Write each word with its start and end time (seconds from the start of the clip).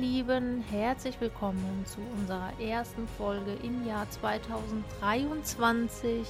Lieben, 0.00 0.64
herzlich 0.70 1.20
willkommen 1.20 1.84
zu 1.84 2.00
unserer 2.16 2.52
ersten 2.60 3.08
Folge 3.08 3.54
im 3.64 3.84
Jahr 3.84 4.08
2023. 4.08 6.24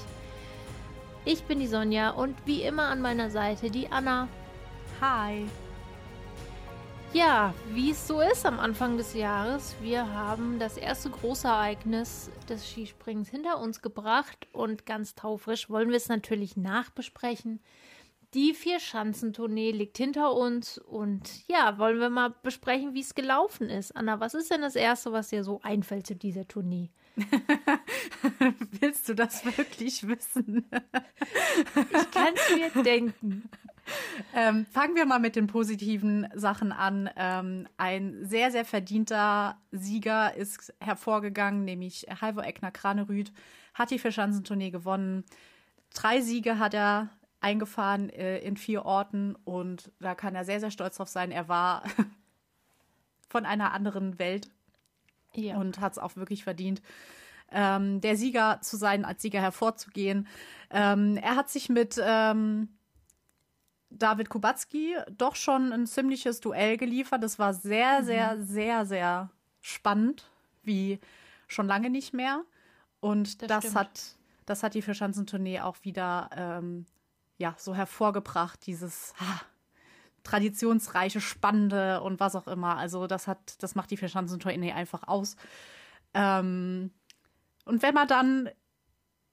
Ich 1.27 1.43
bin 1.43 1.61
die 1.61 1.67
Sonja 1.67 2.09
und 2.11 2.35
wie 2.47 2.63
immer 2.63 2.85
an 2.85 3.03
meiner 3.03 3.29
Seite 3.29 3.71
die 3.71 3.93
Anna. 3.93 4.27
Hi. 5.03 5.45
Ja, 7.13 7.53
wie 7.75 7.91
es 7.91 8.09
so 8.09 8.23
ist 8.23 8.47
am 8.47 8.59
Anfang 8.59 8.97
des 8.97 9.13
Jahres, 9.13 9.75
wir 9.83 10.15
haben 10.15 10.59
das 10.59 10.79
erste 10.79 11.11
große 11.11 11.49
Ereignis 11.49 12.31
des 12.49 12.67
Skispringens 12.67 13.29
hinter 13.29 13.61
uns 13.61 13.83
gebracht 13.83 14.49
und 14.53 14.87
ganz 14.87 15.15
taufrisch 15.15 15.69
wollen 15.69 15.91
wir 15.91 15.99
es 15.99 16.09
natürlich 16.09 16.57
nachbesprechen. 16.57 17.61
Die 18.35 18.53
Vier-Schanzentournee 18.53 19.71
liegt 19.71 19.97
hinter 19.97 20.35
uns 20.35 20.77
und 20.77 21.47
ja, 21.49 21.79
wollen 21.79 21.99
wir 21.99 22.11
mal 22.11 22.35
besprechen, 22.43 22.93
wie 22.93 23.01
es 23.01 23.15
gelaufen 23.15 23.71
ist. 23.71 23.97
Anna, 23.97 24.21
was 24.21 24.35
ist 24.35 24.51
denn 24.51 24.61
das 24.61 24.77
Erste, 24.77 25.13
was 25.13 25.29
dir 25.29 25.43
so 25.45 25.61
einfällt 25.63 26.07
zu 26.07 26.15
dieser 26.15 26.47
Tournee? 26.47 26.91
Willst 28.81 29.09
du 29.09 29.15
das 29.15 29.45
wirklich 29.57 30.07
wissen? 30.07 30.67
ich 31.75 32.11
kann 32.11 32.35
es 32.35 32.75
mir 32.75 32.83
denken. 32.83 33.49
Ähm, 34.35 34.67
fangen 34.67 34.95
wir 34.95 35.07
mal 35.07 35.21
mit 35.21 35.35
den 35.35 35.47
positiven 35.47 36.29
Sachen 36.35 36.73
an. 36.73 37.09
Ähm, 37.17 37.67
ein 37.79 38.27
sehr, 38.27 38.51
sehr 38.51 38.67
verdienter 38.67 39.59
Sieger 39.71 40.37
ist 40.37 40.75
hervorgegangen, 40.81 41.65
nämlich 41.65 42.07
Halvor 42.21 42.45
Eckner 42.45 42.71
Kranerüth, 42.71 43.33
hat 43.73 43.91
die 43.91 43.99
Vier-Schanzentournee 43.99 44.71
gewonnen. 44.71 45.25
Drei 45.95 46.21
Siege 46.21 46.59
hat 46.59 46.75
er 46.75 47.09
eingefahren 47.41 48.11
äh, 48.11 48.39
in 48.39 48.57
vier 48.57 48.85
Orten 48.85 49.37
und 49.45 49.93
da 50.01 50.15
kann 50.15 50.35
er 50.35 50.45
sehr, 50.45 50.61
sehr 50.61 50.71
stolz 50.71 50.97
drauf 50.97 51.09
sein. 51.09 51.31
Er 51.31 51.49
war 51.49 51.83
von 53.29 53.47
einer 53.47 53.73
anderen 53.73 54.19
Welt 54.19 54.51
ja. 55.35 55.57
und 55.57 55.81
hat 55.81 55.93
es 55.93 55.99
auch 55.99 56.17
wirklich 56.17 56.45
verdient. 56.45 56.83
Ähm, 57.51 58.01
der 58.01 58.17
Sieger 58.17 58.61
zu 58.61 58.77
sein, 58.77 59.05
als 59.05 59.23
Sieger 59.23 59.41
hervorzugehen. 59.41 60.27
Ähm, 60.71 61.17
er 61.17 61.37
hat 61.37 61.49
sich 61.49 61.69
mit 61.69 61.99
ähm, 62.03 62.69
David 63.91 64.29
Kubacki 64.29 64.97
doch 65.17 65.35
schon 65.35 65.73
ein 65.73 65.87
ziemliches 65.87 66.41
Duell 66.41 66.77
geliefert. 66.77 67.23
Das 67.23 67.39
war 67.39 67.55
sehr, 67.55 68.01
mhm. 68.01 68.05
sehr, 68.05 68.43
sehr, 68.43 68.87
sehr 68.87 69.31
spannend, 69.61 70.31
wie 70.63 70.99
schon 71.47 71.67
lange 71.67 71.89
nicht 71.89 72.13
mehr. 72.13 72.45
Und 73.01 73.43
das, 73.43 73.65
das 73.65 73.75
hat, 73.75 74.01
das 74.45 74.63
hat 74.63 74.75
die 74.75 74.83
Vierschanzentournee 74.83 75.61
auch 75.61 75.77
wieder 75.83 76.29
ähm, 76.37 76.85
ja, 77.39 77.55
so 77.57 77.75
hervorgebracht, 77.75 78.67
dieses 78.67 79.15
ha, 79.19 79.41
traditionsreiche, 80.25 81.21
spannende 81.21 82.03
und 82.03 82.21
was 82.21 82.37
auch 82.37 82.47
immer. 82.47 82.77
Also 82.77 83.07
das 83.07 83.27
hat, 83.27 83.63
das 83.63 83.75
macht 83.75 83.91
die 83.91 83.97
Vierschanzentournee 83.97 84.73
einfach 84.73 85.07
aus. 85.09 85.37
Ähm, 86.15 86.91
und 87.65 87.83
wenn 87.83 87.95
man 87.95 88.09
dann 88.09 88.51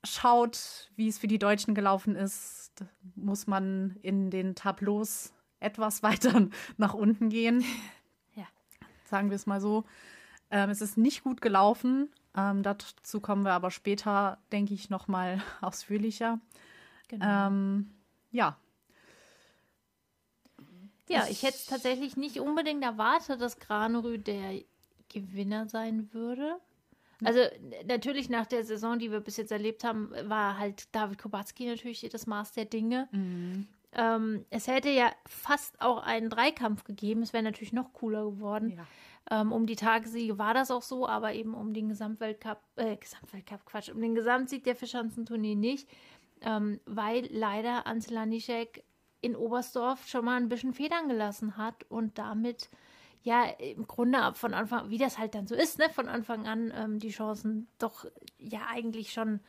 schaut, 0.04 0.90
wie 0.94 1.08
es 1.08 1.18
für 1.18 1.26
die 1.26 1.38
Deutschen 1.38 1.74
gelaufen 1.74 2.16
ist, 2.16 2.84
muss 3.14 3.46
man 3.46 3.96
in 4.02 4.30
den 4.30 4.54
Tableaus 4.54 5.32
etwas 5.60 6.02
weiter 6.04 6.48
nach 6.76 6.94
unten 6.94 7.28
gehen. 7.28 7.64
Ja. 8.34 8.46
Sagen 9.04 9.30
wir 9.30 9.36
es 9.36 9.46
mal 9.46 9.60
so. 9.60 9.84
Ähm, 10.50 10.70
es 10.70 10.80
ist 10.80 10.96
nicht 10.96 11.24
gut 11.24 11.40
gelaufen. 11.40 12.10
Ähm, 12.36 12.62
dazu 12.62 13.20
kommen 13.20 13.44
wir 13.44 13.52
aber 13.52 13.70
später, 13.70 14.38
denke 14.52 14.74
ich, 14.74 14.90
noch 14.90 15.08
mal 15.08 15.42
ausführlicher. 15.60 16.40
Genau. 17.08 17.48
Ähm, 17.48 17.90
ja. 18.36 18.56
Ja, 21.08 21.26
ich 21.30 21.42
hätte 21.42 21.58
tatsächlich 21.68 22.16
nicht 22.16 22.40
unbedingt 22.40 22.82
erwartet, 22.82 23.40
dass 23.40 23.58
Granerü 23.58 24.18
der 24.18 24.60
Gewinner 25.08 25.68
sein 25.68 26.12
würde. 26.12 26.56
Also 27.24 27.40
natürlich 27.86 28.28
nach 28.28 28.46
der 28.46 28.64
Saison, 28.64 28.98
die 28.98 29.10
wir 29.10 29.20
bis 29.20 29.36
jetzt 29.38 29.52
erlebt 29.52 29.84
haben, 29.84 30.10
war 30.24 30.58
halt 30.58 30.94
David 30.94 31.18
Kubacki 31.18 31.66
natürlich 31.66 32.06
das 32.10 32.26
Maß 32.26 32.52
der 32.52 32.66
Dinge. 32.66 33.08
Mhm. 33.12 33.68
Ähm, 33.92 34.44
es 34.50 34.66
hätte 34.66 34.90
ja 34.90 35.10
fast 35.26 35.80
auch 35.80 36.02
einen 36.02 36.28
Dreikampf 36.28 36.84
gegeben. 36.84 37.22
Es 37.22 37.32
wäre 37.32 37.42
natürlich 37.42 37.72
noch 37.72 37.92
cooler 37.94 38.24
geworden. 38.24 38.76
Ja. 38.76 39.40
Ähm, 39.40 39.52
um 39.52 39.66
die 39.66 39.76
Tagessiege 39.76 40.38
war 40.38 40.54
das 40.54 40.70
auch 40.70 40.82
so, 40.82 41.08
aber 41.08 41.32
eben 41.32 41.54
um 41.54 41.72
den 41.72 41.88
Gesamtweltcup, 41.88 42.60
äh, 42.76 42.96
Gesamtweltcup, 42.96 43.64
Quatsch, 43.64 43.88
um 43.88 44.00
den 44.00 44.14
Gesamtsieg 44.14 44.64
der 44.64 44.76
Fischanzentournee 44.76 45.54
nicht 45.54 45.88
ähm, 46.42 46.80
weil 46.86 47.28
leider 47.30 47.86
Ansela 47.86 48.26
Nischek 48.26 48.84
in 49.20 49.36
Oberstdorf 49.36 50.06
schon 50.06 50.24
mal 50.24 50.36
ein 50.36 50.48
bisschen 50.48 50.72
Federn 50.72 51.08
gelassen 51.08 51.56
hat 51.56 51.84
und 51.88 52.18
damit 52.18 52.70
ja 53.22 53.44
im 53.44 53.86
Grunde 53.86 54.32
von 54.34 54.54
Anfang, 54.54 54.88
wie 54.90 54.98
das 54.98 55.18
halt 55.18 55.34
dann 55.34 55.46
so 55.46 55.54
ist, 55.54 55.78
ne, 55.78 55.90
von 55.90 56.08
Anfang 56.08 56.46
an 56.46 56.72
ähm, 56.76 56.98
die 57.00 57.10
Chancen 57.10 57.66
doch 57.78 58.06
ja 58.38 58.60
eigentlich 58.70 59.12
schon 59.12 59.40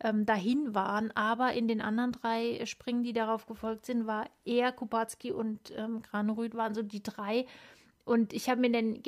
ähm, 0.00 0.26
dahin 0.26 0.74
waren. 0.74 1.10
Aber 1.12 1.52
in 1.54 1.66
den 1.66 1.80
anderen 1.80 2.12
drei 2.12 2.64
Springen, 2.66 3.02
die 3.02 3.14
darauf 3.14 3.46
gefolgt 3.46 3.86
sind, 3.86 4.06
war 4.06 4.28
eher 4.44 4.70
Kubacki 4.70 5.32
und 5.32 5.72
ähm, 5.76 6.02
Granerüth 6.02 6.54
waren 6.54 6.74
so 6.74 6.82
die 6.82 7.02
drei. 7.02 7.46
Und 8.04 8.32
ich 8.32 8.50
habe 8.50 8.60
mir 8.60 8.70
dann 8.70 9.02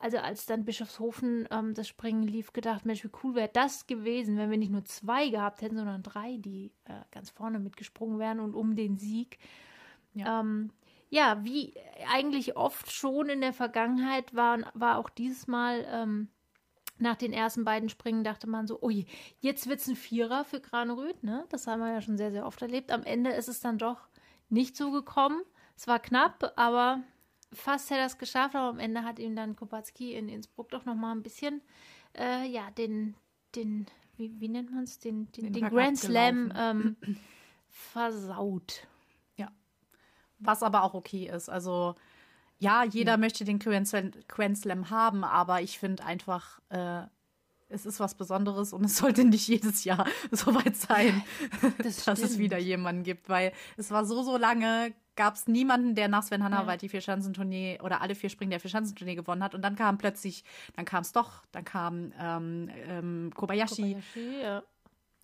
also 0.00 0.18
als 0.18 0.46
dann 0.46 0.64
Bischofshofen 0.64 1.48
ähm, 1.50 1.74
das 1.74 1.88
Springen 1.88 2.22
lief, 2.22 2.52
gedacht, 2.52 2.84
Mensch, 2.84 3.04
wie 3.04 3.10
cool 3.22 3.34
wäre 3.34 3.50
das 3.52 3.86
gewesen, 3.86 4.36
wenn 4.36 4.50
wir 4.50 4.58
nicht 4.58 4.72
nur 4.72 4.84
zwei 4.84 5.28
gehabt 5.28 5.62
hätten, 5.62 5.76
sondern 5.76 6.02
drei, 6.02 6.36
die 6.38 6.72
äh, 6.84 7.00
ganz 7.10 7.30
vorne 7.30 7.58
mitgesprungen 7.58 8.18
wären 8.18 8.40
und 8.40 8.54
um 8.54 8.76
den 8.76 8.98
Sieg. 8.98 9.38
Ja. 10.14 10.40
Ähm, 10.40 10.70
ja, 11.08 11.44
wie 11.44 11.74
eigentlich 12.10 12.56
oft 12.56 12.90
schon 12.90 13.28
in 13.28 13.40
der 13.40 13.52
Vergangenheit 13.52 14.34
war, 14.34 14.58
war 14.74 14.98
auch 14.98 15.08
dieses 15.08 15.46
Mal 15.46 15.86
ähm, 15.88 16.28
nach 16.98 17.16
den 17.16 17.32
ersten 17.32 17.64
beiden 17.64 17.88
Springen 17.88 18.24
dachte 18.24 18.46
man 18.46 18.66
so, 18.66 18.80
ui, 18.82 19.06
jetzt 19.40 19.68
wird's 19.68 19.86
ein 19.86 19.96
Vierer 19.96 20.44
für 20.44 20.60
Graneröd, 20.60 21.22
ne? 21.22 21.44
Das 21.50 21.66
haben 21.66 21.80
wir 21.80 21.92
ja 21.92 22.00
schon 22.00 22.16
sehr, 22.16 22.32
sehr 22.32 22.46
oft 22.46 22.60
erlebt. 22.62 22.90
Am 22.90 23.02
Ende 23.02 23.30
ist 23.30 23.48
es 23.48 23.60
dann 23.60 23.78
doch 23.78 24.08
nicht 24.48 24.76
so 24.76 24.90
gekommen. 24.90 25.42
Es 25.76 25.86
war 25.86 25.98
knapp, 25.98 26.52
aber 26.56 27.02
fast 27.56 27.90
hätte 27.90 28.00
er 28.00 28.06
es 28.06 28.18
geschafft, 28.18 28.54
aber 28.54 28.68
am 28.68 28.78
Ende 28.78 29.04
hat 29.04 29.18
ihm 29.18 29.36
dann 29.36 29.56
Kubacki 29.56 30.14
in 30.14 30.28
Innsbruck 30.28 30.70
doch 30.70 30.84
noch 30.84 30.94
mal 30.94 31.12
ein 31.12 31.22
bisschen, 31.22 31.62
äh, 32.16 32.46
ja, 32.46 32.70
den, 32.70 33.14
den, 33.54 33.86
wie, 34.16 34.38
wie 34.40 34.48
nennt 34.48 34.72
man 34.72 34.84
es, 34.84 34.98
den, 34.98 35.30
den, 35.32 35.44
den, 35.44 35.52
den 35.52 35.68
Grand 35.68 35.98
Slam 35.98 36.52
ähm, 36.56 36.96
versaut. 37.68 38.86
Ja, 39.36 39.50
was 40.38 40.62
aber 40.62 40.82
auch 40.82 40.94
okay 40.94 41.28
ist. 41.28 41.48
Also 41.48 41.94
ja, 42.58 42.84
jeder 42.84 43.12
ja. 43.12 43.16
möchte 43.18 43.44
den 43.44 43.58
Grand 43.58 43.88
Slam, 43.88 44.12
Grand 44.28 44.58
Slam 44.58 44.90
haben, 44.90 45.24
aber 45.24 45.60
ich 45.60 45.78
finde 45.78 46.04
einfach, 46.04 46.60
äh, 46.70 47.02
es 47.68 47.84
ist 47.84 48.00
was 48.00 48.14
Besonderes 48.14 48.72
und 48.72 48.84
es 48.84 48.96
sollte 48.96 49.24
nicht 49.24 49.48
jedes 49.48 49.84
Jahr 49.84 50.06
so 50.30 50.54
weit 50.54 50.76
sein, 50.76 51.22
das 51.78 52.04
dass 52.04 52.20
es 52.20 52.38
wieder 52.38 52.58
jemanden 52.58 53.02
gibt, 53.02 53.28
weil 53.28 53.52
es 53.76 53.90
war 53.90 54.04
so, 54.04 54.22
so 54.22 54.36
lange 54.36 54.94
gab 55.16 55.34
es 55.34 55.48
niemanden, 55.48 55.94
der 55.94 56.08
nach 56.08 56.22
Sven 56.22 56.44
Hannawald 56.44 56.82
ja. 56.82 56.86
die 56.86 56.88
Vierschanzentournee 56.90 57.80
oder 57.82 58.02
alle 58.02 58.14
vier 58.14 58.30
Springen 58.30 58.50
der 58.50 58.60
Vierschanzentournee 58.60 59.14
gewonnen 59.14 59.42
hat. 59.42 59.54
Und 59.54 59.62
dann 59.62 59.74
kam 59.74 59.98
plötzlich, 59.98 60.44
dann 60.76 60.84
kam 60.84 61.02
es 61.02 61.12
doch, 61.12 61.42
dann 61.52 61.64
kam 61.64 62.12
ähm, 62.20 62.70
ähm, 62.88 63.30
Kobayashi. 63.34 63.94
Kobayashi 63.94 64.42
ja. 64.42 64.62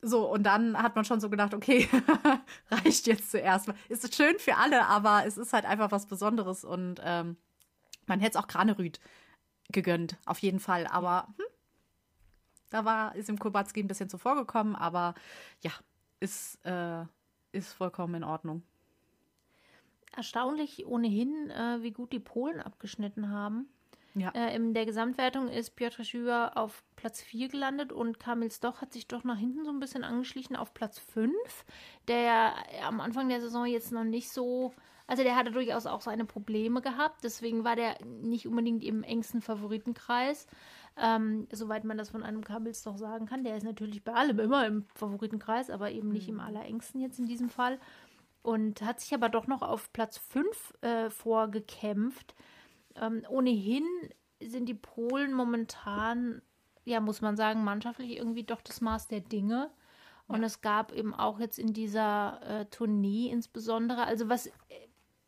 So, 0.04 0.28
und 0.28 0.42
dann 0.42 0.76
hat 0.76 0.96
man 0.96 1.04
schon 1.04 1.20
so 1.20 1.30
gedacht, 1.30 1.54
okay, 1.54 1.88
reicht 2.70 3.06
jetzt 3.06 3.30
zuerst. 3.30 3.72
Ist 3.88 4.12
schön 4.14 4.36
für 4.40 4.56
alle, 4.56 4.86
aber 4.86 5.24
es 5.26 5.38
ist 5.38 5.52
halt 5.52 5.64
einfach 5.64 5.92
was 5.92 6.06
Besonderes 6.06 6.64
und 6.64 7.00
ähm, 7.04 7.36
man 8.06 8.18
hätte 8.18 8.36
es 8.36 8.42
auch 8.42 8.48
Granerüt 8.48 8.98
gegönnt, 9.70 10.16
auf 10.26 10.40
jeden 10.40 10.58
Fall. 10.58 10.88
Aber 10.88 11.28
hm, 11.36 11.44
da 12.70 12.84
war, 12.84 13.14
ist 13.14 13.28
im 13.28 13.38
Kubacki 13.38 13.80
ein 13.80 13.86
bisschen 13.86 14.08
zuvor 14.08 14.34
gekommen, 14.34 14.74
aber 14.74 15.14
ja, 15.60 15.70
ist, 16.18 16.58
äh, 16.64 17.04
ist 17.52 17.72
vollkommen 17.72 18.16
in 18.16 18.24
Ordnung. 18.24 18.64
Erstaunlich 20.14 20.86
ohnehin, 20.86 21.50
äh, 21.50 21.82
wie 21.82 21.92
gut 21.92 22.12
die 22.12 22.20
Polen 22.20 22.60
abgeschnitten 22.60 23.30
haben. 23.30 23.68
Ja. 24.14 24.30
Äh, 24.30 24.54
in 24.54 24.74
der 24.74 24.84
Gesamtwertung 24.84 25.48
ist 25.48 25.70
Piotr 25.70 26.04
Schüber 26.04 26.52
auf 26.54 26.84
Platz 26.96 27.22
4 27.22 27.48
gelandet 27.48 27.92
und 27.92 28.20
Kamil 28.20 28.50
Stoch 28.50 28.82
hat 28.82 28.92
sich 28.92 29.06
doch 29.08 29.24
nach 29.24 29.38
hinten 29.38 29.64
so 29.64 29.70
ein 29.70 29.80
bisschen 29.80 30.04
angeschlichen 30.04 30.54
auf 30.54 30.74
Platz 30.74 30.98
5, 30.98 31.32
der 32.08 32.20
ja 32.20 32.54
am 32.86 33.00
Anfang 33.00 33.28
der 33.28 33.40
Saison 33.40 33.64
jetzt 33.64 33.90
noch 33.90 34.04
nicht 34.04 34.30
so, 34.30 34.74
also 35.06 35.22
der 35.22 35.34
hatte 35.34 35.50
durchaus 35.50 35.86
auch 35.86 36.02
seine 36.02 36.26
Probleme 36.26 36.82
gehabt, 36.82 37.24
deswegen 37.24 37.64
war 37.64 37.74
der 37.74 37.96
nicht 38.04 38.46
unbedingt 38.46 38.84
im 38.84 39.02
engsten 39.02 39.40
Favoritenkreis, 39.40 40.46
ähm, 40.98 41.48
soweit 41.50 41.84
man 41.84 41.96
das 41.96 42.10
von 42.10 42.22
einem 42.22 42.44
Kamil 42.44 42.74
Stoch 42.74 42.98
sagen 42.98 43.24
kann. 43.24 43.44
Der 43.44 43.56
ist 43.56 43.64
natürlich 43.64 44.04
bei 44.04 44.12
allem 44.12 44.38
immer 44.40 44.66
im 44.66 44.84
Favoritenkreis, 44.94 45.70
aber 45.70 45.90
eben 45.90 46.10
nicht 46.10 46.28
mhm. 46.28 46.34
im 46.34 46.40
allerengsten 46.40 47.00
jetzt 47.00 47.18
in 47.18 47.26
diesem 47.26 47.48
Fall 47.48 47.78
und 48.42 48.82
hat 48.82 49.00
sich 49.00 49.14
aber 49.14 49.28
doch 49.28 49.46
noch 49.46 49.62
auf 49.62 49.92
Platz 49.92 50.18
5 50.18 50.74
äh, 50.82 51.10
vorgekämpft. 51.10 52.34
Ähm, 52.96 53.22
ohnehin 53.28 53.84
sind 54.40 54.66
die 54.66 54.74
Polen 54.74 55.32
momentan, 55.32 56.42
ja, 56.84 57.00
muss 57.00 57.20
man 57.20 57.36
sagen, 57.36 57.64
mannschaftlich 57.64 58.16
irgendwie 58.16 58.44
doch 58.44 58.60
das 58.60 58.80
Maß 58.80 59.08
der 59.08 59.20
Dinge. 59.20 59.70
Und 60.26 60.40
ja. 60.40 60.46
es 60.46 60.60
gab 60.60 60.92
eben 60.92 61.14
auch 61.14 61.40
jetzt 61.40 61.58
in 61.58 61.72
dieser 61.72 62.40
äh, 62.42 62.64
Tournee 62.66 63.30
insbesondere, 63.30 64.04
also 64.04 64.28
was, 64.28 64.50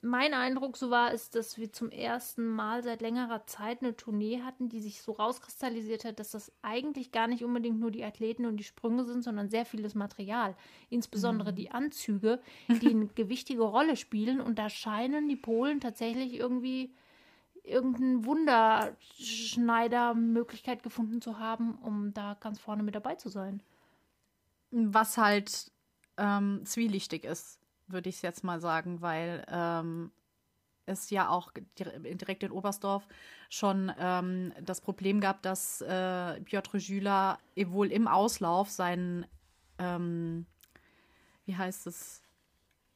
mein 0.05 0.35
Eindruck 0.35 0.77
so 0.77 0.91
war, 0.91 1.12
ist, 1.12 1.35
dass 1.35 1.56
wir 1.56 1.73
zum 1.73 1.91
ersten 1.91 2.47
Mal 2.47 2.83
seit 2.83 3.01
längerer 3.01 3.47
Zeit 3.47 3.81
eine 3.83 3.97
Tournee 3.97 4.43
hatten, 4.43 4.69
die 4.69 4.81
sich 4.81 5.01
so 5.01 5.12
rauskristallisiert 5.12 6.05
hat, 6.05 6.21
dass 6.21 6.33
das 6.33 6.53
eigentlich 6.61 7.11
gar 7.11 7.27
nicht 7.27 7.43
unbedingt 7.43 7.81
nur 7.81 7.91
die 7.91 8.05
Athleten 8.05 8.45
und 8.45 8.59
die 8.59 8.65
Sprünge 8.65 9.05
sind, 9.05 9.25
sondern 9.25 9.49
sehr 9.49 9.65
vieles 9.65 9.95
Material. 9.95 10.55
Insbesondere 10.91 11.53
mhm. 11.53 11.56
die 11.56 11.71
Anzüge, 11.71 12.39
die 12.69 12.91
eine 12.91 13.06
gewichtige 13.15 13.62
Rolle 13.62 13.97
spielen. 13.97 14.43
Und 14.43 14.59
da 14.59 14.69
scheinen 14.69 15.27
die 15.29 15.37
Polen 15.37 15.81
tatsächlich 15.81 16.35
irgendwie 16.35 16.93
irgendeine 17.62 18.27
Wunderschneidermöglichkeit 18.27 20.83
gefunden 20.83 21.23
zu 21.23 21.39
haben, 21.39 21.79
um 21.79 22.12
da 22.12 22.37
ganz 22.41 22.61
vorne 22.61 22.83
mit 22.83 22.95
dabei 22.95 23.15
zu 23.15 23.31
sein. 23.31 23.62
Was 24.71 25.17
halt 25.17 25.73
ähm, 26.19 26.61
zwielichtig 26.67 27.25
ist 27.25 27.63
würde 27.86 28.08
ich 28.08 28.16
es 28.16 28.22
jetzt 28.22 28.44
mal 28.44 28.60
sagen, 28.60 29.00
weil 29.00 29.44
ähm, 29.48 30.10
es 30.86 31.10
ja 31.10 31.28
auch 31.28 31.52
direkt 31.76 32.42
in 32.42 32.50
Oberstdorf 32.50 33.06
schon 33.48 33.92
ähm, 33.98 34.52
das 34.62 34.81
Problem 34.81 35.20
gab, 35.20 35.42
dass 35.42 35.81
äh, 35.81 36.40
Piotr 36.40 36.78
Jüler 36.78 37.38
wohl 37.66 37.90
im 37.90 38.08
Auslauf 38.08 38.70
seinen, 38.70 39.26
ähm, 39.78 40.46
wie 41.46 41.56
heißt 41.56 41.86
es, 41.86 42.24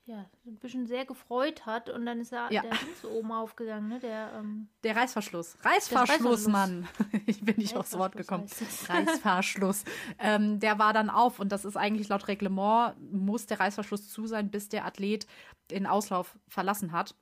ja, 0.09 0.25
ein 0.47 0.57
bisschen 0.57 0.87
sehr 0.87 1.05
gefreut 1.05 1.67
hat 1.67 1.91
und 1.91 2.07
dann 2.07 2.19
ist 2.19 2.33
er 2.33 2.51
ja. 2.51 2.63
der 2.63 2.71
Dings 2.71 3.05
oben 3.05 3.31
aufgegangen, 3.31 3.89
ne? 3.91 4.01
Der, 4.01 4.33
ähm, 4.39 4.69
der 4.83 4.97
Reißverschluss. 4.97 5.59
Reißverschluss, 5.63 6.47
Mann. 6.47 6.89
ich 7.27 7.45
bin 7.45 7.57
nicht 7.59 7.77
aufs 7.77 7.97
Wort 7.99 8.17
gekommen. 8.17 8.47
Reißverschluss. 8.89 9.85
ähm, 10.19 10.61
der 10.61 10.79
war 10.79 10.95
dann 10.95 11.11
auf 11.11 11.41
und 11.41 11.53
das 11.53 11.67
ist 11.67 11.77
eigentlich 11.77 12.09
laut 12.09 12.27
Reglement, 12.27 12.95
muss 13.13 13.45
der 13.45 13.61
Reißverschluss 13.61 14.09
zu 14.09 14.27
sein, 14.27 14.51
bis 14.51 14.71
der 14.71 14.87
Athlet 14.87 15.27
den 15.71 15.87
Auslauf 15.87 16.39
verlassen 16.49 16.93
hat. 16.93 17.15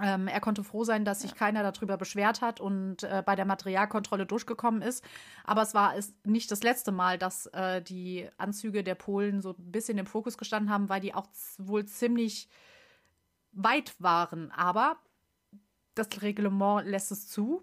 Ähm, 0.00 0.26
er 0.26 0.40
konnte 0.40 0.64
froh 0.64 0.84
sein, 0.84 1.04
dass 1.04 1.20
sich 1.20 1.32
ja. 1.32 1.36
keiner 1.36 1.70
darüber 1.70 1.98
beschwert 1.98 2.40
hat 2.40 2.60
und 2.60 3.02
äh, 3.02 3.22
bei 3.24 3.36
der 3.36 3.44
Materialkontrolle 3.44 4.24
durchgekommen 4.24 4.80
ist. 4.80 5.04
Aber 5.44 5.62
es 5.62 5.74
war 5.74 5.96
es 5.96 6.14
nicht 6.24 6.50
das 6.50 6.62
letzte 6.62 6.92
Mal, 6.92 7.18
dass 7.18 7.46
äh, 7.46 7.82
die 7.82 8.28
Anzüge 8.38 8.84
der 8.84 8.94
Polen 8.94 9.42
so 9.42 9.50
ein 9.50 9.70
bisschen 9.70 9.98
im 9.98 10.06
Fokus 10.06 10.38
gestanden 10.38 10.70
haben, 10.70 10.88
weil 10.88 11.00
die 11.00 11.14
auch 11.14 11.26
wohl 11.58 11.84
ziemlich 11.84 12.48
weit 13.52 13.94
waren. 13.98 14.50
Aber 14.52 14.96
das 15.94 16.08
Reglement 16.22 16.86
lässt 16.86 17.12
es 17.12 17.28
zu. 17.28 17.62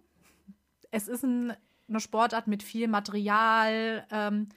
Es 0.92 1.08
ist 1.08 1.24
ein, 1.24 1.54
eine 1.88 2.00
Sportart 2.00 2.46
mit 2.46 2.62
viel 2.62 2.88
Material. 2.88 4.06
Ähm, 4.12 4.50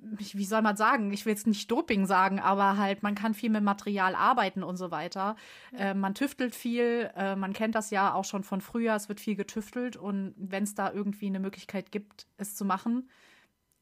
wie 0.00 0.44
soll 0.44 0.62
man 0.62 0.76
sagen, 0.76 1.12
ich 1.12 1.26
will 1.26 1.32
jetzt 1.32 1.46
nicht 1.46 1.70
Doping 1.70 2.06
sagen, 2.06 2.38
aber 2.38 2.76
halt, 2.76 3.02
man 3.02 3.14
kann 3.14 3.34
viel 3.34 3.50
mit 3.50 3.64
Material 3.64 4.14
arbeiten 4.14 4.62
und 4.62 4.76
so 4.76 4.90
weiter. 4.90 5.34
Äh, 5.76 5.94
man 5.94 6.14
tüftelt 6.14 6.54
viel, 6.54 7.10
äh, 7.16 7.34
man 7.34 7.52
kennt 7.52 7.74
das 7.74 7.90
ja 7.90 8.14
auch 8.14 8.24
schon 8.24 8.44
von 8.44 8.60
früher, 8.60 8.94
es 8.94 9.08
wird 9.08 9.20
viel 9.20 9.34
getüftelt 9.34 9.96
und 9.96 10.34
wenn 10.36 10.62
es 10.62 10.74
da 10.74 10.92
irgendwie 10.92 11.26
eine 11.26 11.40
Möglichkeit 11.40 11.90
gibt, 11.90 12.26
es 12.36 12.54
zu 12.54 12.64
machen, 12.64 13.08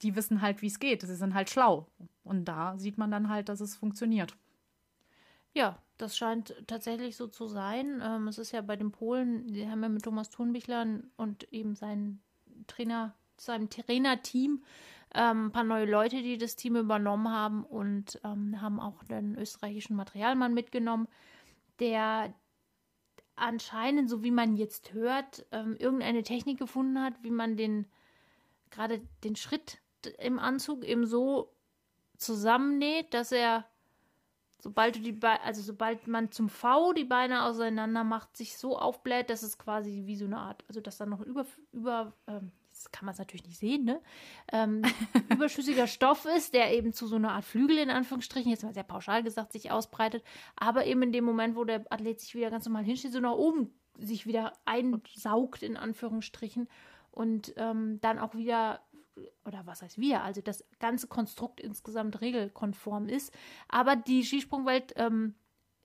die 0.03 0.17
wissen 0.17 0.41
halt, 0.41 0.63
wie 0.63 0.69
es 0.69 0.79
geht. 0.79 1.03
Sie 1.03 1.15
sind 1.15 1.35
halt 1.35 1.51
schlau. 1.51 1.87
Und 2.23 2.47
da 2.47 2.79
sieht 2.79 2.99
man 2.99 3.11
dann 3.11 3.29
halt, 3.29 3.49
dass 3.49 3.61
es 3.61 3.77
funktioniert. 3.77 4.37
Ja, 5.55 5.79
das 5.97 6.17
scheint 6.17 6.55
tatsächlich 6.67 7.17
so 7.17 7.27
zu 7.29 7.47
sein. 7.47 8.03
Ähm, 8.03 8.29
es 8.29 8.39
ist 8.39 8.53
ja 8.53 8.61
bei 8.61 8.77
den 8.77 8.93
Polen, 8.93 9.47
die 9.53 9.69
haben 9.69 9.83
ja 9.83 9.89
mit 9.89 10.03
Thomas 10.03 10.31
Thunbichler 10.31 10.87
und 11.17 11.51
eben 11.53 11.75
seinen 11.75 12.23
Trainer, 12.67 13.15
seinem 13.39 13.71
Trainerteam 13.71 14.63
ähm, 15.17 15.47
ein 15.47 15.53
paar 15.53 15.65
neue 15.65 15.87
Leute, 15.87 16.23
die 16.23 16.39
das 16.39 16.57
Team 16.57 16.77
übernommen 16.77 17.31
haben 17.31 17.65
und 17.65 18.21
ähm, 18.25 18.61
haben 18.61 18.79
auch 18.79 19.03
den 19.05 19.37
österreichischen 19.37 19.97
Materialmann 19.97 20.55
mitgenommen, 20.55 21.09
der 21.81 22.33
anscheinend, 23.35 24.09
so 24.09 24.23
wie 24.23 24.31
man 24.31 24.57
jetzt 24.57 24.93
hört, 24.93 25.47
ähm, 25.53 25.77
irgendeine 25.79 26.23
Technik 26.23 26.59
gefunden 26.59 27.03
hat, 27.03 27.15
wie 27.23 27.31
man 27.31 27.57
den 27.57 27.87
gerade 28.71 29.01
den 29.25 29.37
Schritt 29.37 29.79
im 30.19 30.39
Anzug 30.39 30.85
eben 30.85 31.07
so 31.07 31.53
zusammennäht, 32.17 33.15
dass 33.15 33.33
er 33.33 33.65
sobald 34.59 34.97
du 34.97 35.01
die 35.01 35.13
Be 35.13 35.41
also 35.43 35.63
sobald 35.63 36.07
man 36.09 36.33
zum 36.33 36.49
V 36.49 36.93
die 36.93 37.05
Beine 37.05 37.45
auseinander 37.45 38.05
macht, 38.05 38.37
sich 38.37 38.57
so 38.57 38.79
aufbläht, 38.79 39.31
dass 39.31 39.43
es 39.43 39.59
quasi 39.59 40.03
wie 40.07 40.17
so 40.17 40.25
eine 40.25 40.39
Art, 40.39 40.65
also 40.69 40.81
dass 40.81 40.99
dann 40.99 41.11
noch 41.11 41.21
über 41.21 41.47
über 41.73 42.13
ähm, 42.27 42.51
kann 42.93 43.07
man 43.07 43.13
es 43.13 43.19
natürlich 43.19 43.47
nicht 43.47 43.59
sehen, 43.59 43.85
ne? 43.85 44.01
Ähm, 44.53 44.83
überschüssiger 45.31 45.87
Stoff 45.87 46.25
ist, 46.25 46.55
der 46.55 46.73
eben 46.75 46.93
zu 46.93 47.07
so 47.07 47.17
einer 47.17 47.33
Art 47.33 47.45
Flügel 47.45 47.79
in 47.79 47.91
Anführungsstrichen, 47.91 48.51
jetzt 48.51 48.65
mal 48.65 48.75
sehr 48.75 48.83
pauschal 48.83 49.23
gesagt, 49.23 49.53
sich 49.53 49.71
ausbreitet, 49.71 50.25
aber 50.57 50.87
eben 50.87 51.03
in 51.03 51.13
dem 51.13 51.25
Moment, 51.25 51.57
wo 51.57 51.65
der 51.65 51.85
Athlet 51.91 52.21
sich 52.21 52.35
wieder 52.35 52.51
ganz 52.51 52.67
normal 52.67 52.85
hinsteht, 52.85 53.13
so 53.13 53.21
nach 53.21 53.33
oben 53.33 53.73
sich 53.99 54.27
wieder 54.27 54.53
einsaugt, 54.65 55.63
in 55.63 55.77
Anführungsstrichen, 55.77 56.69
und 57.11 57.55
ähm, 57.57 57.99
dann 58.03 58.19
auch 58.19 58.35
wieder 58.35 58.83
oder 59.45 59.67
was 59.67 59.83
heißt 59.83 59.99
wir, 59.99 60.23
also 60.23 60.41
das 60.41 60.65
ganze 60.79 61.07
Konstrukt 61.07 61.61
insgesamt 61.61 62.21
regelkonform 62.21 63.09
ist. 63.09 63.33
Aber 63.69 63.97
die 63.97 64.25
Skisprungwelt 64.25 64.93
ähm, 64.97 65.35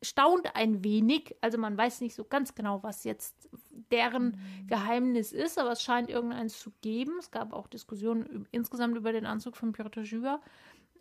staunt 0.01 0.55
ein 0.55 0.83
wenig. 0.83 1.35
Also 1.41 1.57
man 1.57 1.77
weiß 1.77 2.01
nicht 2.01 2.15
so 2.15 2.23
ganz 2.23 2.55
genau, 2.55 2.83
was 2.83 3.03
jetzt 3.03 3.49
deren 3.91 4.27
mhm. 4.27 4.67
Geheimnis 4.67 5.31
ist, 5.31 5.59
aber 5.59 5.71
es 5.71 5.81
scheint 5.81 6.09
irgendeins 6.09 6.59
zu 6.59 6.71
geben. 6.81 7.13
Es 7.19 7.31
gab 7.31 7.53
auch 7.53 7.67
Diskussionen 7.67 8.47
insgesamt 8.51 8.97
über 8.97 9.11
den 9.11 9.25
Anzug 9.25 9.57
von 9.57 9.73
Piotr 9.73 10.01
Jüger. 10.01 10.41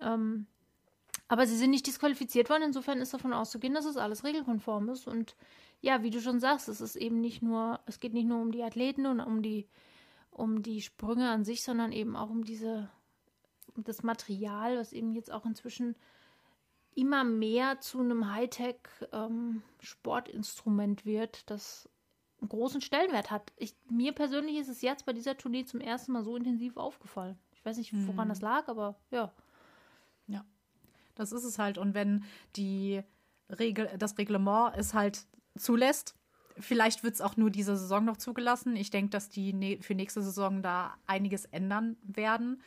Ähm, 0.01 0.47
aber 1.29 1.47
sie 1.47 1.57
sind 1.57 1.71
nicht 1.71 1.87
disqualifiziert 1.87 2.51
worden. 2.51 2.65
Insofern 2.65 3.01
ist 3.01 3.15
davon 3.15 3.33
auszugehen, 3.33 3.75
dass 3.75 3.85
es 3.85 3.97
alles 3.97 4.25
regelkonform 4.25 4.89
ist. 4.89 5.07
Und 5.07 5.37
ja, 5.81 6.03
wie 6.03 6.11
du 6.11 6.21
schon 6.21 6.41
sagst, 6.41 6.69
es 6.69 6.81
ist 6.81 6.97
eben 6.97 7.21
nicht 7.21 7.41
nur, 7.41 7.81
es 7.87 8.01
geht 8.01 8.13
nicht 8.13 8.27
nur 8.27 8.41
um 8.41 8.53
die 8.53 8.65
Athleten 8.65 9.07
und 9.07 9.21
um 9.21 9.41
die, 9.41 9.69
um 10.31 10.63
die 10.63 10.83
Sprünge 10.83 11.31
an 11.31 11.45
sich, 11.45 11.63
sondern 11.63 11.93
eben 11.93 12.17
auch 12.17 12.31
um 12.31 12.45
diese, 12.45 12.91
um 13.77 13.85
das 13.85 14.03
Material, 14.03 14.77
was 14.77 14.93
eben 14.93 15.15
jetzt 15.15 15.33
auch 15.33 15.47
inzwischen 15.47 15.95
immer 16.95 17.25
mehr 17.25 17.81
zu 17.81 18.01
einem 18.01 18.33
Hightech-Sportinstrument 18.33 21.01
ähm, 21.01 21.07
wird, 21.07 21.51
das 21.51 21.89
einen 22.41 22.49
großen 22.49 22.81
Stellenwert 22.81 23.31
hat. 23.31 23.53
Ich, 23.57 23.75
mir 23.89 24.13
persönlich 24.13 24.57
ist 24.57 24.69
es 24.69 24.83
jetzt 24.83 25.07
bei 25.07 25.13
dieser 25.13 25.37
Tournee 25.37 25.65
zum 25.65 25.81
ersten 25.81 26.13
Mal 26.13 26.25
so 26.25 26.37
intensiv 26.37 26.77
aufgefallen. 26.77 27.39
Ich 27.53 27.65
weiß 27.65 27.77
nicht, 27.77 27.93
woran 27.93 28.25
hm. 28.25 28.29
das 28.31 28.41
lag, 28.41 28.69
aber 28.69 28.97
ja. 29.11 29.33
Ja, 30.27 30.45
das 31.15 31.33
ist 31.33 31.45
es 31.45 31.59
halt. 31.59 31.77
Und 31.77 31.95
wenn 31.95 32.25
die 32.57 33.03
Regel, 33.51 33.91
das 33.99 34.17
Reglement 34.17 34.75
es 34.77 34.95
halt 34.95 35.27
zulässt, 35.57 36.15
vielleicht 36.59 37.03
wird 37.03 37.15
es 37.15 37.21
auch 37.21 37.37
nur 37.37 37.51
diese 37.51 37.77
Saison 37.77 38.05
noch 38.05 38.17
zugelassen. 38.17 38.77
Ich 38.77 38.91
denke, 38.91 39.11
dass 39.11 39.29
die 39.29 39.53
ne 39.53 39.79
für 39.83 39.95
nächste 39.95 40.23
Saison 40.23 40.63
da 40.63 40.97
einiges 41.07 41.45
ändern 41.47 41.97
werden. 42.03 42.63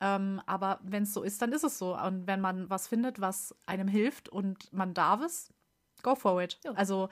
Ähm, 0.00 0.40
aber 0.46 0.80
wenn 0.82 1.02
es 1.02 1.12
so 1.12 1.22
ist, 1.22 1.42
dann 1.42 1.52
ist 1.52 1.64
es 1.64 1.78
so. 1.78 1.96
Und 1.96 2.26
wenn 2.26 2.40
man 2.40 2.70
was 2.70 2.88
findet, 2.88 3.20
was 3.20 3.54
einem 3.66 3.88
hilft 3.88 4.28
und 4.28 4.72
man 4.72 4.94
darf 4.94 5.20
es, 5.20 5.52
go 6.02 6.14
for 6.14 6.42
it. 6.42 6.58
Ja. 6.64 6.72
Also 6.72 7.10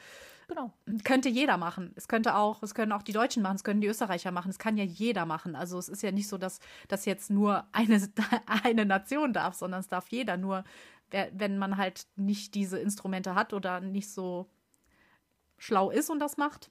genau. 0.49 0.73
könnte 1.05 1.29
jeder 1.29 1.59
machen. 1.59 1.93
Es 1.97 2.09
könnte 2.09 2.35
auch, 2.35 2.63
es 2.63 2.75
können 2.75 2.93
auch 2.93 3.03
die 3.03 3.13
Deutschen 3.13 3.43
machen, 3.43 3.57
es 3.57 3.65
können 3.65 3.83
die 3.83 3.87
Österreicher 3.87 4.31
machen, 4.31 4.51
es 4.51 4.59
kann 4.59 4.77
ja 4.79 4.85
jeder 4.85 5.27
machen. 5.27 5.55
Also 5.55 5.79
es 5.79 5.89
ist 5.89 6.03
ja 6.03 6.13
nicht 6.13 6.29
so, 6.29 6.39
dass 6.39 6.61
das 6.89 7.05
jetzt 7.05 7.31
nur 7.31 7.67
eine, 7.73 8.01
eine 8.65 8.87
Nation 8.87 9.33
darf, 9.33 9.55
sondern 9.55 9.81
es 9.81 9.89
darf 9.89 10.09
jeder. 10.09 10.37
Nur 10.37 10.65
wenn 11.11 11.57
man 11.57 11.77
halt 11.77 12.07
nicht 12.17 12.55
diese 12.55 12.79
Instrumente 12.79 13.35
hat 13.35 13.55
oder 13.55 13.81
nicht 13.81 14.11
so 14.11 14.47
schlau 15.57 15.91
ist 15.91 16.11
und 16.11 16.21
das 16.21 16.37
macht, 16.37 16.71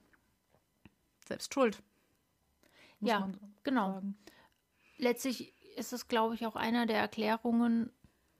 selbst 1.27 1.53
schuld. 1.53 1.81
Ja, 2.99 3.29
genau. 3.63 3.93
Sagen. 3.93 4.17
Letztlich 4.97 5.53
ist 5.77 5.93
es, 5.93 6.07
glaube 6.07 6.35
ich, 6.35 6.45
auch 6.45 6.55
einer 6.55 6.85
der 6.85 6.97
Erklärungen 6.97 7.91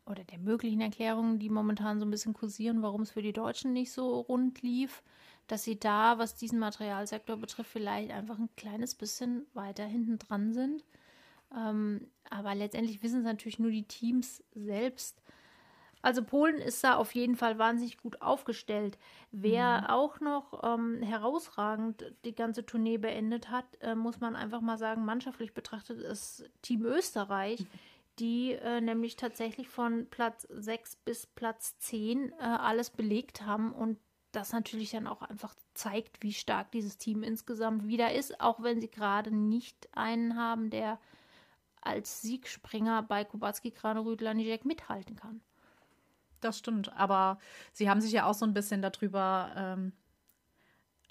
oder 0.06 0.24
der 0.24 0.39
möglichen 0.39 0.82
Erklärungen, 0.82 1.39
die 1.39 1.50
momentan 1.50 2.00
so 2.00 2.06
ein 2.06 2.12
bisschen 2.12 2.34
kursieren, 2.34 2.82
warum 2.82 3.01
es 3.01 3.12
für 3.12 3.22
die 3.22 3.34
Deutschen 3.34 3.74
nicht 3.74 3.91
so 3.91 4.22
rund 4.22 4.62
lief, 4.62 5.03
dass 5.48 5.63
sie 5.63 5.79
da, 5.79 6.17
was 6.17 6.36
diesen 6.36 6.60
Materialsektor 6.60 7.38
betrifft, 7.38 7.72
vielleicht 7.72 8.12
einfach 8.12 8.38
ein 8.38 8.50
kleines 8.56 8.96
bisschen 8.96 9.46
weiter 9.53 9.86
hinten 9.86 10.20
dran 10.20 10.53
sind. 10.53 10.84
Ähm, 11.56 12.08
aber 12.29 12.56
letztendlich 12.56 13.03
wissen 13.03 13.20
es 13.20 13.25
natürlich 13.25 13.60
nur 13.60 13.72
die 13.72 13.88
Teams 13.88 14.44
selbst. 14.53 15.22
Also 16.01 16.24
Polen 16.24 16.58
ist 16.58 16.84
da 16.84 16.96
auf 16.96 17.16
jeden 17.16 17.36
Fall 17.36 17.58
wahnsinnig 17.58 17.98
gut 17.98 18.22
aufgestellt. 18.22 18.98
Wer 19.32 19.82
mhm. 19.82 19.88
auch 19.88 20.20
noch 20.20 20.63
ähm, 20.63 21.01
herausragend 21.01 22.13
die 22.24 22.36
ganze 22.36 22.66
Tournee 22.66 22.98
beendet 22.98 23.50
hat, 23.50 23.66
äh, 23.82 23.96
muss 23.96 24.20
man 24.20 24.36
einfach 24.36 24.62
mal 24.62 24.77
sagen, 24.77 25.06
mannschaftlich 25.06 25.54
betrachtet 25.54 26.00
ist 26.00 26.50
Team 26.62 26.86
Österreich, 26.86 27.62
mhm. 27.62 27.68
die 28.20 28.51
äh, 28.54 28.80
nämlich 28.82 29.16
tatsächlich 29.16 29.70
von 29.70 30.08
Platz 30.10 30.48
6 30.50 30.98
bis 30.98 31.25
Platz 31.25 31.77
10 31.80 32.32
äh, 32.32 32.36
alles 32.42 32.89
belegt 32.89 33.42
haben 33.42 33.72
und 33.72 33.98
das 34.32 34.54
natürlich 34.54 34.92
dann 34.92 35.08
auch 35.08 35.24
einfach 35.24 35.56
zeigt, 35.74 36.22
wie 36.22 36.34
stark 36.34 36.72
dieses 36.72 36.98
Team 36.98 37.24
insgesamt 37.24 37.88
wieder 37.88 38.13
ist, 38.13 38.39
auch 38.39 38.62
wenn 38.62 38.80
sie 38.80 38.89
gerade 38.89 39.32
nicht 39.32 39.89
einen 39.94 40.36
haben, 40.36 40.70
der 40.70 41.00
als 41.82 42.22
Siegspringer 42.22 43.01
bei 43.04 43.24
Kubacki, 43.24 43.72
Kranerüt, 43.72 44.22
Lanijek 44.22 44.66
mithalten 44.66 45.16
kann. 45.16 45.42
Das 46.41 46.58
stimmt, 46.58 46.94
aber 46.94 47.39
sie 47.74 47.89
haben 47.89 48.01
sich 48.01 48.12
ja 48.12 48.25
auch 48.25 48.34
so 48.34 48.46
ein 48.46 48.53
bisschen 48.53 48.82
darüber 48.82 49.51
ähm, 49.56 49.94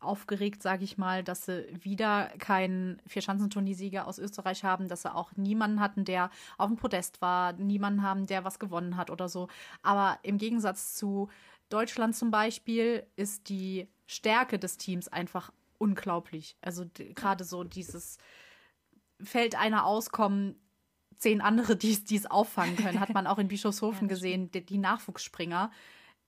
aufgeregt, 0.00 0.62
sage 0.62 0.84
ich 0.84 0.98
mal, 0.98 1.24
dass 1.24 1.46
sie 1.46 1.66
wieder 1.82 2.28
keinen 2.38 3.00
Vierschanzenturniersieger 3.06 4.06
aus 4.06 4.18
Österreich 4.18 4.64
haben, 4.64 4.88
dass 4.88 5.02
sie 5.02 5.14
auch 5.14 5.32
niemanden 5.36 5.80
hatten, 5.80 6.04
der 6.04 6.30
auf 6.58 6.68
dem 6.68 6.76
Podest 6.76 7.20
war, 7.22 7.52
niemanden 7.54 8.02
haben, 8.02 8.26
der 8.26 8.44
was 8.44 8.58
gewonnen 8.58 8.96
hat 8.96 9.10
oder 9.10 9.28
so. 9.28 9.48
Aber 9.82 10.18
im 10.22 10.38
Gegensatz 10.38 10.94
zu 10.94 11.28
Deutschland 11.68 12.14
zum 12.14 12.30
Beispiel 12.30 13.06
ist 13.16 13.48
die 13.48 13.88
Stärke 14.06 14.58
des 14.58 14.76
Teams 14.76 15.08
einfach 15.08 15.52
unglaublich. 15.78 16.56
Also 16.60 16.84
gerade 17.14 17.44
so 17.44 17.64
dieses 17.64 18.18
fällt 19.22 19.58
einer 19.58 19.86
auskommen, 19.86 20.56
zehn 21.18 21.40
andere, 21.40 21.76
die 21.76 22.16
es 22.16 22.26
auffangen 22.26 22.76
können, 22.76 23.00
hat 23.00 23.14
man 23.14 23.26
auch 23.26 23.38
in 23.38 23.48
Bischofshofen 23.48 24.08
gesehen. 24.08 24.50
Die, 24.50 24.64
die 24.64 24.78
Nachwuchsspringer, 24.78 25.70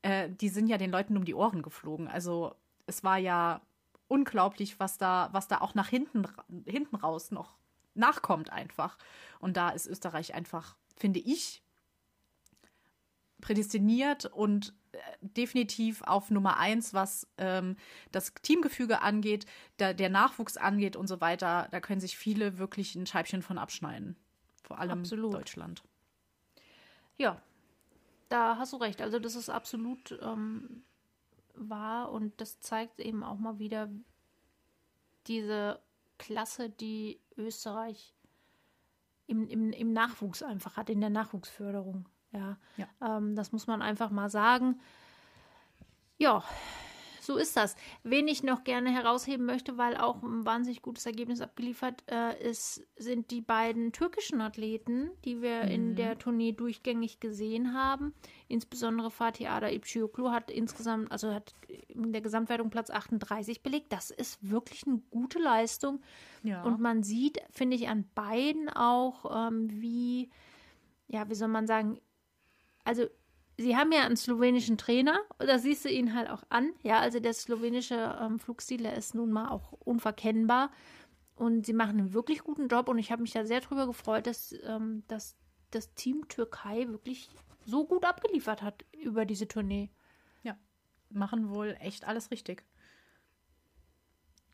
äh, 0.03 0.29
die 0.31 0.49
sind 0.49 0.69
ja 0.69 0.79
den 0.79 0.91
Leuten 0.91 1.17
um 1.17 1.25
die 1.25 1.35
Ohren 1.35 1.63
geflogen. 1.63 2.09
Also 2.09 2.55
es 2.87 3.05
war 3.05 3.19
ja 3.19 3.61
unglaublich, 4.09 4.81
was 4.81 4.99
da, 4.99 5.29
was 5.33 5.49
da 5.49 5.61
auch 5.61 5.75
nach 5.75 5.89
hinten, 5.89 6.27
hinten 6.67 6.97
raus 6.97 7.31
noch 7.31 7.59
nachkommt 7.95 8.51
einfach. 8.51 8.97
Und 9.39 9.57
da 9.57 9.71
ist 9.71 9.87
Österreich 9.87 10.35
einfach, 10.35 10.77
finde 10.97 11.21
ich, 11.21 11.63
prädestiniert 13.41 14.25
und 14.25 14.75
äh, 14.93 14.99
definitiv 15.21 16.03
auf 16.03 16.31
Nummer 16.31 16.57
eins, 16.57 16.95
was 16.95 17.29
ähm, 17.37 17.77
das 18.11 18.35
Teamgefüge 18.43 19.03
angeht, 19.03 19.47
der, 19.79 19.95
der 19.95 20.09
Nachwuchs 20.09 20.57
angeht 20.57 20.97
und 20.97 21.07
so 21.07 21.21
weiter. 21.21 21.69
Da 21.71 21.81
können 21.81 22.01
sich 22.01 22.17
viele 22.17 22.59
wirklich 22.59 22.95
ein 22.95 23.07
Scheibchen 23.07 23.43
von 23.43 23.59
abschneiden. 23.59 24.17
Vor 24.69 24.79
allem 24.79 25.01
absolut. 25.01 25.33
Deutschland. 25.33 25.83
Ja, 27.17 27.41
da 28.29 28.59
hast 28.59 28.75
du 28.75 28.77
recht. 28.77 29.01
Also 29.01 29.19
das 29.19 29.35
ist 29.35 29.49
absolut 29.49 30.17
ähm, 30.23 30.83
wahr 31.55 32.13
und 32.13 32.39
das 32.39 32.61
zeigt 32.61 33.01
eben 33.01 33.25
auch 33.25 33.39
mal 33.39 33.59
wieder 33.59 33.89
diese 35.27 35.81
Klasse, 36.19 36.69
die 36.69 37.19
Österreich 37.39 38.15
im, 39.27 39.49
im, 39.49 39.73
im 39.73 39.93
Nachwuchs 39.95 40.43
einfach 40.43 40.77
hat, 40.77 40.91
in 40.91 41.01
der 41.01 41.11
Nachwuchsförderung. 41.11 42.07
Ja, 42.33 42.59
ja. 42.77 42.89
Ähm, 43.01 43.35
das 43.37 43.53
muss 43.53 43.67
man 43.67 43.81
einfach 43.81 44.11
mal 44.11 44.29
sagen. 44.29 44.81
Ja, 46.19 46.45
so 47.29 47.37
ist 47.37 47.59
das. 47.59 47.77
Wen 48.05 48.27
ich 48.27 48.43
noch 48.43 48.65
gerne 48.65 48.91
herausheben 48.91 49.45
möchte, 49.45 49.77
weil 49.77 49.99
auch 49.99 50.23
ein 50.23 50.47
wahnsinnig 50.47 50.81
gutes 50.81 51.05
Ergebnis 51.05 51.43
abgeliefert 51.43 52.03
äh, 52.11 52.43
ist, 52.43 52.89
sind 52.97 53.31
die 53.31 53.43
beiden 53.43 53.93
türkischen 53.93 54.41
Athleten, 54.41 55.11
die 55.27 55.43
wir 55.43 55.65
mhm. 55.65 55.71
in 55.71 55.97
der 55.97 56.19
Tournee 56.19 56.53
durchgängig 56.53 57.21
gesehen 57.21 57.75
haben. 57.75 58.15
Insbesondere 58.49 59.11
Fatih 59.11 59.49
Ada 59.49 59.71
Ipcioglu 59.71 60.31
hat 60.31 60.51
insgesamt, 60.51 61.13
also 61.13 61.35
hat 61.35 61.55
in 61.89 62.15
der 62.15 62.23
Gesamtwertung 62.23 62.71
Platz 62.71 62.89
38 62.89 63.63
belegt. 63.63 63.93
Das 63.93 64.11
ist 64.11 64.39
wirklich 64.49 64.87
eine 64.87 65.03
gute 65.11 65.39
Leistung. 65.39 66.01
Ja. 66.45 66.63
Und 66.63 66.81
man 66.81 67.03
sieht, 67.03 67.43
finde 67.51 67.77
ich, 67.77 67.89
an 67.89 68.09
beiden 68.15 68.71
auch, 68.71 69.49
ähm, 69.49 69.69
wie, 69.71 70.31
ja, 71.09 71.29
wie 71.29 71.35
soll 71.35 71.49
man 71.49 71.67
sagen, 71.67 72.01
also 72.85 73.05
sie 73.59 73.77
haben 73.77 73.93
ja 73.93 74.05
einen 74.05 74.17
slowenischen 74.17 74.79
Trainer, 74.79 75.19
da 75.39 75.59
siehst 75.59 75.85
du 75.85 75.91
ihn 75.91 76.15
halt 76.15 76.31
auch 76.31 76.45
an. 76.49 76.73
Ja, 76.83 77.01
also 77.01 77.21
der 77.21 77.35
slowenische 77.35 78.17
ähm, 78.21 78.39
Flugstil, 78.39 78.85
der 78.85 78.97
ist 78.97 79.15
nun 79.15 79.31
mal 79.31 79.51
auch 79.51 79.73
unverkennbar. 79.73 80.71
Und 81.35 81.67
sie 81.67 81.73
machen 81.73 81.99
einen 81.99 82.15
wirklich 82.15 82.43
guten 82.43 82.69
Job 82.69 82.89
und 82.89 82.99
ich 82.99 83.13
habe 83.13 83.23
mich 83.23 83.33
da 83.33 83.45
sehr 83.45 83.61
drüber 83.61 83.87
gefreut, 83.87 84.27
dass, 84.27 84.55
ähm, 84.65 85.05
dass 85.07 85.37
das 85.71 85.95
Team 85.95 86.27
Türkei 86.29 86.89
wirklich 86.89 87.29
so 87.65 87.87
gut 87.87 88.05
abgeliefert 88.05 88.63
hat 88.63 88.85
über 88.93 89.25
diese 89.25 89.47
Tournee. 89.47 89.91
Ja, 90.43 90.57
machen 91.11 91.51
wohl 91.51 91.77
echt 91.81 92.07
alles 92.07 92.31
richtig. 92.31 92.65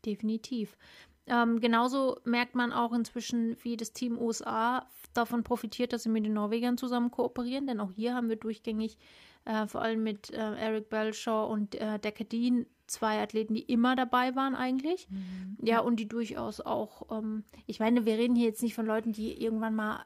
Definitiv. 0.05 0.77
Ähm, 1.27 1.59
genauso 1.59 2.19
merkt 2.23 2.55
man 2.55 2.71
auch 2.71 2.93
inzwischen, 2.93 3.57
wie 3.63 3.77
das 3.77 3.93
Team 3.93 4.17
USA 4.17 4.87
davon 5.13 5.43
profitiert, 5.43 5.93
dass 5.93 6.03
sie 6.03 6.09
mit 6.09 6.25
den 6.25 6.33
Norwegern 6.33 6.77
zusammen 6.77 7.09
kooperieren, 7.09 7.65
denn 7.67 7.79
auch 7.79 7.91
hier 7.91 8.13
haben 8.13 8.29
wir 8.29 8.35
durchgängig 8.35 8.97
äh, 9.45 9.67
vor 9.67 9.81
allem 9.81 10.03
mit 10.03 10.31
äh, 10.31 10.37
Eric 10.37 10.89
Belshaw 10.89 11.51
und 11.51 11.75
äh, 11.75 11.99
Dean 11.99 12.65
zwei 12.87 13.21
Athleten, 13.21 13.55
die 13.55 13.63
immer 13.63 13.95
dabei 13.95 14.35
waren 14.35 14.55
eigentlich. 14.55 15.09
Mhm. 15.09 15.57
Ja, 15.61 15.79
und 15.79 15.99
die 15.99 16.07
durchaus 16.07 16.61
auch, 16.61 17.17
ähm, 17.17 17.43
ich 17.65 17.79
meine, 17.79 18.05
wir 18.05 18.17
reden 18.17 18.35
hier 18.35 18.45
jetzt 18.45 18.61
nicht 18.61 18.75
von 18.75 18.85
Leuten, 18.85 19.11
die 19.11 19.41
irgendwann 19.41 19.75
mal, 19.75 20.05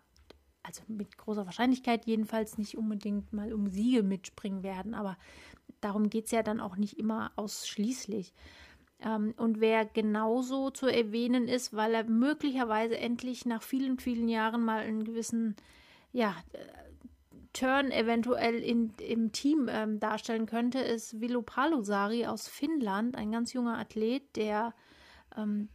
also 0.63 0.83
mit 0.87 1.17
großer 1.17 1.45
Wahrscheinlichkeit 1.45 2.05
jedenfalls 2.05 2.57
nicht 2.57 2.77
unbedingt 2.77 3.33
mal 3.33 3.53
um 3.53 3.67
Siege 3.67 4.03
mitspringen 4.03 4.63
werden, 4.63 4.93
aber 4.93 5.17
darum 5.81 6.09
geht 6.09 6.25
es 6.25 6.31
ja 6.31 6.43
dann 6.43 6.59
auch 6.59 6.77
nicht 6.77 6.97
immer 6.99 7.31
ausschließlich. 7.35 8.33
Ähm, 9.01 9.33
und 9.37 9.59
wer 9.59 9.85
genauso 9.85 10.71
zu 10.71 10.87
erwähnen 10.87 11.47
ist, 11.47 11.73
weil 11.73 11.93
er 11.93 12.03
möglicherweise 12.03 12.97
endlich 12.97 13.45
nach 13.45 13.61
vielen, 13.61 13.97
vielen 13.99 14.27
Jahren 14.27 14.63
mal 14.63 14.79
einen 14.79 15.03
gewissen, 15.03 15.55
ja, 16.11 16.35
äh, 16.53 16.59
Turn 17.53 17.91
eventuell 17.91 18.55
in, 18.55 18.93
im 18.99 19.31
Team 19.31 19.67
ähm, 19.69 19.99
darstellen 19.99 20.45
könnte, 20.45 20.79
ist 20.79 21.19
Vilo 21.19 21.41
Palusari 21.41 22.27
aus 22.27 22.47
Finnland, 22.47 23.15
ein 23.15 23.31
ganz 23.31 23.53
junger 23.53 23.77
Athlet, 23.77 24.35
der, 24.35 24.75
ähm, 25.35 25.69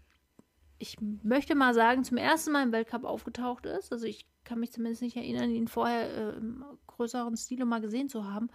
ich 0.78 0.96
möchte 1.00 1.56
mal 1.56 1.74
sagen, 1.74 2.04
zum 2.04 2.16
ersten 2.16 2.52
Mal 2.52 2.62
im 2.62 2.72
Weltcup 2.72 3.04
aufgetaucht 3.04 3.66
ist. 3.66 3.92
Also 3.92 4.06
ich 4.06 4.26
kann 4.44 4.60
mich 4.60 4.70
zumindest 4.70 5.02
nicht 5.02 5.16
erinnern, 5.16 5.50
ihn 5.50 5.66
vorher 5.66 6.34
äh, 6.34 6.36
im 6.36 6.64
größeren 6.86 7.36
Stile 7.36 7.64
mal 7.64 7.80
gesehen 7.80 8.08
zu 8.08 8.24
haben 8.24 8.50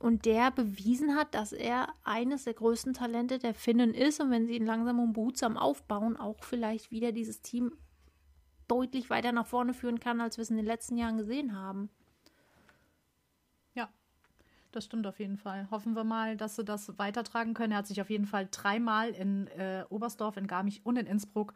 und 0.00 0.24
der 0.24 0.50
bewiesen 0.50 1.14
hat, 1.14 1.34
dass 1.34 1.52
er 1.52 1.88
eines 2.04 2.44
der 2.44 2.54
größten 2.54 2.94
Talente 2.94 3.38
der 3.38 3.52
Finnen 3.52 3.92
ist 3.92 4.18
und 4.18 4.30
wenn 4.30 4.46
sie 4.46 4.56
ihn 4.56 4.64
langsam 4.64 4.98
und 4.98 5.12
behutsam 5.12 5.58
aufbauen, 5.58 6.16
auch 6.16 6.42
vielleicht 6.42 6.90
wieder 6.90 7.12
dieses 7.12 7.42
Team 7.42 7.76
deutlich 8.66 9.10
weiter 9.10 9.30
nach 9.32 9.46
vorne 9.46 9.74
führen 9.74 10.00
kann, 10.00 10.22
als 10.22 10.38
wir 10.38 10.42
es 10.42 10.50
in 10.50 10.56
den 10.56 10.64
letzten 10.64 10.96
Jahren 10.96 11.18
gesehen 11.18 11.54
haben. 11.54 11.90
Ja, 13.74 13.90
das 14.72 14.86
stimmt 14.86 15.06
auf 15.06 15.20
jeden 15.20 15.36
Fall. 15.36 15.68
Hoffen 15.70 15.94
wir 15.94 16.04
mal, 16.04 16.34
dass 16.34 16.56
sie 16.56 16.64
das 16.64 16.98
weitertragen 16.98 17.52
können. 17.52 17.72
Er 17.72 17.78
hat 17.78 17.86
sich 17.86 18.00
auf 18.00 18.08
jeden 18.08 18.26
Fall 18.26 18.48
dreimal 18.50 19.10
in 19.10 19.48
äh, 19.48 19.84
Oberstdorf, 19.90 20.38
in 20.38 20.46
Garmisch 20.46 20.80
und 20.82 20.96
in 20.96 21.06
Innsbruck 21.06 21.52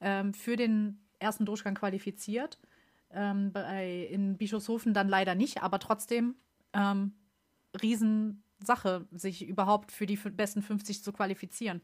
ähm, 0.00 0.32
für 0.32 0.56
den 0.56 0.98
ersten 1.18 1.44
Durchgang 1.44 1.74
qualifiziert. 1.74 2.58
Ähm, 3.10 3.52
bei, 3.52 4.08
in 4.10 4.38
Bischofshofen 4.38 4.94
dann 4.94 5.10
leider 5.10 5.34
nicht, 5.34 5.62
aber 5.62 5.78
trotzdem 5.78 6.36
ähm, 6.72 7.12
Riesensache, 7.80 9.06
sich 9.12 9.46
überhaupt 9.46 9.92
für 9.92 10.06
die 10.06 10.16
besten 10.16 10.62
50 10.62 11.02
zu 11.02 11.12
qualifizieren. 11.12 11.80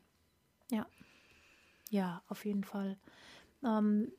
Ja. 0.70 0.86
Ja, 1.90 2.22
auf 2.28 2.44
jeden 2.44 2.64
Fall. 2.64 2.98
Ähm, 3.64 4.12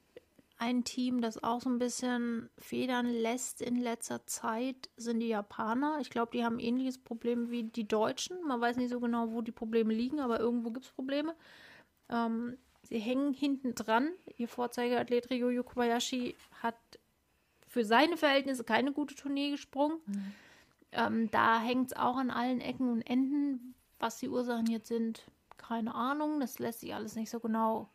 ein 0.58 0.84
Team, 0.84 1.22
das 1.22 1.42
auch 1.42 1.62
so 1.62 1.70
ein 1.70 1.80
bisschen 1.80 2.50
federn 2.58 3.08
lässt 3.08 3.62
in 3.62 3.78
letzter 3.78 4.26
Zeit, 4.28 4.90
sind 4.98 5.22
die 5.22 5.30
Japaner. 5.30 6.00
Ich 6.02 6.10
glaube, 6.10 6.32
die 6.34 6.44
haben 6.44 6.58
ein 6.58 6.60
ähnliches 6.60 6.98
Problem 6.98 7.50
wie 7.50 7.64
die 7.64 7.88
Deutschen. 7.88 8.44
Man 8.46 8.60
weiß 8.60 8.76
nicht 8.76 8.90
so 8.90 9.00
genau, 9.00 9.32
wo 9.32 9.42
die 9.42 9.54
Probleme 9.54 9.94
liegen, 9.94 10.20
aber 10.20 10.40
irgendwo 10.40 10.72
gibt 10.72 10.86
es 10.86 10.92
Probleme. 10.92 11.34
Ähm, 12.10 12.58
sie 12.84 13.00
hängen 13.00 13.34
hinten 13.34 13.74
dran. 13.74 14.10
Ihr 14.36 14.50
Vorzeigeathlet 14.50 15.32
Ryo 15.32 15.64
Kobayashi 15.64 16.36
hat 16.62 16.76
für 17.70 17.86
seine 17.86 18.18
Verhältnisse 18.18 18.66
keine 18.66 18.92
gute 18.92 19.16
Tournee 19.16 19.52
gesprungen. 19.52 20.00
Mhm. 20.08 20.34
Ähm, 20.92 21.30
da 21.32 21.60
hängt 21.60 21.92
es 21.92 21.98
auch 21.98 22.18
an 22.18 22.32
allen 22.32 22.62
Ecken 22.62 22.90
und 22.92 23.02
Enden. 23.02 23.76
Was 24.00 24.20
die 24.20 24.30
Ursachen 24.30 24.68
jetzt 24.68 24.88
sind, 24.88 25.30
keine 25.58 25.94
Ahnung. 25.94 26.40
Das 26.40 26.60
lässt 26.60 26.82
sich 26.82 26.96
alles 26.96 27.16
nicht 27.16 27.30
so 27.30 27.40
genau 27.40 27.90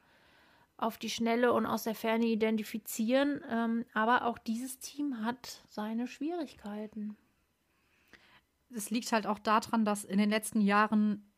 auf 0.76 0.98
die 0.98 1.10
Schnelle 1.10 1.52
und 1.52 1.66
aus 1.66 1.84
der 1.84 1.94
Ferne 1.94 2.26
identifizieren. 2.26 3.42
Ähm, 3.48 3.84
aber 3.94 4.26
auch 4.26 4.38
dieses 4.38 4.78
Team 4.78 5.24
hat 5.24 5.62
seine 5.68 6.06
Schwierigkeiten. 6.06 7.16
Es 8.70 8.90
liegt 8.90 9.12
halt 9.12 9.26
auch 9.26 9.38
daran, 9.38 9.84
dass 9.84 10.04
in 10.04 10.18
den 10.18 10.30
letzten 10.30 10.60
Jahren 10.60 11.30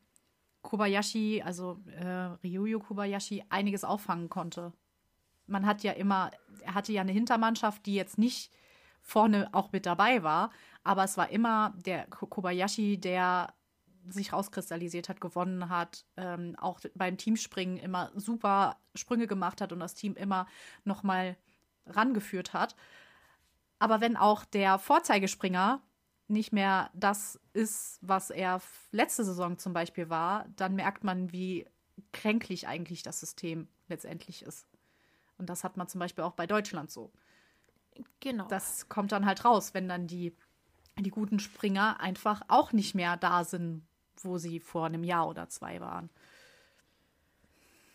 Kobayashi, 0.62 1.42
also 1.44 1.78
äh, 1.86 2.06
Ryuyo 2.42 2.80
Kobayashi, 2.80 3.44
einiges 3.50 3.84
auffangen 3.84 4.28
konnte. 4.28 4.72
Man 5.46 5.64
hat 5.64 5.84
ja 5.84 5.92
immer, 5.92 6.32
er 6.62 6.74
hatte 6.74 6.92
ja 6.92 7.02
eine 7.02 7.12
Hintermannschaft, 7.12 7.86
die 7.86 7.94
jetzt 7.94 8.18
nicht 8.18 8.52
vorne 9.00 9.48
auch 9.52 9.70
mit 9.70 9.86
dabei 9.86 10.24
war, 10.24 10.50
aber 10.86 11.04
es 11.04 11.16
war 11.16 11.30
immer 11.30 11.74
der 11.84 12.06
Kobayashi, 12.06 12.98
der 12.98 13.52
sich 14.08 14.32
rauskristallisiert 14.32 15.08
hat, 15.08 15.20
gewonnen 15.20 15.68
hat, 15.68 16.04
ähm, 16.16 16.54
auch 16.58 16.78
beim 16.94 17.18
Teamspringen 17.18 17.76
immer 17.76 18.12
super 18.14 18.78
Sprünge 18.94 19.26
gemacht 19.26 19.60
hat 19.60 19.72
und 19.72 19.80
das 19.80 19.94
Team 19.94 20.14
immer 20.14 20.46
noch 20.84 21.02
mal 21.02 21.36
rangeführt 21.86 22.52
hat. 22.52 22.76
Aber 23.80 24.00
wenn 24.00 24.16
auch 24.16 24.44
der 24.44 24.78
Vorzeigespringer 24.78 25.82
nicht 26.28 26.52
mehr 26.52 26.90
das 26.94 27.40
ist, 27.52 27.98
was 28.00 28.30
er 28.30 28.60
letzte 28.92 29.24
Saison 29.24 29.58
zum 29.58 29.72
Beispiel 29.72 30.08
war, 30.08 30.46
dann 30.54 30.76
merkt 30.76 31.02
man, 31.02 31.32
wie 31.32 31.66
kränklich 32.12 32.68
eigentlich 32.68 33.02
das 33.02 33.18
System 33.18 33.66
letztendlich 33.88 34.42
ist. 34.42 34.68
Und 35.36 35.50
das 35.50 35.64
hat 35.64 35.76
man 35.76 35.88
zum 35.88 35.98
Beispiel 35.98 36.22
auch 36.24 36.32
bei 36.32 36.46
Deutschland 36.46 36.90
so. 36.92 37.12
Genau. 38.20 38.46
Das 38.48 38.88
kommt 38.88 39.12
dann 39.12 39.26
halt 39.26 39.44
raus, 39.44 39.74
wenn 39.74 39.88
dann 39.88 40.06
die 40.06 40.34
die 41.04 41.10
guten 41.10 41.38
Springer 41.38 42.00
einfach 42.00 42.42
auch 42.48 42.72
nicht 42.72 42.94
mehr 42.94 43.16
da 43.16 43.44
sind, 43.44 43.86
wo 44.22 44.38
sie 44.38 44.60
vor 44.60 44.86
einem 44.86 45.04
Jahr 45.04 45.28
oder 45.28 45.48
zwei 45.48 45.80
waren. 45.80 46.10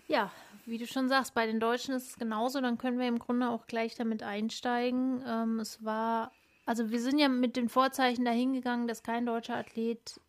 Ja, 0.08 0.32
wie 0.66 0.78
du 0.78 0.86
schon 0.86 1.10
sagst, 1.10 1.34
bei 1.34 1.48
den 1.48 1.60
Deutschen 1.60 1.96
ist 1.96 2.10
es 2.10 2.18
genauso. 2.18 2.62
Dann 2.62 2.78
können 2.78 3.00
wir 3.00 3.08
im 3.08 3.20
Grunde 3.20 3.50
auch 3.50 3.66
gleich 3.66 3.96
damit 3.96 4.24
einsteigen. 4.24 5.24
Ähm, 5.26 5.60
es 5.60 5.84
war, 5.84 6.32
also 6.66 6.92
wir 6.92 7.02
sind 7.02 7.18
ja 7.18 7.30
mit 7.30 7.56
den 7.56 7.70
Vorzeichen 7.70 8.26
dahingegangen, 8.26 8.88
dass 8.88 9.04
kein 9.04 9.26
deutscher 9.26 9.56
Athlet 9.56 10.20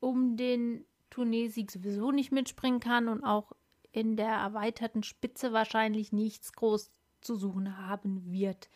um 0.00 0.36
den 0.36 0.84
Turniersieg 1.10 1.70
sowieso 1.70 2.10
nicht 2.10 2.32
mitspringen 2.32 2.80
kann 2.80 3.08
und 3.08 3.22
auch 3.22 3.52
in 3.92 4.16
der 4.16 4.30
erweiterten 4.30 5.02
Spitze 5.02 5.52
wahrscheinlich 5.52 6.12
nichts 6.12 6.52
groß 6.52 6.90
zu 7.20 7.36
suchen 7.36 7.76
haben 7.86 8.32
wird. 8.32 8.70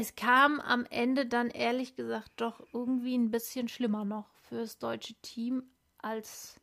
Es 0.00 0.14
kam 0.14 0.60
am 0.60 0.86
Ende 0.90 1.26
dann 1.26 1.50
ehrlich 1.50 1.96
gesagt 1.96 2.30
doch 2.36 2.62
irgendwie 2.72 3.18
ein 3.18 3.32
bisschen 3.32 3.66
schlimmer 3.66 4.04
noch 4.04 4.32
fürs 4.48 4.78
deutsche 4.78 5.14
Team 5.22 5.64
als 5.98 6.60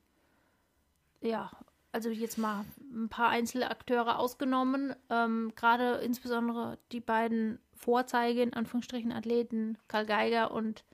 ja, 1.20 1.52
also 1.92 2.10
jetzt 2.10 2.38
mal 2.38 2.64
ein 2.80 3.10
paar 3.10 3.28
einzelne 3.28 3.70
Akteure 3.70 4.20
ausgenommen, 4.20 4.96
ähm, 5.10 5.52
gerade 5.58 5.96
insbesondere 5.96 6.78
die 6.94 7.02
beiden 7.02 7.60
Vorzeige 7.74 8.42
in 8.42 8.54
Anführungsstrichen 8.54 9.12
Athleten 9.12 9.78
Karl 9.90 10.06
Geiger 10.06 10.52
und 10.52 10.86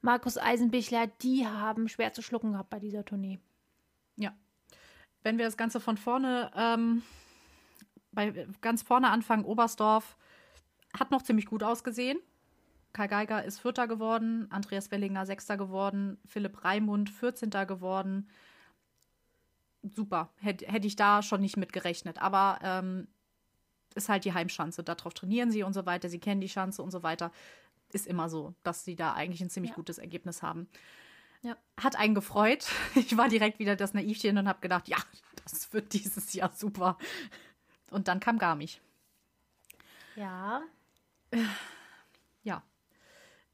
Markus 0.00 0.38
Eisenbichler, 0.38 1.06
die 1.06 1.46
haben 1.46 1.86
schwer 1.86 2.14
zu 2.14 2.22
schlucken 2.22 2.52
gehabt 2.52 2.70
bei 2.70 2.78
dieser 2.78 3.04
Tournee. 3.04 3.40
Ja. 4.16 4.32
Wenn 5.22 5.36
wir 5.36 5.44
das 5.44 5.58
Ganze 5.58 5.80
von 5.80 5.98
vorne, 5.98 6.50
ähm, 6.56 7.02
bei 8.10 8.46
ganz 8.62 8.80
vorne 8.80 9.10
anfangen, 9.10 9.44
Oberstdorf 9.44 10.16
hat 10.98 11.10
noch 11.10 11.22
ziemlich 11.22 11.46
gut 11.46 11.62
ausgesehen. 11.62 12.18
Karl 12.92 13.08
Geiger 13.08 13.44
ist 13.44 13.60
Vierter 13.60 13.86
geworden, 13.86 14.48
Andreas 14.50 14.90
Wellinger 14.90 15.24
Sechster 15.24 15.56
geworden, 15.56 16.18
Philipp 16.26 16.64
Raimund 16.64 17.08
14. 17.08 17.50
geworden. 17.50 18.28
Super, 19.82 20.30
hätte 20.38 20.66
hätt 20.66 20.84
ich 20.84 20.96
da 20.96 21.22
schon 21.22 21.40
nicht 21.40 21.56
mit 21.56 21.72
gerechnet. 21.72 22.20
Aber 22.20 22.58
ähm, 22.62 23.06
ist 23.94 24.08
halt 24.08 24.24
die 24.24 24.34
Heimschanze. 24.34 24.82
Darauf 24.82 25.14
trainieren 25.14 25.50
sie 25.50 25.62
und 25.62 25.72
so 25.72 25.86
weiter. 25.86 26.08
Sie 26.08 26.18
kennen 26.18 26.40
die 26.40 26.48
Schanze 26.48 26.82
und 26.82 26.90
so 26.90 27.02
weiter 27.02 27.30
ist 27.94 28.06
immer 28.06 28.28
so, 28.28 28.54
dass 28.62 28.84
sie 28.84 28.96
da 28.96 29.12
eigentlich 29.14 29.40
ein 29.40 29.50
ziemlich 29.50 29.70
ja. 29.70 29.76
gutes 29.76 29.98
Ergebnis 29.98 30.42
haben. 30.42 30.68
Ja. 31.42 31.56
Hat 31.80 31.96
einen 31.96 32.14
gefreut. 32.14 32.66
Ich 32.94 33.16
war 33.16 33.28
direkt 33.28 33.58
wieder 33.58 33.76
das 33.76 33.94
Naivchen 33.94 34.38
und 34.38 34.48
habe 34.48 34.60
gedacht, 34.60 34.88
ja, 34.88 34.98
das 35.44 35.72
wird 35.72 35.92
dieses 35.92 36.32
Jahr 36.32 36.52
super. 36.54 36.98
Und 37.90 38.08
dann 38.08 38.20
kam 38.20 38.38
Garmisch. 38.38 38.80
Ja. 40.16 40.62
Ja. 42.42 42.62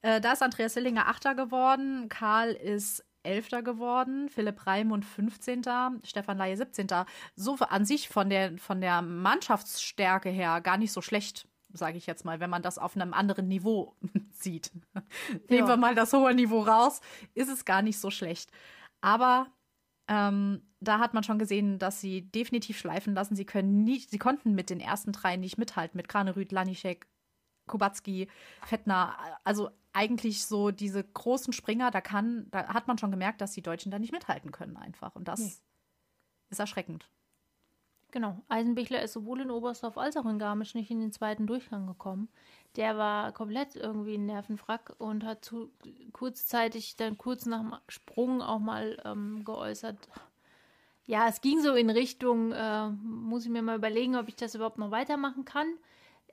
Äh, 0.00 0.20
da 0.20 0.32
ist 0.32 0.42
Andreas 0.42 0.74
Sillinger 0.74 1.08
Achter 1.08 1.34
geworden, 1.34 2.08
Karl 2.08 2.52
ist 2.52 3.04
Elfter 3.24 3.64
geworden, 3.64 4.28
Philipp 4.28 4.64
Raimund 4.64 5.04
15., 5.04 5.64
Stefan 6.04 6.38
Laie 6.38 6.56
17. 6.56 6.86
So 7.34 7.56
an 7.56 7.84
sich 7.84 8.08
von 8.08 8.30
der, 8.30 8.56
von 8.58 8.80
der 8.80 9.02
Mannschaftsstärke 9.02 10.28
her 10.28 10.60
gar 10.60 10.76
nicht 10.76 10.92
so 10.92 11.02
schlecht 11.02 11.48
sage 11.76 11.98
ich 11.98 12.06
jetzt 12.06 12.24
mal, 12.24 12.40
wenn 12.40 12.50
man 12.50 12.62
das 12.62 12.78
auf 12.78 12.96
einem 12.96 13.12
anderen 13.12 13.48
Niveau 13.48 13.94
sieht. 14.30 14.72
Ja. 14.94 15.02
Nehmen 15.48 15.68
wir 15.68 15.76
mal 15.76 15.94
das 15.94 16.12
hohe 16.12 16.34
Niveau 16.34 16.60
raus, 16.60 17.00
ist 17.34 17.50
es 17.50 17.64
gar 17.64 17.82
nicht 17.82 17.98
so 17.98 18.10
schlecht. 18.10 18.50
Aber 19.00 19.48
ähm, 20.08 20.62
da 20.80 20.98
hat 20.98 21.14
man 21.14 21.24
schon 21.24 21.38
gesehen, 21.38 21.78
dass 21.78 22.00
sie 22.00 22.22
definitiv 22.22 22.78
schleifen 22.78 23.14
lassen. 23.14 23.36
Sie 23.36 23.44
können 23.44 23.84
nicht, 23.84 24.10
sie 24.10 24.18
konnten 24.18 24.54
mit 24.54 24.70
den 24.70 24.80
ersten 24.80 25.12
drei 25.12 25.36
nicht 25.36 25.58
mithalten, 25.58 25.96
mit 25.96 26.08
Kranerüth, 26.08 26.52
Lanischek, 26.52 27.06
Kubacki, 27.66 28.28
Fettner. 28.64 29.16
Also 29.44 29.70
eigentlich 29.92 30.44
so 30.44 30.70
diese 30.70 31.02
großen 31.02 31.52
Springer, 31.52 31.90
da 31.90 32.00
kann, 32.00 32.48
da 32.50 32.68
hat 32.68 32.86
man 32.86 32.98
schon 32.98 33.10
gemerkt, 33.10 33.40
dass 33.40 33.52
die 33.52 33.62
Deutschen 33.62 33.90
da 33.90 33.98
nicht 33.98 34.12
mithalten 34.12 34.52
können 34.52 34.76
einfach. 34.76 35.14
Und 35.14 35.26
das 35.26 35.40
nee. 35.40 35.52
ist 36.50 36.60
erschreckend. 36.60 37.08
Genau. 38.12 38.40
Eisenbichler 38.48 39.02
ist 39.02 39.14
sowohl 39.14 39.40
in 39.40 39.50
Oberstdorf 39.50 39.98
als 39.98 40.16
auch 40.16 40.26
in 40.26 40.38
Garmisch 40.38 40.74
nicht 40.74 40.90
in 40.90 41.00
den 41.00 41.12
zweiten 41.12 41.46
Durchgang 41.46 41.86
gekommen. 41.86 42.28
Der 42.76 42.96
war 42.96 43.32
komplett 43.32 43.74
irgendwie 43.74 44.14
ein 44.14 44.26
Nervenfrack 44.26 44.94
und 44.98 45.24
hat 45.24 45.44
zu, 45.44 45.70
kurzzeitig 46.12 46.96
dann 46.96 47.18
kurz 47.18 47.46
nach 47.46 47.60
dem 47.60 47.74
Sprung 47.88 48.42
auch 48.42 48.58
mal 48.58 49.00
ähm, 49.04 49.44
geäußert. 49.44 49.96
Ja, 51.06 51.28
es 51.28 51.40
ging 51.40 51.60
so 51.62 51.74
in 51.74 51.88
Richtung, 51.88 52.52
äh, 52.52 52.88
muss 52.88 53.44
ich 53.44 53.50
mir 53.50 53.62
mal 53.62 53.76
überlegen, 53.76 54.16
ob 54.16 54.28
ich 54.28 54.36
das 54.36 54.54
überhaupt 54.54 54.78
noch 54.78 54.90
weitermachen 54.90 55.44
kann 55.44 55.68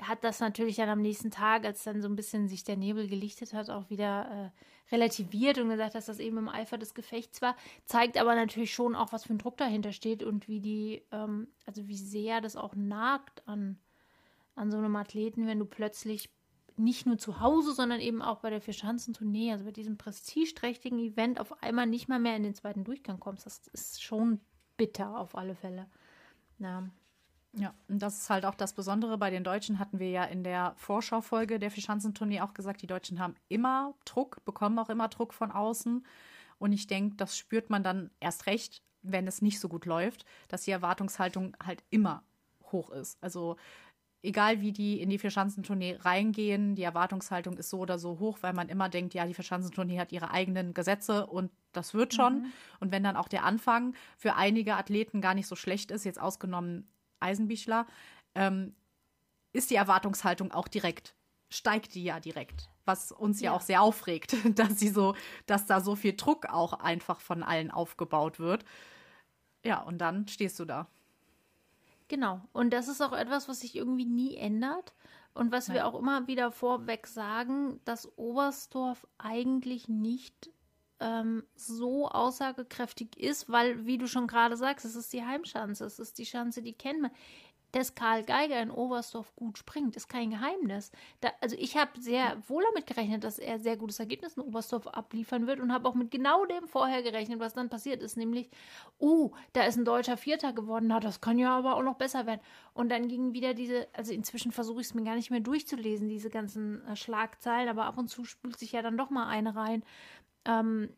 hat 0.07 0.23
das 0.23 0.39
natürlich 0.39 0.77
dann 0.77 0.89
am 0.89 1.01
nächsten 1.01 1.31
Tag, 1.31 1.65
als 1.65 1.83
dann 1.83 2.01
so 2.01 2.07
ein 2.07 2.15
bisschen 2.15 2.47
sich 2.47 2.63
der 2.63 2.77
Nebel 2.77 3.07
gelichtet 3.07 3.53
hat, 3.53 3.69
auch 3.69 3.89
wieder 3.89 4.51
äh, 4.53 4.93
relativiert 4.93 5.57
und 5.57 5.69
gesagt, 5.69 5.95
dass 5.95 6.05
das 6.05 6.19
eben 6.19 6.37
im 6.37 6.49
Eifer 6.49 6.77
des 6.77 6.93
Gefechts 6.93 7.41
war. 7.41 7.55
Zeigt 7.85 8.17
aber 8.17 8.35
natürlich 8.35 8.73
schon 8.73 8.95
auch, 8.95 9.11
was 9.11 9.25
für 9.25 9.33
ein 9.33 9.39
Druck 9.39 9.57
dahinter 9.57 9.91
steht 9.91 10.23
und 10.23 10.47
wie 10.47 10.59
die, 10.59 11.03
ähm, 11.11 11.47
also 11.65 11.87
wie 11.87 11.97
sehr 11.97 12.41
das 12.41 12.55
auch 12.55 12.75
nagt 12.75 13.47
an, 13.47 13.79
an 14.55 14.71
so 14.71 14.77
einem 14.77 14.95
Athleten, 14.95 15.47
wenn 15.47 15.59
du 15.59 15.65
plötzlich 15.65 16.29
nicht 16.75 17.05
nur 17.05 17.17
zu 17.17 17.39
Hause, 17.39 17.73
sondern 17.73 17.99
eben 17.99 18.21
auch 18.21 18.39
bei 18.39 18.49
der 18.49 18.61
Vierschanzentournee, 18.61 19.51
also 19.51 19.65
bei 19.65 19.71
diesem 19.71 19.97
prestigeträchtigen 19.97 20.99
Event 20.99 21.39
auf 21.39 21.61
einmal 21.61 21.85
nicht 21.85 22.09
mal 22.09 22.19
mehr 22.19 22.35
in 22.35 22.43
den 22.43 22.55
zweiten 22.55 22.83
Durchgang 22.83 23.19
kommst. 23.19 23.45
Das 23.45 23.67
ist 23.67 24.01
schon 24.01 24.39
bitter 24.75 25.17
auf 25.17 25.35
alle 25.35 25.55
Fälle. 25.55 25.87
Ja. 26.59 26.89
Ja, 27.55 27.73
und 27.87 28.01
das 28.01 28.17
ist 28.17 28.29
halt 28.29 28.45
auch 28.45 28.55
das 28.55 28.73
Besondere. 28.73 29.17
Bei 29.17 29.29
den 29.29 29.43
Deutschen 29.43 29.77
hatten 29.77 29.99
wir 29.99 30.09
ja 30.09 30.23
in 30.23 30.43
der 30.43 30.73
Vorschaufolge 30.75 31.59
der 31.59 31.69
Vierschanzentournee 31.69 32.41
auch 32.41 32.53
gesagt, 32.53 32.81
die 32.81 32.87
Deutschen 32.87 33.19
haben 33.19 33.35
immer 33.47 33.93
Druck, 34.05 34.43
bekommen 34.43 34.79
auch 34.79 34.89
immer 34.89 35.07
Druck 35.07 35.33
von 35.33 35.51
außen. 35.51 36.03
Und 36.57 36.73
ich 36.73 36.87
denke, 36.87 37.15
das 37.15 37.37
spürt 37.37 37.69
man 37.69 37.83
dann 37.83 38.09
erst 38.19 38.47
recht, 38.47 38.81
wenn 39.03 39.27
es 39.27 39.41
nicht 39.41 39.59
so 39.59 39.69
gut 39.69 39.85
läuft, 39.85 40.25
dass 40.47 40.63
die 40.63 40.71
Erwartungshaltung 40.71 41.55
halt 41.63 41.83
immer 41.91 42.23
hoch 42.71 42.89
ist. 42.89 43.17
Also 43.21 43.57
egal 44.23 44.61
wie 44.61 44.71
die 44.71 44.99
in 45.01 45.09
die 45.09 45.19
Vierschanzentournee 45.19 45.97
reingehen, 45.99 46.75
die 46.75 46.83
Erwartungshaltung 46.83 47.57
ist 47.57 47.69
so 47.69 47.79
oder 47.79 47.99
so 47.99 48.17
hoch, 48.17 48.39
weil 48.41 48.53
man 48.53 48.69
immer 48.69 48.89
denkt, 48.89 49.13
ja, 49.13 49.27
die 49.27 49.33
Vierschanzentournee 49.33 49.99
hat 49.99 50.11
ihre 50.11 50.31
eigenen 50.31 50.73
Gesetze 50.73 51.27
und 51.27 51.51
das 51.73 51.93
wird 51.93 52.13
schon. 52.13 52.43
Mhm. 52.43 52.51
Und 52.79 52.91
wenn 52.91 53.03
dann 53.03 53.17
auch 53.17 53.27
der 53.27 53.43
Anfang 53.43 53.93
für 54.17 54.35
einige 54.35 54.75
Athleten 54.75 55.21
gar 55.21 55.35
nicht 55.35 55.47
so 55.47 55.55
schlecht 55.55 55.91
ist, 55.91 56.05
jetzt 56.05 56.19
ausgenommen 56.19 56.87
Eisenbichler, 57.23 57.88
ähm, 58.36 58.75
ist 59.53 59.71
die 59.71 59.75
Erwartungshaltung 59.75 60.51
auch 60.51 60.67
direkt, 60.67 61.15
steigt 61.49 61.95
die 61.95 62.03
ja 62.03 62.19
direkt. 62.19 62.69
Was 62.86 63.12
uns 63.12 63.39
ja, 63.39 63.51
ja 63.51 63.57
auch 63.57 63.62
sehr 63.62 63.81
aufregt, 63.81 64.36
dass 64.55 64.79
sie 64.79 64.89
so, 64.89 65.15
dass 65.45 65.65
da 65.65 65.79
so 65.81 65.95
viel 65.95 66.15
Druck 66.15 66.47
auch 66.47 66.73
einfach 66.73 67.21
von 67.21 67.43
allen 67.43 67.71
aufgebaut 67.71 68.39
wird. 68.39 68.65
Ja, 69.65 69.81
und 69.81 69.99
dann 69.99 70.27
stehst 70.27 70.59
du 70.59 70.65
da. 70.65 70.88
Genau. 72.09 72.41
Und 72.51 72.71
das 72.71 72.88
ist 72.88 73.01
auch 73.01 73.13
etwas, 73.13 73.47
was 73.47 73.62
sich 73.62 73.75
irgendwie 73.75 74.05
nie 74.05 74.36
ändert. 74.36 74.93
Und 75.33 75.51
was 75.51 75.67
Nein. 75.67 75.75
wir 75.75 75.88
auch 75.88 75.97
immer 75.97 76.27
wieder 76.27 76.51
vorweg 76.51 77.07
sagen, 77.07 77.79
dass 77.86 78.17
Oberstdorf 78.17 79.07
eigentlich 79.17 79.88
nicht 79.88 80.51
ähm, 81.03 81.43
so 81.55 82.07
aussagekräftig 82.07 83.17
ist, 83.17 83.49
weil, 83.49 83.85
wie 83.85 83.97
du 83.97 84.07
schon 84.07 84.27
gerade 84.27 84.55
sagst, 84.55 84.85
es 84.85 84.95
ist 84.95 85.11
die 85.11 85.23
Heimschanze, 85.23 85.85
es 85.85 85.99
ist 85.99 86.17
die 86.17 86.25
Schanze, 86.25 86.61
die 86.61 86.73
kennen 86.73 87.01
wir. 87.01 87.11
Dass 87.73 87.95
Karl 87.95 88.21
Geiger 88.23 88.61
in 88.61 88.69
Oberstdorf 88.69 89.35
gut 89.35 89.57
springt, 89.57 89.95
ist 89.95 90.07
kein 90.07 90.29
Geheimnis. 90.29 90.91
Da, 91.21 91.29
also 91.41 91.55
ich 91.57 91.75
habe 91.75 91.99
sehr 91.99 92.37
wohl 92.47 92.63
damit 92.69 92.85
gerechnet, 92.85 93.23
dass 93.23 93.39
er 93.39 93.57
sehr 93.57 93.77
gutes 93.77 93.99
Ergebnis 93.99 94.37
in 94.37 94.43
Oberstdorf 94.43 94.85
abliefern 94.85 95.47
wird 95.47 95.59
und 95.59 95.73
habe 95.73 95.89
auch 95.89 95.95
mit 95.95 96.11
genau 96.11 96.45
dem 96.45 96.67
vorher 96.67 97.01
gerechnet, 97.01 97.39
was 97.39 97.55
dann 97.55 97.69
passiert 97.69 98.03
ist, 98.03 98.15
nämlich, 98.15 98.51
oh, 98.99 99.31
da 99.53 99.63
ist 99.63 99.75
ein 99.75 99.85
deutscher 99.85 100.17
Vierter 100.17 100.53
geworden, 100.53 100.85
na, 100.87 100.99
das 100.99 101.19
kann 101.19 101.39
ja 101.39 101.57
aber 101.57 101.75
auch 101.75 101.81
noch 101.81 101.95
besser 101.95 102.27
werden. 102.27 102.41
Und 102.75 102.89
dann 102.89 103.07
ging 103.07 103.33
wieder 103.33 103.55
diese, 103.55 103.87
also 103.93 104.13
inzwischen 104.13 104.51
versuche 104.51 104.81
ich 104.81 104.87
es 104.87 104.93
mir 104.93 105.03
gar 105.03 105.15
nicht 105.15 105.31
mehr 105.31 105.39
durchzulesen, 105.39 106.09
diese 106.09 106.29
ganzen 106.29 106.85
äh, 106.85 106.95
Schlagzeilen, 106.95 107.69
aber 107.69 107.85
ab 107.85 107.97
und 107.97 108.07
zu 108.07 108.23
spült 108.23 108.59
sich 108.59 108.73
ja 108.73 108.83
dann 108.83 108.97
doch 108.97 109.09
mal 109.09 109.27
eine 109.27 109.55
rein, 109.55 109.83
ähm, 110.45 110.89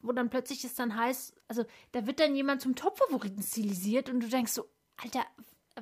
wo 0.00 0.12
dann 0.12 0.30
plötzlich 0.30 0.64
es 0.64 0.74
dann 0.74 0.96
heißt, 0.96 1.34
also 1.48 1.64
da 1.92 2.06
wird 2.06 2.20
dann 2.20 2.34
jemand 2.34 2.62
zum 2.62 2.76
Top-Favoriten 2.76 3.42
stilisiert 3.42 4.08
und 4.08 4.20
du 4.20 4.28
denkst 4.28 4.52
so, 4.52 4.68
Alter, 4.96 5.24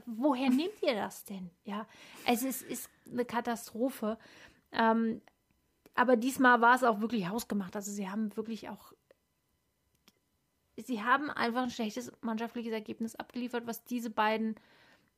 woher 0.06 0.50
nehmt 0.50 0.82
ihr 0.82 0.94
das 0.94 1.24
denn? 1.24 1.50
Ja, 1.64 1.86
also 2.26 2.46
es 2.46 2.62
ist 2.62 2.90
eine 3.10 3.24
Katastrophe. 3.24 4.18
Ähm, 4.72 5.20
aber 5.94 6.16
diesmal 6.16 6.60
war 6.60 6.74
es 6.74 6.84
auch 6.84 7.00
wirklich 7.00 7.28
hausgemacht. 7.28 7.74
Also 7.74 7.90
sie 7.90 8.08
haben 8.08 8.36
wirklich 8.36 8.68
auch, 8.68 8.92
sie 10.76 11.02
haben 11.02 11.30
einfach 11.30 11.62
ein 11.62 11.70
schlechtes 11.70 12.12
mannschaftliches 12.20 12.72
Ergebnis 12.72 13.16
abgeliefert, 13.16 13.66
was 13.66 13.84
diese 13.84 14.10
beiden 14.10 14.56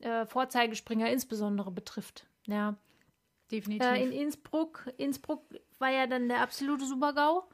äh, 0.01 0.27
Vorzeigespringer 0.27 1.11
insbesondere 1.11 1.71
betrifft. 1.71 2.27
Ja. 2.47 2.77
Definitiv. 3.51 3.87
Äh, 3.87 4.05
in 4.05 4.13
Innsbruck, 4.13 4.93
Innsbruck 4.99 5.43
war 5.79 5.91
ja 5.91 6.07
dann 6.07 6.29
der 6.29 6.43
absolute 6.43 6.85
Supergau. 6.85 7.49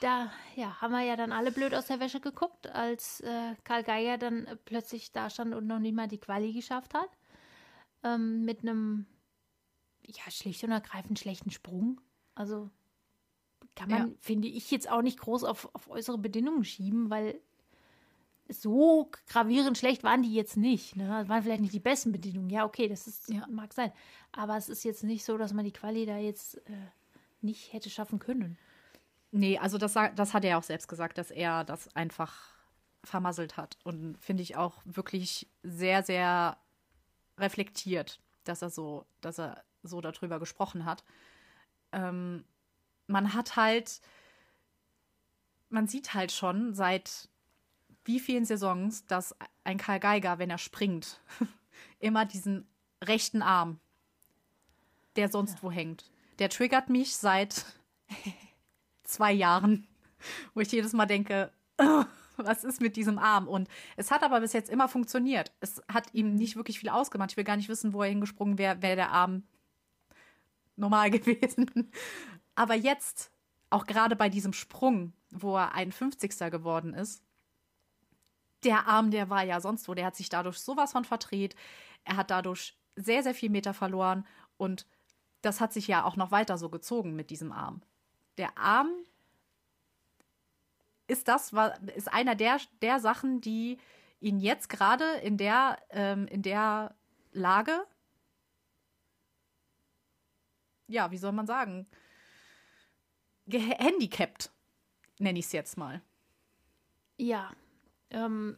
Da 0.00 0.32
ja, 0.56 0.80
haben 0.80 0.92
wir 0.92 1.02
ja 1.02 1.14
dann 1.16 1.30
alle 1.32 1.52
blöd 1.52 1.74
aus 1.74 1.86
der 1.86 2.00
Wäsche 2.00 2.20
geguckt, 2.20 2.66
als 2.66 3.20
äh, 3.20 3.54
Karl 3.62 3.84
Geiger 3.84 4.18
dann 4.18 4.46
äh, 4.46 4.56
plötzlich 4.56 5.12
da 5.12 5.30
stand 5.30 5.54
und 5.54 5.66
noch 5.66 5.78
nicht 5.78 5.94
mal 5.94 6.08
die 6.08 6.18
Quali 6.18 6.52
geschafft 6.52 6.92
hat. 6.92 7.08
Ähm, 8.02 8.44
mit 8.44 8.62
einem 8.62 9.06
ja, 10.04 10.28
schlicht 10.30 10.64
und 10.64 10.72
ergreifend 10.72 11.20
schlechten 11.20 11.50
Sprung. 11.50 12.00
Also 12.34 12.68
kann 13.76 13.90
man, 13.90 14.08
ja. 14.08 14.14
finde 14.20 14.48
ich, 14.48 14.70
jetzt 14.72 14.90
auch 14.90 15.02
nicht 15.02 15.20
groß 15.20 15.44
auf, 15.44 15.72
auf 15.72 15.88
äußere 15.88 16.18
Bedingungen 16.18 16.64
schieben, 16.64 17.08
weil 17.08 17.40
so 18.48 19.08
gravierend 19.28 19.78
schlecht 19.78 20.02
waren 20.02 20.22
die 20.22 20.34
jetzt 20.34 20.56
nicht. 20.56 20.96
Ne? 20.96 21.06
Das 21.06 21.28
waren 21.28 21.42
vielleicht 21.42 21.62
nicht 21.62 21.74
die 21.74 21.80
besten 21.80 22.12
Bedingungen. 22.12 22.50
Ja, 22.50 22.64
okay, 22.64 22.88
das 22.88 23.06
ist, 23.06 23.28
ja. 23.28 23.46
mag 23.48 23.72
sein. 23.72 23.92
Aber 24.32 24.56
es 24.56 24.68
ist 24.68 24.84
jetzt 24.84 25.04
nicht 25.04 25.24
so, 25.24 25.38
dass 25.38 25.52
man 25.52 25.64
die 25.64 25.72
Quali 25.72 26.04
da 26.06 26.18
jetzt 26.18 26.56
äh, 26.68 26.90
nicht 27.42 27.72
hätte 27.72 27.90
schaffen 27.90 28.18
können. 28.18 28.58
Nee, 29.30 29.58
also 29.58 29.78
das, 29.78 29.94
das 30.14 30.34
hat 30.34 30.44
er 30.44 30.58
auch 30.58 30.62
selbst 30.62 30.88
gesagt, 30.88 31.18
dass 31.18 31.30
er 31.30 31.64
das 31.64 31.94
einfach 31.96 32.52
vermasselt 33.04 33.56
hat. 33.56 33.78
Und 33.82 34.18
finde 34.18 34.42
ich 34.42 34.56
auch 34.56 34.82
wirklich 34.84 35.48
sehr, 35.62 36.02
sehr 36.02 36.56
reflektiert, 37.38 38.20
dass 38.44 38.62
er 38.62 38.70
so, 38.70 39.06
dass 39.20 39.38
er 39.38 39.64
so 39.82 40.00
darüber 40.00 40.38
gesprochen 40.38 40.84
hat. 40.84 41.02
Ähm, 41.92 42.44
man 43.06 43.34
hat 43.34 43.56
halt, 43.56 44.00
man 45.70 45.88
sieht 45.88 46.14
halt 46.14 46.30
schon 46.30 46.74
seit 46.74 47.28
wie 48.04 48.20
vielen 48.20 48.44
Saisons, 48.44 49.06
dass 49.06 49.34
ein 49.64 49.78
Karl 49.78 50.00
Geiger, 50.00 50.38
wenn 50.38 50.50
er 50.50 50.58
springt, 50.58 51.20
immer 51.98 52.24
diesen 52.24 52.66
rechten 53.02 53.42
Arm, 53.42 53.80
der 55.16 55.28
sonst 55.28 55.56
ja. 55.56 55.62
wo 55.62 55.70
hängt, 55.70 56.10
der 56.42 56.50
triggert 56.50 56.90
mich 56.90 57.14
seit 57.14 57.64
zwei 59.04 59.30
Jahren, 59.30 59.86
wo 60.54 60.60
ich 60.60 60.72
jedes 60.72 60.92
Mal 60.92 61.06
denke, 61.06 61.52
was 62.36 62.64
ist 62.64 62.80
mit 62.80 62.96
diesem 62.96 63.16
Arm? 63.16 63.46
Und 63.46 63.68
es 63.96 64.10
hat 64.10 64.24
aber 64.24 64.40
bis 64.40 64.52
jetzt 64.52 64.68
immer 64.68 64.88
funktioniert. 64.88 65.52
Es 65.60 65.80
hat 65.86 66.12
ihm 66.12 66.34
nicht 66.34 66.56
wirklich 66.56 66.80
viel 66.80 66.88
ausgemacht. 66.88 67.30
Ich 67.30 67.36
will 67.36 67.44
gar 67.44 67.56
nicht 67.56 67.68
wissen, 67.68 67.92
wo 67.92 68.02
er 68.02 68.08
hingesprungen 68.08 68.58
wäre, 68.58 68.82
wäre 68.82 68.96
der 68.96 69.12
Arm 69.12 69.44
normal 70.74 71.10
gewesen. 71.12 71.92
Aber 72.56 72.74
jetzt, 72.74 73.30
auch 73.70 73.86
gerade 73.86 74.16
bei 74.16 74.28
diesem 74.28 74.52
Sprung, 74.52 75.12
wo 75.30 75.56
er 75.56 75.76
ein 75.76 75.92
50. 75.92 76.36
geworden 76.50 76.92
ist, 76.92 77.22
der 78.64 78.88
Arm, 78.88 79.12
der 79.12 79.30
war 79.30 79.44
ja 79.44 79.60
sonst 79.60 79.86
wo, 79.86 79.94
der 79.94 80.06
hat 80.06 80.16
sich 80.16 80.28
dadurch 80.28 80.58
sowas 80.58 80.90
von 80.90 81.04
verdreht. 81.04 81.54
Er 82.02 82.16
hat 82.16 82.32
dadurch 82.32 82.76
sehr, 82.96 83.22
sehr 83.22 83.34
viel 83.36 83.50
Meter 83.50 83.74
verloren 83.74 84.26
und 84.56 84.88
das 85.42 85.60
hat 85.60 85.72
sich 85.72 85.86
ja 85.88 86.04
auch 86.04 86.16
noch 86.16 86.30
weiter 86.30 86.56
so 86.56 86.68
gezogen 86.70 87.14
mit 87.14 87.30
diesem 87.30 87.52
Arm. 87.52 87.82
Der 88.38 88.56
Arm 88.56 88.90
ist 91.06 91.28
das, 91.28 91.52
ist 91.94 92.12
einer 92.12 92.34
der, 92.34 92.58
der 92.80 93.00
Sachen, 93.00 93.40
die 93.40 93.78
ihn 94.20 94.40
jetzt 94.40 94.68
gerade 94.68 95.04
in 95.18 95.36
der, 95.36 95.78
ähm, 95.90 96.26
in 96.28 96.42
der 96.42 96.94
Lage, 97.32 97.84
ja, 100.86 101.10
wie 101.10 101.18
soll 101.18 101.32
man 101.32 101.46
sagen, 101.46 101.86
gehandicapt, 103.46 104.52
nenne 105.18 105.38
ich 105.38 105.46
es 105.46 105.52
jetzt 105.52 105.76
mal. 105.76 106.02
Ja, 107.16 107.50
ähm, 108.10 108.56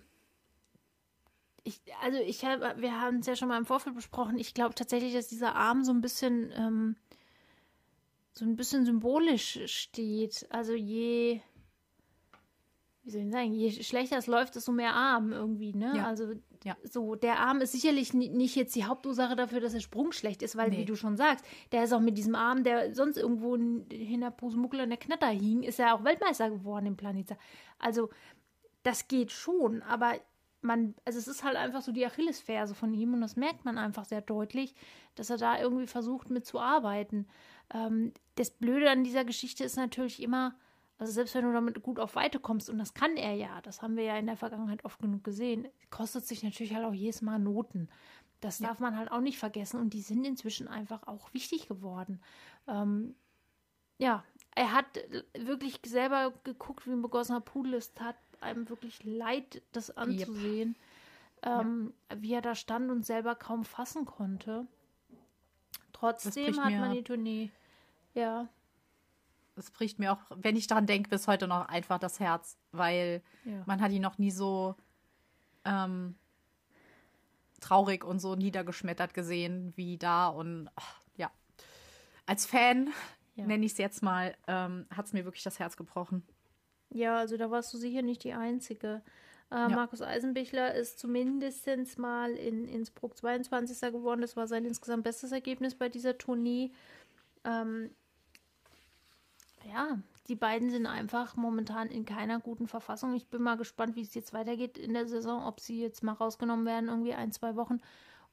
ich, 1.64 1.80
also 2.02 2.18
ich 2.18 2.44
habe, 2.44 2.74
wir 2.76 3.00
haben 3.00 3.18
es 3.18 3.26
ja 3.26 3.36
schon 3.36 3.48
mal 3.48 3.58
im 3.58 3.64
Vorfeld 3.64 3.96
besprochen. 3.96 4.38
Ich 4.38 4.52
glaube 4.52 4.74
tatsächlich, 4.74 5.14
dass 5.14 5.28
dieser 5.28 5.54
Arm 5.54 5.82
so 5.82 5.92
ein 5.92 6.02
bisschen, 6.02 6.52
ähm, 6.54 6.96
so 8.32 8.44
ein 8.44 8.54
bisschen 8.54 8.84
symbolisch 8.84 9.60
steht. 9.64 10.46
Also 10.50 10.74
je, 10.74 11.40
wie 13.02 13.10
soll 13.10 13.22
ich 13.22 13.32
sagen, 13.32 13.52
je 13.52 13.70
schlechter 13.82 14.18
es 14.18 14.26
läuft, 14.26 14.56
desto 14.56 14.72
mehr 14.72 14.94
Arm 14.94 15.32
irgendwie, 15.32 15.72
ne? 15.72 15.94
Ja. 15.96 16.06
Also 16.06 16.34
ja. 16.64 16.76
so, 16.82 17.14
der 17.14 17.38
Arm 17.38 17.62
ist 17.62 17.72
sicherlich 17.72 18.12
nicht 18.12 18.56
jetzt 18.56 18.74
die 18.74 18.84
Hauptursache 18.84 19.34
dafür, 19.34 19.60
dass 19.60 19.72
der 19.72 19.80
Sprung 19.80 20.12
schlecht 20.12 20.42
ist, 20.42 20.56
weil, 20.56 20.68
nee. 20.68 20.78
wie 20.78 20.84
du 20.84 20.96
schon 20.96 21.16
sagst, 21.16 21.46
der 21.72 21.84
ist 21.84 21.92
auch 21.94 22.00
mit 22.00 22.18
diesem 22.18 22.34
Arm, 22.34 22.62
der 22.62 22.94
sonst 22.94 23.16
irgendwo 23.16 23.54
in, 23.54 23.86
in 23.88 24.20
der 24.20 24.30
Posemuckel 24.30 24.80
in 24.80 24.90
der 24.90 24.98
Knatter 24.98 25.28
hing, 25.28 25.62
ist 25.62 25.80
er 25.80 25.94
auch 25.94 26.04
Weltmeister 26.04 26.50
geworden 26.50 26.86
im 26.86 26.96
Planeta. 26.96 27.36
Also 27.78 28.10
das 28.82 29.08
geht 29.08 29.32
schon, 29.32 29.80
aber 29.82 30.14
man, 30.64 30.94
also 31.04 31.18
es 31.18 31.28
ist 31.28 31.44
halt 31.44 31.56
einfach 31.56 31.82
so 31.82 31.92
die 31.92 32.04
Achillesferse 32.04 32.74
von 32.74 32.92
ihm 32.94 33.14
und 33.14 33.20
das 33.20 33.36
merkt 33.36 33.64
man 33.64 33.78
einfach 33.78 34.04
sehr 34.04 34.20
deutlich, 34.20 34.74
dass 35.14 35.30
er 35.30 35.36
da 35.36 35.58
irgendwie 35.58 35.86
versucht 35.86 36.30
mitzuarbeiten. 36.30 37.28
Ähm, 37.72 38.12
das 38.36 38.50
Blöde 38.50 38.90
an 38.90 39.04
dieser 39.04 39.24
Geschichte 39.24 39.64
ist 39.64 39.76
natürlich 39.76 40.22
immer, 40.22 40.54
also 40.98 41.12
selbst 41.12 41.34
wenn 41.34 41.44
du 41.44 41.52
damit 41.52 41.82
gut 41.82 41.98
auf 41.98 42.16
Weite 42.16 42.40
kommst, 42.40 42.70
und 42.70 42.78
das 42.78 42.94
kann 42.94 43.16
er 43.16 43.34
ja, 43.34 43.60
das 43.62 43.82
haben 43.82 43.96
wir 43.96 44.04
ja 44.04 44.16
in 44.16 44.26
der 44.26 44.36
Vergangenheit 44.36 44.84
oft 44.84 45.00
genug 45.00 45.22
gesehen, 45.22 45.68
kostet 45.90 46.26
sich 46.26 46.42
natürlich 46.42 46.74
halt 46.74 46.84
auch 46.84 46.94
jedes 46.94 47.22
Mal 47.22 47.38
Noten. 47.38 47.88
Das 48.40 48.58
ja. 48.58 48.68
darf 48.68 48.80
man 48.80 48.96
halt 48.96 49.10
auch 49.10 49.20
nicht 49.20 49.38
vergessen 49.38 49.80
und 49.80 49.94
die 49.94 50.02
sind 50.02 50.24
inzwischen 50.24 50.68
einfach 50.68 51.06
auch 51.06 51.32
wichtig 51.32 51.68
geworden. 51.68 52.20
Ähm, 52.66 53.14
ja, 53.98 54.24
er 54.54 54.72
hat 54.72 54.86
wirklich 55.36 55.80
selber 55.86 56.32
geguckt, 56.44 56.86
wie 56.86 56.92
ein 56.92 57.02
begossener 57.02 57.40
Pudel 57.40 57.74
es 57.74 57.94
tat, 57.94 58.16
einem 58.42 58.68
wirklich 58.68 59.02
leid, 59.04 59.62
das 59.72 59.96
anzusehen, 59.96 60.76
yep. 61.44 61.60
ähm, 61.60 61.94
ja. 62.10 62.22
wie 62.22 62.32
er 62.34 62.42
da 62.42 62.54
stand 62.54 62.90
und 62.90 63.04
selber 63.04 63.34
kaum 63.34 63.64
fassen 63.64 64.04
konnte. 64.04 64.66
Trotzdem 65.92 66.62
hat 66.62 66.72
man 66.72 66.92
die 66.92 67.02
Tournee, 67.04 67.50
ja. 68.14 68.48
Es 69.56 69.70
bricht 69.70 69.98
mir 69.98 70.12
auch, 70.12 70.18
wenn 70.34 70.56
ich 70.56 70.66
daran 70.66 70.86
denke, 70.86 71.08
bis 71.08 71.28
heute 71.28 71.46
noch 71.46 71.68
einfach 71.68 71.98
das 71.98 72.18
Herz, 72.18 72.58
weil 72.72 73.22
ja. 73.44 73.62
man 73.66 73.80
hat 73.80 73.92
ihn 73.92 74.02
noch 74.02 74.18
nie 74.18 74.32
so 74.32 74.74
ähm, 75.64 76.16
traurig 77.60 78.04
und 78.04 78.18
so 78.18 78.34
niedergeschmettert 78.34 79.14
gesehen 79.14 79.72
wie 79.76 79.96
da 79.96 80.28
und 80.28 80.68
ach, 80.74 81.00
ja. 81.16 81.30
Als 82.26 82.46
Fan, 82.46 82.92
ja. 83.36 83.46
nenne 83.46 83.64
ich 83.64 83.72
es 83.72 83.78
jetzt 83.78 84.02
mal, 84.02 84.36
ähm, 84.46 84.86
hat 84.90 85.06
es 85.06 85.12
mir 85.12 85.24
wirklich 85.24 85.44
das 85.44 85.58
Herz 85.58 85.76
gebrochen. 85.76 86.26
Ja, 86.94 87.18
also 87.18 87.36
da 87.36 87.50
warst 87.50 87.74
du 87.74 87.76
sicher 87.76 88.02
nicht 88.02 88.22
die 88.22 88.34
Einzige. 88.34 89.02
Äh, 89.50 89.56
ja. 89.56 89.68
Markus 89.68 90.00
Eisenbichler 90.00 90.74
ist 90.74 91.00
zumindest 91.00 91.98
mal 91.98 92.30
in 92.32 92.68
Innsbruck 92.68 93.16
22. 93.16 93.92
geworden. 93.92 94.20
Das 94.20 94.36
war 94.36 94.46
sein 94.46 94.64
insgesamt 94.64 95.02
bestes 95.02 95.32
Ergebnis 95.32 95.74
bei 95.74 95.88
dieser 95.88 96.16
Tournee. 96.16 96.70
Ähm, 97.42 97.90
ja, 99.72 99.98
die 100.28 100.36
beiden 100.36 100.70
sind 100.70 100.86
einfach 100.86 101.34
momentan 101.34 101.88
in 101.88 102.04
keiner 102.04 102.38
guten 102.38 102.68
Verfassung. 102.68 103.12
Ich 103.14 103.26
bin 103.26 103.42
mal 103.42 103.56
gespannt, 103.56 103.96
wie 103.96 104.02
es 104.02 104.14
jetzt 104.14 104.32
weitergeht 104.32 104.78
in 104.78 104.94
der 104.94 105.08
Saison, 105.08 105.44
ob 105.44 105.58
sie 105.58 105.80
jetzt 105.80 106.04
mal 106.04 106.12
rausgenommen 106.12 106.64
werden, 106.64 106.88
irgendwie 106.88 107.14
ein, 107.14 107.32
zwei 107.32 107.56
Wochen, 107.56 107.80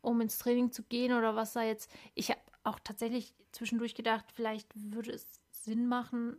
um 0.02 0.22
ins 0.22 0.38
Training 0.38 0.72
zu 0.72 0.84
gehen 0.84 1.14
oder 1.14 1.36
was 1.36 1.54
da 1.54 1.64
jetzt. 1.64 1.90
Ich 2.14 2.30
habe 2.30 2.40
auch 2.64 2.80
tatsächlich 2.84 3.34
zwischendurch 3.54 3.96
gedacht, 3.96 4.26
vielleicht 4.32 4.70
würde 4.76 5.14
es 5.14 5.28
Sinn 5.50 5.88
machen, 5.88 6.38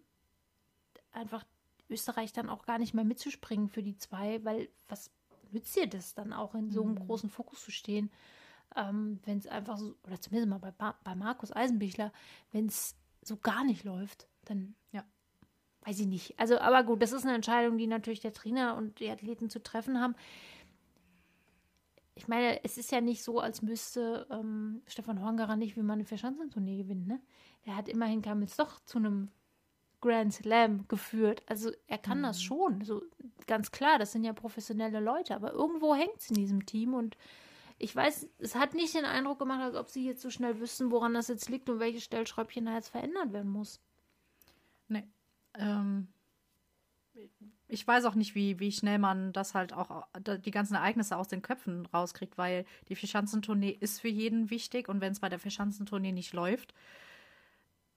einfach 1.10 1.44
Österreich 1.92 2.32
dann 2.32 2.48
auch 2.48 2.64
gar 2.64 2.78
nicht 2.78 2.94
mehr 2.94 3.04
mitzuspringen 3.04 3.68
für 3.68 3.82
die 3.82 3.96
zwei, 3.96 4.44
weil 4.44 4.68
was 4.88 5.10
nützt 5.52 5.76
dir 5.76 5.86
das 5.86 6.14
dann 6.14 6.32
auch 6.32 6.54
in 6.54 6.70
so 6.70 6.82
einem 6.82 6.94
mhm. 6.94 7.06
großen 7.06 7.30
Fokus 7.30 7.62
zu 7.62 7.70
stehen, 7.70 8.10
ähm, 8.76 9.20
wenn 9.24 9.38
es 9.38 9.46
einfach 9.46 9.76
so, 9.78 9.94
oder 10.04 10.20
zumindest 10.20 10.48
mal 10.48 10.72
bei, 10.72 10.92
bei 11.04 11.14
Markus 11.14 11.52
Eisenbichler, 11.52 12.12
wenn 12.52 12.66
es 12.66 12.96
so 13.22 13.36
gar 13.36 13.64
nicht 13.64 13.84
läuft, 13.84 14.28
dann 14.44 14.74
ja. 14.92 15.04
weiß 15.82 16.00
ich 16.00 16.06
nicht. 16.06 16.38
Also, 16.38 16.58
aber 16.58 16.82
gut, 16.84 17.02
das 17.02 17.12
ist 17.12 17.24
eine 17.24 17.34
Entscheidung, 17.34 17.78
die 17.78 17.86
natürlich 17.86 18.20
der 18.20 18.32
Trainer 18.32 18.76
und 18.76 18.98
die 18.98 19.10
Athleten 19.10 19.50
zu 19.50 19.62
treffen 19.62 20.00
haben. 20.00 20.14
Ich 22.14 22.28
meine, 22.28 22.62
es 22.64 22.76
ist 22.76 22.92
ja 22.92 23.00
nicht 23.00 23.22
so, 23.22 23.40
als 23.40 23.62
müsste 23.62 24.26
ähm, 24.30 24.82
Stefan 24.86 25.22
Horngarer 25.22 25.56
nicht 25.56 25.76
wie 25.76 25.82
man 25.82 25.98
eine 25.98 26.04
Verschanzentournee 26.04 26.76
gewinnen, 26.76 27.06
ne? 27.06 27.20
Der 27.64 27.76
hat 27.76 27.88
immerhin 27.88 28.22
kam 28.22 28.42
jetzt 28.42 28.58
doch 28.58 28.80
zu 28.84 28.98
einem 28.98 29.30
Grand 30.02 30.34
Slam 30.34 30.86
geführt. 30.88 31.42
Also 31.46 31.70
er 31.86 31.98
kann 31.98 32.18
mhm. 32.18 32.24
das 32.24 32.42
schon. 32.42 32.82
So 32.84 33.02
ganz 33.46 33.70
klar, 33.70 33.98
das 33.98 34.12
sind 34.12 34.24
ja 34.24 34.34
professionelle 34.34 35.00
Leute, 35.00 35.34
aber 35.34 35.52
irgendwo 35.52 35.94
hängt 35.94 36.18
es 36.18 36.28
in 36.28 36.36
diesem 36.36 36.66
Team 36.66 36.92
und 36.92 37.16
ich 37.78 37.96
weiß, 37.96 38.28
es 38.38 38.54
hat 38.54 38.74
nicht 38.74 38.94
den 38.94 39.04
Eindruck 39.04 39.38
gemacht, 39.40 39.60
als 39.60 39.74
ob 39.74 39.88
sie 39.88 40.06
jetzt 40.06 40.22
so 40.22 40.30
schnell 40.30 40.60
wüssten, 40.60 40.92
woran 40.92 41.14
das 41.14 41.28
jetzt 41.28 41.48
liegt 41.48 41.68
und 41.68 41.80
welche 41.80 42.00
Stellschräubchen 42.00 42.66
da 42.66 42.74
jetzt 42.74 42.90
verändert 42.90 43.32
werden 43.32 43.50
muss. 43.50 43.80
Nee. 44.88 45.04
Ähm, 45.54 46.06
ich 47.66 47.86
weiß 47.86 48.04
auch 48.04 48.14
nicht, 48.14 48.34
wie, 48.34 48.60
wie 48.60 48.70
schnell 48.70 48.98
man 48.98 49.32
das 49.32 49.54
halt 49.54 49.72
auch, 49.72 50.06
die 50.16 50.50
ganzen 50.50 50.74
Ereignisse 50.74 51.16
aus 51.16 51.28
den 51.28 51.42
Köpfen 51.42 51.86
rauskriegt, 51.86 52.38
weil 52.38 52.66
die 52.88 52.94
Vierschanzentournee 52.94 53.76
ist 53.80 54.00
für 54.00 54.08
jeden 54.08 54.50
wichtig 54.50 54.88
und 54.88 55.00
wenn 55.00 55.12
es 55.12 55.20
bei 55.20 55.28
der 55.28 55.38
Vierschanzentournee 55.38 56.12
nicht 56.12 56.32
läuft, 56.32 56.74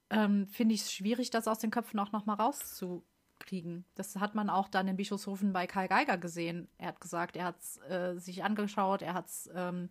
ähm, 0.09 0.47
finde 0.47 0.75
ich 0.75 0.81
es 0.81 0.93
schwierig, 0.93 1.29
das 1.29 1.47
aus 1.47 1.59
den 1.59 1.71
Köpfen 1.71 1.99
auch 1.99 2.11
noch 2.11 2.25
mal 2.25 2.35
rauszukriegen. 2.35 3.85
Das 3.95 4.15
hat 4.17 4.35
man 4.35 4.49
auch 4.49 4.69
dann 4.69 4.87
in 4.87 4.97
Bischofshofen 4.97 5.53
bei 5.53 5.67
Karl 5.67 5.87
Geiger 5.87 6.17
gesehen. 6.17 6.67
Er 6.77 6.89
hat 6.89 7.01
gesagt, 7.01 7.35
er 7.35 7.45
hat 7.45 7.59
es 7.59 7.77
äh, 7.89 8.15
sich 8.17 8.43
angeschaut, 8.43 9.01
er 9.01 9.13
hat 9.13 9.27
es 9.27 9.49
ähm, 9.53 9.89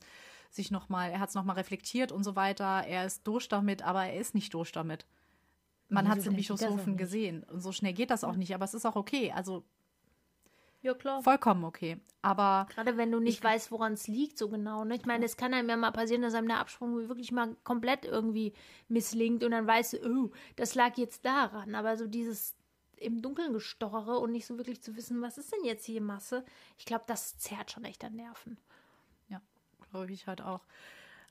sich 0.50 0.70
noch 0.70 0.88
mal, 0.88 1.10
er 1.10 1.20
hat 1.20 1.30
es 1.30 1.34
noch 1.34 1.44
mal 1.44 1.54
reflektiert 1.54 2.12
und 2.12 2.24
so 2.24 2.36
weiter. 2.36 2.84
Er 2.86 3.04
ist 3.04 3.26
durch 3.26 3.48
damit, 3.48 3.82
aber 3.82 4.06
er 4.06 4.20
ist 4.20 4.34
nicht 4.34 4.54
durch 4.54 4.72
damit. 4.72 5.06
Man 5.88 6.08
hat 6.08 6.18
es 6.18 6.26
in 6.26 6.34
Bischofshofen 6.34 6.96
gesehen 6.96 7.44
und 7.44 7.60
so 7.60 7.70
schnell 7.70 7.92
geht 7.92 8.10
das 8.10 8.24
auch 8.24 8.36
nicht, 8.36 8.54
aber 8.54 8.64
es 8.64 8.74
ist 8.74 8.86
auch 8.86 8.96
okay. 8.96 9.32
Also 9.32 9.64
Ja, 10.84 10.92
klar. 10.92 11.22
Vollkommen 11.22 11.64
okay. 11.64 11.96
Aber 12.20 12.66
Gerade 12.68 12.98
wenn 12.98 13.10
du 13.10 13.18
nicht 13.18 13.42
weißt, 13.42 13.70
woran 13.70 13.94
es 13.94 14.06
liegt, 14.06 14.36
so 14.36 14.50
genau. 14.50 14.84
Ne? 14.84 14.96
Ich 14.96 15.06
meine, 15.06 15.24
es 15.24 15.38
kann 15.38 15.54
einem 15.54 15.70
ja 15.70 15.78
mal 15.78 15.92
passieren, 15.92 16.20
dass 16.20 16.34
einem 16.34 16.46
der 16.46 16.58
Absprung 16.58 17.08
wirklich 17.08 17.32
mal 17.32 17.56
komplett 17.64 18.04
irgendwie 18.04 18.52
misslingt 18.88 19.42
und 19.44 19.52
dann 19.52 19.66
weißt 19.66 19.94
du, 19.94 20.06
oh, 20.06 20.30
das 20.56 20.74
lag 20.74 20.98
jetzt 20.98 21.24
daran. 21.24 21.74
Aber 21.74 21.96
so 21.96 22.06
dieses 22.06 22.54
im 22.98 23.22
Dunkeln 23.22 23.54
gestochere 23.54 24.18
und 24.18 24.32
nicht 24.32 24.44
so 24.44 24.58
wirklich 24.58 24.82
zu 24.82 24.94
wissen, 24.94 25.22
was 25.22 25.38
ist 25.38 25.52
denn 25.52 25.64
jetzt 25.64 25.86
hier 25.86 26.02
Masse, 26.02 26.44
ich 26.76 26.84
glaube, 26.84 27.04
das 27.06 27.38
zerrt 27.38 27.70
schon 27.70 27.86
echt 27.86 28.04
an 28.04 28.16
Nerven. 28.16 28.58
Ja, 29.28 29.40
glaube 29.90 30.12
ich 30.12 30.26
halt 30.26 30.42
auch. 30.42 30.60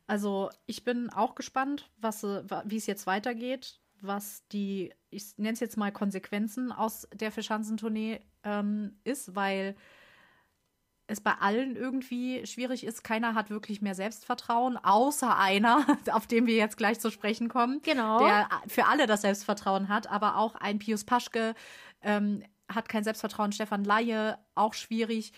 Also 0.08 0.50
ich 0.66 0.84
bin 0.84 1.12
auch 1.12 1.36
gespannt, 1.36 1.92
was, 1.98 2.24
äh, 2.24 2.44
wie 2.66 2.78
es 2.78 2.88
jetzt 2.88 3.06
weitergeht, 3.06 3.80
was 4.06 4.48
die, 4.52 4.94
ich 5.10 5.38
nenne 5.38 5.54
es 5.54 5.60
jetzt 5.60 5.78
mal 5.78 5.92
Konsequenzen 5.92 6.72
aus 6.72 7.08
der 7.14 7.32
Verschanzentournee 7.32 8.22
ähm, 8.44 8.98
ist, 9.04 9.36
weil 9.36 9.76
es 11.08 11.22
bei 11.22 11.34
allen 11.34 11.76
irgendwie 11.76 12.46
schwierig 12.46 12.86
ist. 12.86 13.04
Keiner 13.04 13.36
hat 13.36 13.50
wirklich 13.50 13.82
mehr 13.82 13.96
Selbstvertrauen, 13.96 14.78
außer 14.78 15.38
einer, 15.38 15.86
auf 16.12 16.28
den 16.28 16.48
wir 16.48 16.56
jetzt 16.56 16.78
gleich 16.78 17.00
zu 17.00 17.12
sprechen 17.12 17.50
kommen. 17.50 17.82
Genau. 17.84 18.20
Der 18.20 18.50
für 18.68 18.86
alle 18.86 19.08
das 19.08 19.22
Selbstvertrauen 19.22 19.90
hat, 19.90 20.08
aber 20.08 20.38
auch 20.38 20.56
ein 20.56 20.80
Pius 20.80 21.04
Paschke 21.04 21.56
ähm, 22.02 22.44
hat 22.70 22.90
kein 22.90 23.04
Selbstvertrauen. 23.04 23.52
Stefan 23.52 23.84
Laie, 23.84 24.38
auch 24.56 24.74
schwierig. 24.74 25.34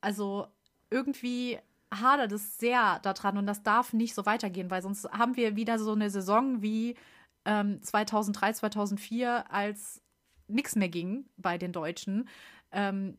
Also 0.00 0.46
irgendwie 0.90 1.58
hadert 1.92 2.32
es 2.32 2.58
sehr 2.58 2.98
daran 3.00 3.38
und 3.38 3.46
das 3.46 3.62
darf 3.62 3.92
nicht 3.92 4.14
so 4.14 4.26
weitergehen, 4.26 4.70
weil 4.70 4.82
sonst 4.82 5.10
haben 5.10 5.36
wir 5.36 5.56
wieder 5.56 5.78
so 5.78 5.92
eine 5.92 6.10
Saison 6.10 6.62
wie 6.62 6.96
ähm, 7.44 7.82
2003, 7.82 8.54
2004, 8.54 9.50
als 9.50 10.02
nichts 10.46 10.76
mehr 10.76 10.88
ging 10.88 11.26
bei 11.36 11.58
den 11.58 11.72
Deutschen. 11.72 12.28
Ähm, 12.72 13.18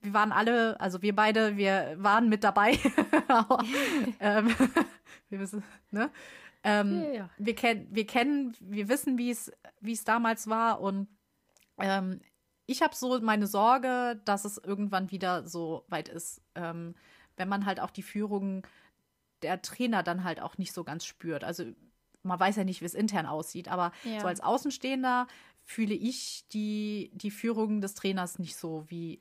wir 0.00 0.14
waren 0.14 0.32
alle, 0.32 0.80
also 0.80 1.02
wir 1.02 1.14
beide, 1.14 1.56
wir 1.56 1.94
waren 1.98 2.28
mit 2.28 2.44
dabei. 2.44 2.72
ähm, 4.20 4.54
wir 5.28 5.40
wissen, 5.40 5.62
ne? 5.90 6.10
Ähm, 6.62 7.02
Ja, 7.02 7.12
ja. 7.12 7.30
Wir, 7.38 7.54
kennen, 7.54 7.88
wir 7.90 8.06
kennen, 8.06 8.56
wir 8.60 8.88
wissen, 8.88 9.18
wie 9.18 9.30
es 9.30 9.52
wie 9.80 9.92
es 9.92 10.04
damals 10.04 10.48
war 10.48 10.80
und 10.80 11.08
ähm, 11.78 12.20
ich 12.66 12.82
habe 12.82 12.94
so 12.94 13.18
meine 13.20 13.46
Sorge, 13.46 14.20
dass 14.24 14.44
es 14.44 14.58
irgendwann 14.58 15.10
wieder 15.10 15.46
so 15.46 15.84
weit 15.88 16.08
ist, 16.08 16.40
ähm, 16.54 16.94
wenn 17.36 17.48
man 17.48 17.66
halt 17.66 17.80
auch 17.80 17.90
die 17.90 18.02
Führung 18.02 18.66
der 19.42 19.60
Trainer 19.62 20.02
dann 20.02 20.22
halt 20.22 20.40
auch 20.40 20.56
nicht 20.58 20.72
so 20.72 20.84
ganz 20.84 21.04
spürt. 21.04 21.42
Also 21.42 21.64
man 22.22 22.38
weiß 22.38 22.56
ja 22.56 22.64
nicht, 22.64 22.80
wie 22.80 22.86
es 22.86 22.94
intern 22.94 23.26
aussieht, 23.26 23.68
aber 23.68 23.92
Ja. 24.04 24.20
so 24.20 24.26
als 24.26 24.40
Außenstehender 24.40 25.26
fühle 25.62 25.94
ich 25.94 26.46
die, 26.52 27.10
die 27.14 27.30
Führung 27.30 27.80
des 27.80 27.94
Trainers 27.94 28.38
nicht 28.38 28.56
so, 28.56 28.84
wie 28.88 29.20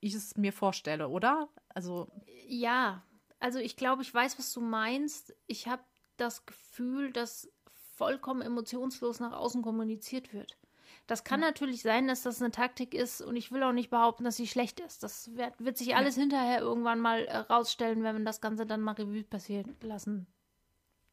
ich 0.00 0.14
es 0.14 0.36
mir 0.36 0.52
vorstelle, 0.52 1.08
oder? 1.08 1.48
Also, 1.70 2.08
Ja, 2.46 3.02
also 3.40 3.58
ich 3.58 3.76
glaube, 3.76 4.02
ich 4.02 4.12
weiß, 4.12 4.38
was 4.38 4.52
du 4.52 4.60
meinst. 4.60 5.34
Ich 5.46 5.66
habe 5.66 5.82
das 6.16 6.46
Gefühl, 6.46 7.12
dass 7.12 7.50
vollkommen 7.96 8.42
emotionslos 8.42 9.20
nach 9.20 9.32
außen 9.32 9.62
kommuniziert 9.62 10.32
wird. 10.32 10.56
Das 11.06 11.24
kann 11.24 11.40
natürlich 11.40 11.82
sein, 11.82 12.06
dass 12.08 12.22
das 12.22 12.40
eine 12.40 12.50
Taktik 12.50 12.94
ist 12.94 13.20
und 13.20 13.36
ich 13.36 13.52
will 13.52 13.62
auch 13.62 13.72
nicht 13.72 13.90
behaupten, 13.90 14.24
dass 14.24 14.36
sie 14.36 14.46
schlecht 14.46 14.80
ist. 14.80 15.02
Das 15.02 15.34
wird, 15.36 15.52
wird 15.58 15.76
sich 15.76 15.96
alles 15.96 16.14
hinterher 16.14 16.60
irgendwann 16.60 17.00
mal 17.00 17.24
äh, 17.24 17.36
rausstellen, 17.38 18.02
wenn 18.02 18.14
man 18.14 18.24
das 18.24 18.40
Ganze 18.40 18.64
dann 18.66 18.80
mal 18.80 18.92
Revue 18.94 19.24
passieren 19.24 19.76
lassen 19.82 20.26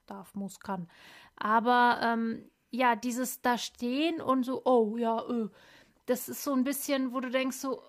darf, 0.06 0.36
muss, 0.36 0.60
kann. 0.60 0.90
Aber 1.36 2.00
ähm, 2.02 2.50
ja, 2.70 2.96
dieses 2.96 3.42
da 3.42 3.58
stehen 3.58 4.22
und 4.22 4.44
so, 4.44 4.62
oh 4.66 4.98
ja, 4.98 5.22
äh, 5.30 5.50
das 6.06 6.30
ist 6.30 6.44
so 6.44 6.54
ein 6.54 6.64
bisschen, 6.64 7.14
wo 7.14 7.20
du 7.20 7.30
denkst 7.30 7.58
so, 7.58 7.82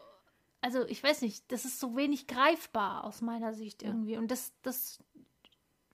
also 0.60 0.86
ich 0.86 1.02
weiß 1.02 1.22
nicht, 1.22 1.50
das 1.50 1.64
ist 1.64 1.80
so 1.80 1.96
wenig 1.96 2.26
greifbar 2.26 3.04
aus 3.04 3.20
meiner 3.20 3.52
Sicht 3.52 3.82
irgendwie. 3.82 4.16
Und 4.16 4.30
das, 4.30 4.52
das, 4.62 5.02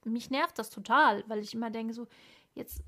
mich 0.04 0.30
nervt 0.30 0.58
das 0.58 0.70
total, 0.70 1.24
weil 1.26 1.38
ich 1.40 1.54
immer 1.54 1.70
denke 1.70 1.94
so, 1.94 2.06
jetzt 2.54 2.82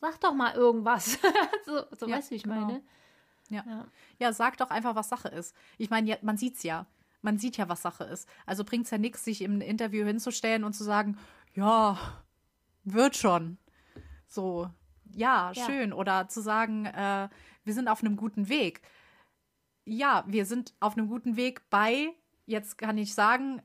sag 0.00 0.20
doch 0.20 0.34
mal 0.34 0.54
irgendwas. 0.54 1.18
so 1.66 1.82
so 1.98 2.06
Ja, 2.06 2.16
weißt 2.16 2.28
du, 2.28 2.32
wie 2.32 2.36
ich 2.36 2.42
genau. 2.44 2.60
meine? 2.60 2.82
ja. 3.50 3.64
Ja. 3.66 3.88
Ja, 4.18 4.32
sag 4.32 4.56
doch 4.58 4.70
einfach, 4.70 4.94
was 4.94 5.08
Sache 5.08 5.28
ist. 5.28 5.54
Ich 5.78 5.90
meine, 5.90 6.08
ja, 6.08 6.16
man 6.22 6.36
sieht's 6.36 6.62
ja. 6.62 6.86
Man 7.22 7.38
sieht 7.38 7.56
ja, 7.56 7.68
was 7.68 7.82
Sache 7.82 8.04
ist. 8.04 8.28
Also 8.46 8.64
bringt's 8.64 8.90
ja 8.90 8.98
nichts, 8.98 9.24
sich 9.24 9.42
im 9.42 9.60
Interview 9.60 10.06
hinzustellen 10.06 10.64
und 10.64 10.72
zu 10.74 10.84
sagen, 10.84 11.18
ja, 11.54 11.98
wird 12.92 13.16
schon. 13.16 13.58
So, 14.26 14.68
ja, 15.12 15.52
Ja. 15.54 15.64
schön. 15.66 15.92
Oder 15.92 16.28
zu 16.28 16.40
sagen, 16.40 16.86
äh, 16.86 17.28
wir 17.64 17.74
sind 17.74 17.88
auf 17.88 18.02
einem 18.02 18.16
guten 18.16 18.48
Weg. 18.48 18.80
Ja, 19.84 20.24
wir 20.26 20.46
sind 20.46 20.74
auf 20.80 20.96
einem 20.96 21.08
guten 21.08 21.36
Weg 21.36 21.68
bei, 21.70 22.10
jetzt 22.46 22.78
kann 22.78 22.96
ich 22.98 23.14
sagen, 23.14 23.62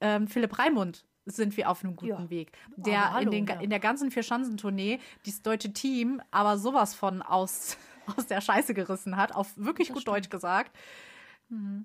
ähm, 0.00 0.26
Philipp 0.28 0.58
Raimund 0.58 1.04
sind 1.26 1.56
wir 1.56 1.68
auf 1.70 1.82
einem 1.82 1.96
guten 1.96 2.22
Ja. 2.24 2.30
Weg. 2.30 2.52
Der 2.76 3.06
Aber 3.06 3.14
hallo, 3.14 3.24
in, 3.32 3.46
den, 3.46 3.46
ja. 3.46 3.60
in 3.60 3.70
der 3.70 3.80
ganzen 3.80 4.10
Vierschanzentournee 4.10 5.00
dieses 5.24 5.42
deutsche 5.42 5.72
Team 5.72 6.22
aber 6.30 6.56
sowas 6.56 6.94
von 6.94 7.20
aus, 7.20 7.76
aus 8.16 8.26
der 8.26 8.40
Scheiße 8.40 8.74
gerissen 8.74 9.16
hat, 9.16 9.34
auf 9.34 9.52
wirklich 9.56 9.92
gut 9.92 10.06
Deutsch 10.06 10.30
gesagt. 10.30 10.74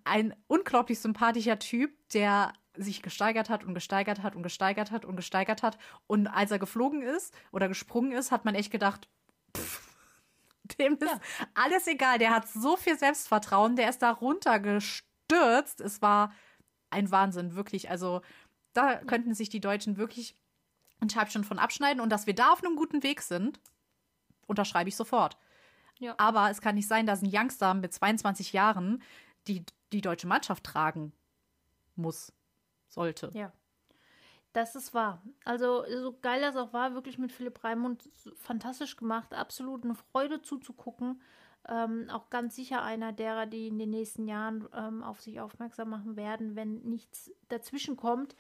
Ein 0.05 0.33
unglaublich 0.47 0.99
sympathischer 0.99 1.59
Typ, 1.59 1.91
der 2.09 2.51
sich 2.75 3.01
gesteigert 3.01 3.49
hat 3.49 3.63
und 3.63 3.73
gesteigert 3.73 4.23
hat 4.23 4.35
und 4.35 4.43
gesteigert 4.43 4.91
hat 4.91 5.05
und 5.05 5.15
gesteigert 5.15 5.63
hat. 5.63 5.77
Und 6.07 6.27
als 6.27 6.51
er 6.51 6.59
geflogen 6.59 7.01
ist 7.01 7.33
oder 7.51 7.67
gesprungen 7.67 8.11
ist, 8.11 8.31
hat 8.31 8.45
man 8.45 8.55
echt 8.55 8.71
gedacht, 8.71 9.07
pff, 9.55 9.95
dem 10.79 10.93
ist 10.93 11.19
alles 11.53 11.87
egal. 11.87 12.17
Der 12.17 12.31
hat 12.31 12.47
so 12.47 12.77
viel 12.77 12.97
Selbstvertrauen, 12.97 13.75
der 13.75 13.89
ist 13.89 14.01
da 14.01 14.11
runtergestürzt. 14.11 15.81
Es 15.81 16.01
war 16.01 16.33
ein 16.89 17.11
Wahnsinn, 17.11 17.55
wirklich. 17.55 17.89
Also 17.89 18.21
da 18.73 18.95
könnten 18.95 19.33
sich 19.33 19.49
die 19.49 19.61
Deutschen 19.61 19.97
wirklich 19.97 20.35
ein 21.01 21.09
Scheibchen 21.09 21.43
von 21.43 21.59
abschneiden. 21.59 22.01
Und 22.01 22.09
dass 22.09 22.27
wir 22.27 22.35
da 22.35 22.51
auf 22.53 22.63
einem 22.63 22.75
guten 22.75 23.03
Weg 23.03 23.21
sind, 23.21 23.59
unterschreibe 24.47 24.89
ich 24.89 24.95
sofort. 24.95 25.37
Ja. 25.99 26.15
Aber 26.17 26.49
es 26.49 26.61
kann 26.61 26.75
nicht 26.75 26.87
sein, 26.87 27.05
dass 27.05 27.21
ein 27.21 27.29
Youngster 27.31 27.73
mit 27.73 27.93
22 27.93 28.53
Jahren 28.53 29.03
die, 29.47 29.63
die 29.91 30.01
deutsche 30.01 30.27
Mannschaft 30.27 30.63
tragen 30.63 31.13
muss, 31.95 32.33
sollte. 32.91 33.31
Ja. 33.33 33.51
Das 34.53 34.75
ist 34.75 34.93
wahr. 34.93 35.23
Also, 35.45 35.85
so 35.87 36.17
geil 36.21 36.41
das 36.41 36.57
auch 36.57 36.73
war, 36.73 36.93
wirklich 36.93 37.17
mit 37.17 37.31
Philipp 37.31 37.63
Raimund 37.63 38.09
fantastisch 38.35 38.97
gemacht. 38.97 39.33
Absolut 39.33 39.85
eine 39.85 39.95
Freude 39.95 40.41
zuzugucken. 40.41 41.21
Ähm, 41.69 42.09
auch 42.09 42.29
ganz 42.29 42.55
sicher 42.55 42.81
einer 42.81 43.13
derer, 43.13 43.45
die 43.45 43.67
in 43.67 43.79
den 43.79 43.91
nächsten 43.91 44.27
Jahren 44.27 44.67
ähm, 44.73 45.03
auf 45.03 45.21
sich 45.21 45.39
aufmerksam 45.39 45.89
machen 45.89 46.15
werden, 46.17 46.55
wenn 46.55 46.81
nichts 46.81 47.31
dazwischen 47.49 47.95
kommt. 47.95 48.35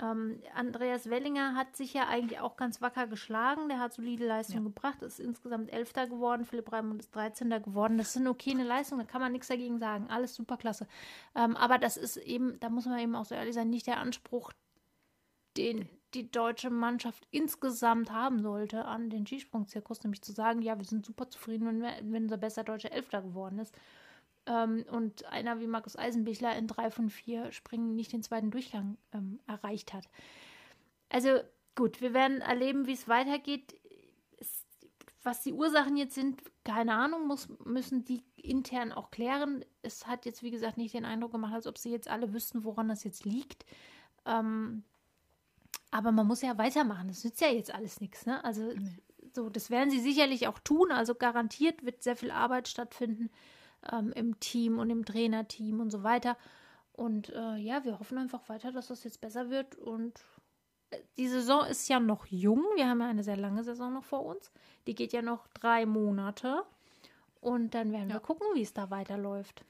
Ähm, 0.00 0.42
Andreas 0.54 1.08
Wellinger 1.08 1.54
hat 1.54 1.74
sich 1.76 1.94
ja 1.94 2.06
eigentlich 2.06 2.40
auch 2.40 2.56
ganz 2.56 2.82
wacker 2.82 3.06
geschlagen. 3.06 3.68
Der 3.68 3.78
hat 3.78 3.94
solide 3.94 4.26
Leistung 4.26 4.64
gebracht, 4.64 5.02
ist 5.02 5.18
insgesamt 5.18 5.72
Elfter 5.72 6.06
geworden. 6.06 6.44
Philipp 6.44 6.70
Raimund 6.72 7.00
ist 7.00 7.14
13. 7.14 7.50
geworden. 7.62 7.96
Das 7.96 8.12
sind 8.12 8.26
okay 8.26 8.50
eine 8.50 8.64
Leistung, 8.64 8.98
da 8.98 9.04
kann 9.04 9.20
man 9.20 9.32
nichts 9.32 9.48
dagegen 9.48 9.78
sagen. 9.78 10.08
Alles 10.08 10.34
super 10.34 10.56
klasse. 10.56 10.86
Ähm, 11.34 11.56
aber 11.56 11.78
das 11.78 11.96
ist 11.96 12.18
eben, 12.18 12.60
da 12.60 12.68
muss 12.68 12.86
man 12.86 12.98
eben 12.98 13.14
auch 13.14 13.24
so 13.24 13.34
ehrlich 13.34 13.54
sein, 13.54 13.70
nicht 13.70 13.86
der 13.86 13.98
Anspruch, 13.98 14.52
den 15.56 15.88
die 16.14 16.30
deutsche 16.30 16.70
Mannschaft 16.70 17.26
insgesamt 17.30 18.10
haben 18.10 18.40
sollte 18.40 18.84
an 18.84 19.10
den 19.10 19.26
Skisprungzirkus, 19.26 20.02
nämlich 20.02 20.22
zu 20.22 20.32
sagen, 20.32 20.62
ja, 20.62 20.78
wir 20.78 20.84
sind 20.84 21.04
super 21.04 21.28
zufrieden, 21.28 21.66
wenn, 21.66 21.82
wir, 21.82 21.92
wenn 22.02 22.24
unser 22.24 22.38
bester 22.38 22.64
deutscher 22.64 22.92
Elfter 22.92 23.22
geworden 23.22 23.58
ist. 23.58 23.74
Ähm, 24.46 24.84
und 24.90 25.24
einer 25.26 25.60
wie 25.60 25.66
Markus 25.66 25.96
Eisenbichler 25.96 26.56
in 26.56 26.68
drei 26.68 26.90
von 26.90 27.10
vier 27.10 27.50
Springen 27.52 27.94
nicht 27.94 28.12
den 28.12 28.22
zweiten 28.22 28.50
Durchgang 28.50 28.96
ähm, 29.12 29.40
erreicht 29.46 29.92
hat. 29.92 30.08
Also 31.08 31.40
gut, 31.74 32.00
wir 32.00 32.14
werden 32.14 32.40
erleben, 32.40 32.86
wie 32.86 32.92
es 32.92 33.08
weitergeht. 33.08 33.74
Es, 34.38 34.64
was 35.22 35.42
die 35.42 35.52
Ursachen 35.52 35.96
jetzt 35.96 36.14
sind, 36.14 36.40
keine 36.64 36.94
Ahnung, 36.94 37.26
muss, 37.26 37.48
müssen 37.64 38.04
die 38.04 38.22
intern 38.36 38.92
auch 38.92 39.10
klären. 39.10 39.64
Es 39.82 40.06
hat 40.06 40.24
jetzt, 40.24 40.42
wie 40.42 40.52
gesagt, 40.52 40.78
nicht 40.78 40.94
den 40.94 41.04
Eindruck 41.04 41.32
gemacht, 41.32 41.54
als 41.54 41.66
ob 41.66 41.76
sie 41.76 41.90
jetzt 41.90 42.08
alle 42.08 42.32
wüssten, 42.32 42.64
woran 42.64 42.88
das 42.88 43.02
jetzt 43.02 43.24
liegt. 43.24 43.66
Ähm, 44.26 44.84
aber 45.90 46.12
man 46.12 46.26
muss 46.26 46.42
ja 46.42 46.56
weitermachen. 46.56 47.08
Das 47.08 47.24
nützt 47.24 47.40
ja 47.40 47.48
jetzt 47.48 47.74
alles 47.74 48.00
nichts. 48.00 48.26
Ne? 48.26 48.44
Also 48.44 48.72
so, 49.34 49.50
das 49.50 49.70
werden 49.70 49.90
sie 49.90 50.00
sicherlich 50.00 50.46
auch 50.46 50.60
tun. 50.60 50.92
Also 50.92 51.16
garantiert 51.16 51.84
wird 51.84 52.04
sehr 52.04 52.16
viel 52.16 52.30
Arbeit 52.30 52.68
stattfinden 52.68 53.30
ähm, 53.92 54.12
im 54.12 54.38
Team 54.40 54.78
und 54.78 54.90
im 54.90 55.04
Trainerteam 55.04 55.80
und 55.80 55.90
so 55.90 56.02
weiter. 56.02 56.36
Und 56.92 57.30
äh, 57.30 57.56
ja, 57.56 57.84
wir 57.84 57.98
hoffen 57.98 58.18
einfach 58.18 58.48
weiter, 58.48 58.72
dass 58.72 58.88
das 58.88 59.04
jetzt 59.04 59.20
besser 59.20 59.50
wird. 59.50 59.74
Und 59.76 60.18
äh, 60.90 60.98
die 61.18 61.28
Saison 61.28 61.66
ist 61.66 61.88
ja 61.88 62.00
noch 62.00 62.26
jung. 62.26 62.64
Wir 62.74 62.88
haben 62.88 63.00
ja 63.00 63.08
eine 63.08 63.24
sehr 63.24 63.36
lange 63.36 63.64
Saison 63.64 63.92
noch 63.92 64.04
vor 64.04 64.24
uns. 64.24 64.50
Die 64.86 64.94
geht 64.94 65.12
ja 65.12 65.22
noch 65.22 65.46
drei 65.48 65.86
Monate. 65.86 66.64
Und 67.40 67.74
dann 67.74 67.92
werden 67.92 68.08
wir 68.08 68.20
gucken, 68.20 68.46
wie 68.54 68.62
es 68.62 68.72
da 68.72 68.90
weiterläuft. 68.90 69.64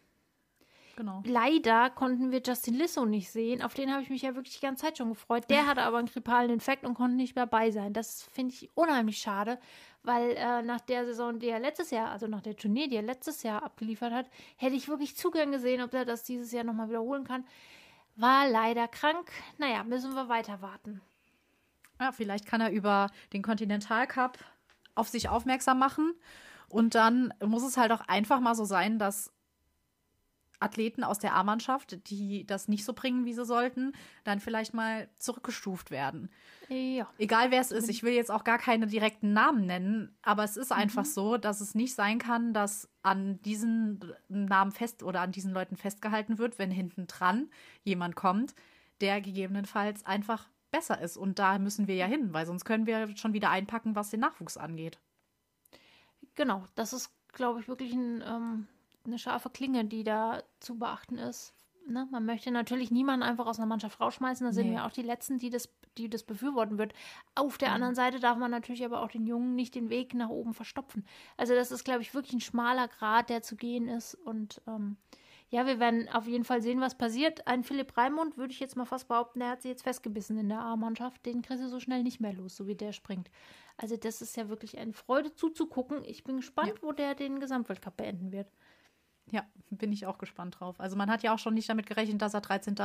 Genau. 0.97 1.23
Leider 1.27 1.91
konnten 1.91 2.31
wir 2.31 2.41
Justin 2.45 2.75
Lissow 2.75 3.05
nicht 3.05 3.31
sehen. 3.31 3.61
Auf 3.61 3.75
den 3.75 3.93
habe 3.93 4.03
ich 4.03 4.09
mich 4.09 4.23
ja 4.23 4.35
wirklich 4.35 4.55
die 4.55 4.65
ganze 4.65 4.87
Zeit 4.87 4.97
schon 4.97 5.11
gefreut. 5.11 5.45
Der 5.51 5.67
hatte 5.67 5.83
aber 5.83 5.99
einen 5.99 6.09
grippalen 6.09 6.51
Infekt 6.51 6.85
und 6.85 6.95
konnte 6.95 7.17
nicht 7.17 7.37
dabei 7.37 7.71
sein. 7.71 7.93
Das 7.93 8.23
finde 8.23 8.55
ich 8.55 8.71
unheimlich 8.75 9.19
schade, 9.19 9.59
weil 10.07 10.37
äh, 10.37 10.62
nach 10.62 10.81
der 10.81 11.05
Saison, 11.05 11.38
die 11.38 11.49
er 11.49 11.59
letztes 11.59 11.90
Jahr, 11.90 12.11
also 12.11 12.29
nach 12.29 12.40
der 12.40 12.57
Tournee, 12.57 12.87
die 12.87 12.97
er 12.97 13.03
letztes 13.03 13.42
Jahr 13.42 13.64
abgeliefert 13.64 14.12
hat, 14.12 14.27
hätte 14.57 14.77
ich 14.77 14.88
wirklich 14.88 15.16
zu 15.16 15.31
gern 15.31 15.51
gesehen, 15.51 15.83
ob 15.83 15.92
er 15.95 16.05
das 16.05 16.23
dieses 16.23 16.53
Jahr 16.53 16.64
nochmal 16.64 16.88
wiederholen 16.88 17.25
kann. 17.25 17.45
War 18.14 18.49
leider 18.49 18.87
krank. 18.88 19.31
Naja, 19.59 19.83
müssen 19.83 20.14
wir 20.14 20.29
weiter 20.29 20.62
warten. 20.62 21.01
Ja, 22.01 22.12
vielleicht 22.12 22.47
kann 22.47 22.61
er 22.61 22.71
über 22.71 23.11
den 23.33 23.42
Continental 23.42 24.07
Cup 24.07 24.38
auf 24.95 25.09
sich 25.09 25.29
aufmerksam 25.29 25.79
machen. 25.79 26.14
Und 26.69 26.95
dann 26.95 27.35
muss 27.45 27.64
es 27.64 27.77
halt 27.77 27.90
auch 27.90 28.03
einfach 28.09 28.40
mal 28.40 28.55
so 28.55 28.64
sein, 28.64 28.99
dass 28.99 29.33
Athleten 30.61 31.05
aus 31.05 31.19
der 31.19 31.35
A-Mannschaft, 31.35 32.09
die 32.09 32.47
das 32.47 32.69
nicht 32.69 32.85
so 32.85 32.92
bringen, 32.92 33.25
wie 33.25 33.33
sie 33.35 33.45
sollten, 33.45 33.92
dann 34.25 34.40
vielleicht 34.40 34.75
mal 34.75 35.09
zurückgestuft 35.16 35.90
werden. 35.90 36.31
Ja. 36.69 37.09
Egal 37.19 37.51
wer 37.51 37.61
es 37.61 37.71
ist, 37.71 37.88
ich 37.88 38.03
will 38.03 38.12
jetzt 38.12 38.31
auch 38.31 38.45
gar 38.45 38.59
keine 38.59 38.87
direkten 38.87 39.33
Namen 39.33 39.66
nennen, 39.66 40.16
aber 40.23 40.45
es 40.45 40.57
ist 40.57 40.73
einfach 40.73 41.05
Mhm. 41.05 41.09
so, 41.09 41.37
dass 41.37 41.61
es 41.61 41.75
nicht 41.75 41.95
sein 41.95 42.19
kann, 42.19 42.53
dass 42.53 42.88
an 43.03 43.40
diesen 43.42 44.01
Namen 44.29 44.73
fest 44.73 45.03
oder 45.03 45.21
an 45.21 45.33
diesen 45.33 45.53
Leuten 45.53 45.77
festgehalten 45.77 46.38
wird, 46.38 46.59
wenn 46.59 46.71
hinten 46.71 47.07
dran 47.07 47.49
jemand 47.85 48.16
kommt, 48.16 48.55
der 49.01 49.21
gegebenenfalls 49.21 50.05
einfach 50.07 50.49
besser 50.73 51.01
ist. 51.01 51.16
Und 51.16 51.38
da 51.38 51.59
müssen 51.59 51.87
wir 51.87 51.95
ja 51.95 52.07
hin, 52.07 52.33
weil 52.33 52.47
sonst 52.47 52.64
können 52.64 52.87
wir 52.87 53.16
schon 53.16 53.33
wieder 53.33 53.51
einpacken, 53.51 53.95
was 53.95 54.11
den 54.11 54.21
Nachwuchs 54.21 54.57
angeht. 54.57 54.99
Genau, 56.35 56.64
das 56.75 56.92
ist, 56.92 57.11
glaube 57.33 57.61
ich, 57.61 57.69
wirklich 57.69 57.92
ein, 57.92 58.23
ähm, 58.27 58.66
eine 59.07 59.19
scharfe 59.19 59.51
Klinge, 59.51 59.85
die 59.85 60.05
da 60.05 60.42
zu 60.61 60.79
beachten 60.79 61.19
ist. 61.19 61.55
Ne? 61.88 62.09
Man 62.11 62.25
möchte 62.27 62.51
natürlich 62.51 62.90
niemanden 62.90 63.23
einfach 63.23 63.47
aus 63.47 63.59
einer 63.59 63.66
Mannschaft 63.66 64.01
rausschmeißen. 64.01 64.45
Da 64.47 64.53
sind 64.53 64.69
Nee. 64.69 64.73
wir 64.77 64.87
auch 64.87 64.90
die 64.92 65.03
Letzten, 65.03 65.38
die 65.38 65.51
das, 65.51 65.69
die 65.99 66.11
das 66.11 66.25
befürworten 66.25 66.79
wird. 66.79 66.92
Auf 67.37 67.59
der 67.59 67.73
anderen 67.73 67.95
Seite 67.95 68.19
darf 68.19 68.37
man 68.38 68.51
natürlich 68.51 68.85
aber 68.85 69.03
auch 69.03 69.11
den 69.11 69.27
Jungen 69.27 69.55
nicht 69.55 69.75
den 69.75 69.88
Weg 69.88 70.14
nach 70.14 70.29
oben 70.29 70.53
verstopfen. 70.53 71.07
Also 71.37 71.55
das 71.55 71.71
ist, 71.71 71.85
glaube 71.85 72.03
ich, 72.03 72.12
wirklich 72.12 72.33
ein 72.33 72.40
schmaler 72.40 72.88
Grat, 72.88 73.31
der 73.31 73.42
zu 73.42 73.55
gehen 73.57 73.88
ist. 73.88 74.14
Und 74.14 74.61
ähm, 74.66 74.97
ja, 75.49 75.64
wir 75.64 75.79
werden 75.79 76.09
auf 76.09 76.27
jeden 76.27 76.42
Fall 76.42 76.61
sehen, 76.61 76.81
was 76.81 76.99
passiert. 76.99 77.47
Ein 77.47 77.62
Philipp 77.62 77.97
Raimund 77.97 78.37
würde 78.37 78.53
ich 78.53 78.59
jetzt 78.59 78.77
mal 78.77 78.85
fast 78.85 79.07
behaupten, 79.07 79.38
der 79.38 79.51
hat 79.51 79.62
sich 79.62 79.69
jetzt 79.69 79.85
festgebissen 79.85 80.37
in 80.38 80.49
der 80.49 80.61
A-Mannschaft. 80.61 81.25
Den 81.25 81.42
kriegst 81.42 81.62
du 81.62 81.69
so 81.69 81.79
schnell 81.79 82.03
nicht 82.03 82.21
mehr 82.21 82.33
los, 82.33 82.57
so 82.57 82.66
wie 82.66 82.75
der 82.75 82.92
springt. 82.92 83.31
Also 83.77 83.97
das 83.97 84.23
ist 84.23 84.37
ja 84.37 84.49
wirklich 84.49 84.77
eine 84.79 84.92
Freude 84.92 85.33
zuzugucken. 85.35 86.03
Ich 86.05 86.25
bin 86.25 86.38
gespannt, 86.38 86.83
wo 86.83 86.90
der 86.90 87.14
den 87.14 87.38
Gesamtweltcup 87.38 87.97
beenden 87.97 88.33
wird. 88.33 88.49
Ja, 89.33 89.43
bin 89.71 89.93
ich 89.93 90.07
auch 90.07 90.19
gespannt 90.19 90.61
drauf. 90.61 90.79
Also 90.79 90.95
man 90.97 91.11
hat 91.11 91.23
ja 91.25 91.35
auch 91.35 91.39
schon 91.41 91.55
nicht 91.55 91.69
damit 91.69 91.87
gerechnet, 91.87 92.23
dass 92.23 92.33
er 92.35 92.41
13. 92.41 92.77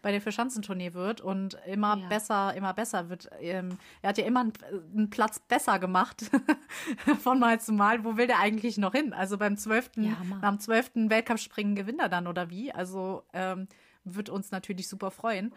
bei 0.00 0.12
der 0.12 0.20
Vierschanzentournee 0.20 0.94
wird 0.94 1.20
und 1.20 1.54
immer 1.66 1.96
Ja. 1.96 2.08
besser, 2.08 2.54
immer 2.54 2.72
besser 2.72 3.08
wird. 3.08 3.28
Ähm, 3.40 3.76
er 4.02 4.10
hat 4.10 4.18
ja 4.18 4.24
immer 4.24 4.40
einen, 4.40 4.52
einen 4.94 5.10
Platz 5.10 5.40
besser 5.40 5.80
gemacht 5.80 6.30
von 7.20 7.40
Mal 7.40 7.60
zu 7.60 7.72
Mal. 7.72 8.04
Wo 8.04 8.16
will 8.16 8.28
der 8.28 8.38
eigentlich 8.38 8.78
noch 8.78 8.92
hin? 8.92 9.12
Also 9.12 9.38
beim 9.38 9.56
12. 9.56 9.90
Ja, 9.96 10.16
am 10.40 10.60
12. 10.60 10.92
Weltcup-Springen 11.10 11.74
gewinnt 11.74 12.00
er 12.00 12.08
dann 12.08 12.28
oder 12.28 12.48
wie? 12.48 12.70
Also 12.72 13.24
ähm, 13.32 13.66
wird 14.04 14.28
uns 14.30 14.52
natürlich 14.52 14.86
super 14.88 15.10
freuen. 15.10 15.52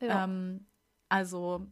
Ja. 0.00 0.24
Ähm, 0.24 0.66
also 1.08 1.66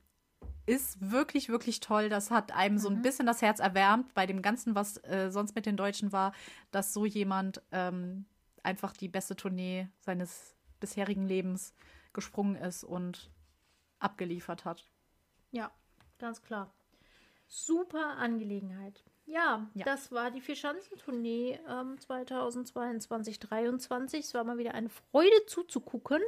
ist 0.67 1.11
wirklich, 1.11 1.49
wirklich 1.49 1.81
toll. 1.81 2.09
Das 2.09 2.31
hat 2.31 2.53
einem 2.53 2.77
Mhm. 2.77 2.79
so 2.81 2.89
ein 2.89 3.03
bisschen 3.03 3.27
das 3.27 3.43
Herz 3.43 3.61
erwärmt 3.61 4.15
bei 4.15 4.27
dem 4.27 4.41
Ganzen, 4.43 4.75
was 4.75 4.97
äh, 5.05 5.31
sonst 5.31 5.55
mit 5.55 5.67
den 5.67 5.77
Deutschen 5.77 6.13
war, 6.13 6.33
dass 6.71 6.93
so 6.95 7.05
jemand 7.07 7.61
ähm, 7.73 8.25
einfach 8.63 8.95
die 8.97 9.09
beste 9.09 9.37
Tournee 9.37 9.89
seines 10.01 10.55
bisherigen 10.81 11.27
Lebens 11.27 11.75
gesprungen 12.13 12.57
ist 12.57 12.85
und 12.85 13.31
abgeliefert 13.99 14.65
hat. 14.65 14.87
Ja, 15.51 15.71
ganz 16.19 16.43
klar. 16.43 16.73
Super 17.47 18.17
Angelegenheit. 18.17 19.03
Ja, 19.27 19.69
Ja. 19.75 19.85
das 19.85 20.13
war 20.13 20.31
die 20.31 20.41
Vierschanzentournee 20.41 21.59
ähm, 21.69 21.99
2022 22.01 23.41
2023 23.41 24.21
Es 24.21 24.35
war 24.35 24.45
mal 24.45 24.59
wieder 24.59 24.75
eine 24.75 24.89
Freude 24.89 25.47
zuzugucken. 25.47 26.21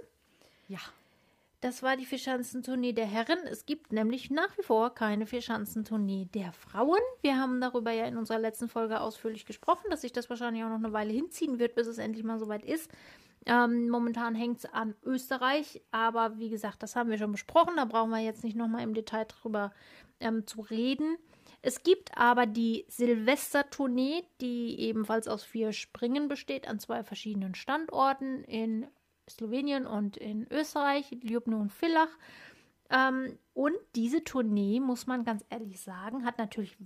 Ja. 0.69 0.79
Das 1.67 1.83
war 1.83 1.97
die 1.97 2.07
Vierschanzentournee 2.07 2.93
der 2.93 3.07
Herren. 3.07 3.41
Es 3.51 3.67
gibt 3.67 3.93
nämlich 3.93 4.31
nach 4.31 4.57
wie 4.57 4.63
vor 4.63 4.95
keine 4.95 5.27
Vierschanzentournee 5.27 6.29
der 6.33 6.53
Frauen. 6.53 7.01
Wir 7.23 7.41
haben 7.41 7.61
darüber 7.61 7.91
ja 7.91 8.05
in 8.05 8.17
unserer 8.17 8.39
letzten 8.39 8.69
Folge 8.69 9.01
ausführlich 9.01 9.47
gesprochen, 9.47 9.91
dass 9.91 10.03
sich 10.03 10.13
das 10.13 10.31
wahrscheinlich 10.31 10.63
auch 10.63 10.69
noch 10.69 10.77
eine 10.77 10.93
Weile 10.93 11.13
hinziehen 11.13 11.59
wird, 11.59 11.75
bis 11.75 11.89
es 11.89 11.99
endlich 11.99 12.23
mal 12.23 12.39
soweit 12.39 12.65
ist. 12.65 12.89
Ähm, 13.47 13.89
momentan 13.89 14.37
hängt 14.37 14.59
es 14.59 14.67
an 14.67 14.95
Österreich, 15.05 15.83
aber 15.91 16.39
wie 16.39 16.51
gesagt, 16.51 16.85
das 16.85 16.95
haben 16.95 17.11
wir 17.11 17.19
schon 17.19 17.33
besprochen. 17.33 17.75
Da 17.75 17.85
brauchen 17.85 18.11
wir 18.11 18.21
jetzt 18.21 18.45
nicht 18.45 18.57
nochmal 18.57 18.85
im 18.85 18.95
Detail 18.95 19.25
drüber 19.25 19.73
ähm, 20.21 20.47
zu 20.47 20.61
reden. 20.61 21.17
Es 21.63 21.83
gibt 21.83 22.17
aber 22.17 22.47
die 22.47 22.85
Silvestertournee, 22.87 24.23
die 24.41 24.79
ebenfalls 24.79 25.27
aus 25.27 25.43
vier 25.43 25.73
Springen 25.73 26.29
besteht, 26.29 26.69
an 26.69 26.79
zwei 26.79 27.03
verschiedenen 27.03 27.57
Standorten 27.57 28.45
in 28.45 28.87
Slowenien 29.29 29.87
und 29.87 30.17
in 30.17 30.47
Österreich, 30.51 31.11
Ljubno 31.23 31.59
und 31.59 31.73
Villach. 31.73 32.11
Ähm, 32.91 33.39
und 33.55 33.75
diese 33.95 34.23
Tournee, 34.25 34.81
muss 34.81 35.07
man 35.07 35.25
ganz 35.25 35.45
ehrlich 35.51 35.81
sagen, 35.81 36.25
hat 36.25 36.39
natürlich 36.39 36.77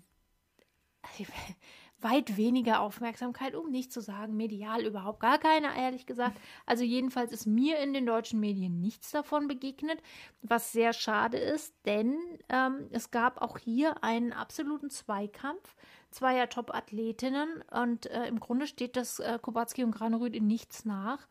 weit 2.00 2.36
weniger 2.36 2.80
Aufmerksamkeit, 2.80 3.54
um 3.54 3.70
nicht 3.70 3.92
zu 3.92 4.00
sagen, 4.00 4.36
medial 4.36 4.86
überhaupt 4.86 5.20
gar 5.20 5.38
keine, 5.38 5.76
ehrlich 5.76 6.06
gesagt. 6.06 6.38
Also 6.64 6.82
jedenfalls 6.82 7.32
ist 7.32 7.46
mir 7.46 7.78
in 7.78 7.92
den 7.92 8.06
deutschen 8.06 8.40
Medien 8.40 8.80
nichts 8.80 9.10
davon 9.10 9.48
begegnet, 9.48 10.02
was 10.40 10.72
sehr 10.72 10.92
schade 10.92 11.36
ist, 11.36 11.74
denn 11.84 12.16
ähm, 12.48 12.88
es 12.90 13.10
gab 13.10 13.42
auch 13.42 13.58
hier 13.58 14.02
einen 14.02 14.32
absoluten 14.32 14.88
Zweikampf 14.88 15.76
zweier 16.10 16.48
Top-Athletinnen 16.48 17.62
und 17.70 18.06
äh, 18.06 18.26
im 18.26 18.40
Grunde 18.40 18.66
steht 18.66 18.96
das 18.96 19.20
äh, 19.20 19.38
Kubacki 19.40 19.84
und 19.84 19.92
Granerüth 19.92 20.34
in 20.34 20.46
nichts 20.46 20.84
nach. 20.84 21.28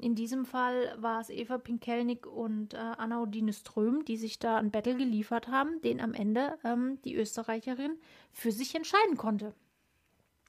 In 0.00 0.14
diesem 0.14 0.46
Fall 0.46 0.94
war 0.96 1.20
es 1.20 1.28
Eva 1.28 1.58
Pinkelnick 1.58 2.26
und 2.26 2.72
äh, 2.72 2.78
Anna 2.78 3.20
Odine 3.20 3.52
Ström, 3.52 4.02
die 4.06 4.16
sich 4.16 4.38
da 4.38 4.56
ein 4.56 4.70
Battle 4.70 4.96
geliefert 4.96 5.48
haben, 5.48 5.80
den 5.82 6.00
am 6.00 6.14
Ende 6.14 6.58
ähm, 6.64 6.98
die 7.04 7.14
Österreicherin 7.14 7.98
für 8.32 8.50
sich 8.50 8.74
entscheiden 8.74 9.18
konnte. 9.18 9.54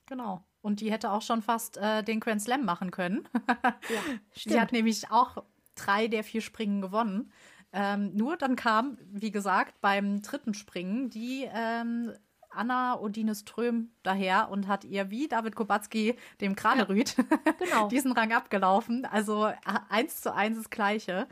Genau. 0.06 0.42
Und 0.62 0.80
die 0.80 0.92
hätte 0.92 1.12
auch 1.12 1.22
schon 1.22 1.42
fast 1.42 1.76
äh, 1.78 2.02
den 2.02 2.22
Grand 2.22 2.42
Slam 2.42 2.64
machen 2.64 2.92
können. 2.92 3.28
Ja, 3.90 4.02
Sie 4.34 4.60
hat 4.60 4.72
nämlich 4.72 5.12
auch 5.12 5.44
drei 5.76 6.08
der 6.08 6.24
vier 6.24 6.42
Springen 6.42 6.82
gewonnen. 6.82 7.32
Ähm, 7.74 8.16
nur 8.16 8.38
dann 8.38 8.56
kam, 8.56 8.98
wie 9.12 9.32
gesagt, 9.32 9.82
beim 9.82 10.22
dritten 10.22 10.54
Springen 10.54 11.10
die 11.10 11.48
ähm, 11.52 12.14
Anna 12.54 13.00
Odine 13.00 13.36
Ström 13.36 13.92
daher 14.04 14.50
und 14.50 14.68
hat 14.68 14.84
ihr 14.84 15.10
wie 15.10 15.28
David 15.28 15.56
Kubacki 15.56 16.16
dem 16.40 16.56
Kranerüt 16.56 17.16
Genau. 17.60 17.88
diesen 17.90 18.12
Rang 18.12 18.32
abgelaufen. 18.34 19.06
Also 19.06 19.48
äh, 19.48 19.56
eins 19.90 20.22
zu 20.22 20.34
eins 20.34 20.58
das 20.58 20.70
Gleiche. 20.70 21.28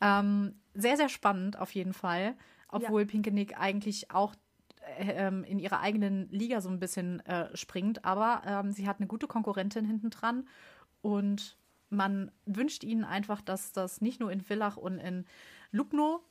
Ähm, 0.00 0.54
sehr, 0.74 0.96
sehr 0.96 1.08
spannend 1.08 1.58
auf 1.58 1.74
jeden 1.74 1.92
Fall. 1.92 2.34
Obwohl 2.68 3.04
Pinkenick 3.04 3.58
eigentlich 3.58 4.10
auch 4.10 4.34
äh, 4.98 5.12
ähm, 5.12 5.44
in 5.44 5.58
ihrer 5.58 5.80
eigenen 5.80 6.28
Liga 6.30 6.60
so 6.60 6.70
ein 6.70 6.80
bisschen 6.80 7.20
äh, 7.26 7.54
springt. 7.56 8.04
Aber 8.04 8.42
ähm, 8.46 8.72
sie 8.72 8.88
hat 8.88 8.98
eine 8.98 9.06
gute 9.06 9.26
Konkurrentin 9.26 9.84
hinten 9.84 10.10
dran. 10.10 10.48
Und 11.02 11.56
man 11.90 12.30
wünscht 12.46 12.84
ihnen 12.84 13.04
einfach, 13.04 13.40
dass 13.42 13.72
das 13.72 14.00
nicht 14.00 14.20
nur 14.20 14.32
in 14.32 14.40
Villach 14.40 14.76
und 14.76 14.98
in 14.98 15.26
Lubno 15.70 16.24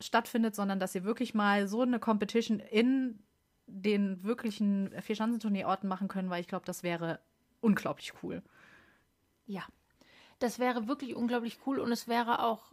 stattfindet, 0.00 0.54
sondern 0.54 0.80
dass 0.80 0.92
sie 0.92 1.04
wirklich 1.04 1.32
mal 1.34 1.68
so 1.68 1.82
eine 1.82 1.98
Competition 1.98 2.58
in 2.58 3.18
den 3.66 4.22
wirklichen 4.22 4.90
Vierschanzentournee-Orten 5.00 5.88
machen 5.88 6.08
können, 6.08 6.30
weil 6.30 6.40
ich 6.40 6.48
glaube, 6.48 6.64
das 6.64 6.82
wäre 6.82 7.20
unglaublich 7.60 8.12
cool. 8.22 8.42
Ja, 9.46 9.64
das 10.38 10.58
wäre 10.58 10.88
wirklich 10.88 11.14
unglaublich 11.14 11.58
cool 11.66 11.80
und 11.80 11.90
es 11.92 12.08
wäre 12.08 12.42
auch, 12.44 12.72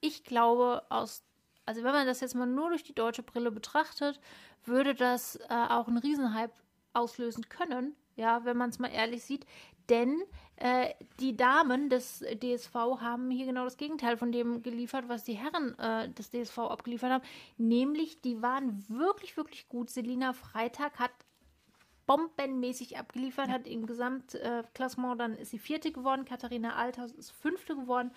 ich 0.00 0.24
glaube, 0.24 0.82
aus, 0.88 1.24
also 1.66 1.82
wenn 1.82 1.92
man 1.92 2.06
das 2.06 2.20
jetzt 2.20 2.34
mal 2.34 2.46
nur 2.46 2.70
durch 2.70 2.82
die 2.82 2.94
deutsche 2.94 3.22
Brille 3.22 3.50
betrachtet, 3.50 4.20
würde 4.64 4.94
das 4.94 5.36
äh, 5.36 5.66
auch 5.68 5.88
einen 5.88 5.98
Riesenhype 5.98 6.52
auslösen 6.92 7.48
können, 7.48 7.94
ja, 8.16 8.44
wenn 8.44 8.56
man 8.56 8.70
es 8.70 8.78
mal 8.78 8.88
ehrlich 8.88 9.24
sieht. 9.24 9.46
Denn 9.88 10.22
äh, 10.56 10.90
die 11.20 11.36
Damen 11.36 11.90
des 11.90 12.20
DSV 12.20 12.74
haben 12.74 13.30
hier 13.30 13.46
genau 13.46 13.64
das 13.64 13.76
Gegenteil 13.76 14.16
von 14.16 14.30
dem 14.30 14.62
geliefert, 14.62 15.08
was 15.08 15.24
die 15.24 15.34
Herren 15.34 15.76
äh, 15.78 16.08
des 16.10 16.30
DSV 16.30 16.58
abgeliefert 16.58 17.10
haben. 17.10 17.24
Nämlich, 17.56 18.20
die 18.20 18.40
waren 18.40 18.84
wirklich, 18.88 19.36
wirklich 19.36 19.68
gut. 19.68 19.90
Selina 19.90 20.32
Freitag 20.32 20.98
hat 20.98 21.10
bombenmäßig 22.06 22.98
abgeliefert, 22.98 23.48
hat 23.48 23.66
im 23.66 23.86
Gesamtklassement, 23.86 25.20
dann 25.20 25.36
ist 25.36 25.50
sie 25.50 25.58
vierte 25.58 25.90
geworden, 25.90 26.24
Katharina 26.24 26.76
Althaus 26.76 27.12
ist 27.12 27.30
fünfte 27.30 27.74
geworden. 27.74 28.10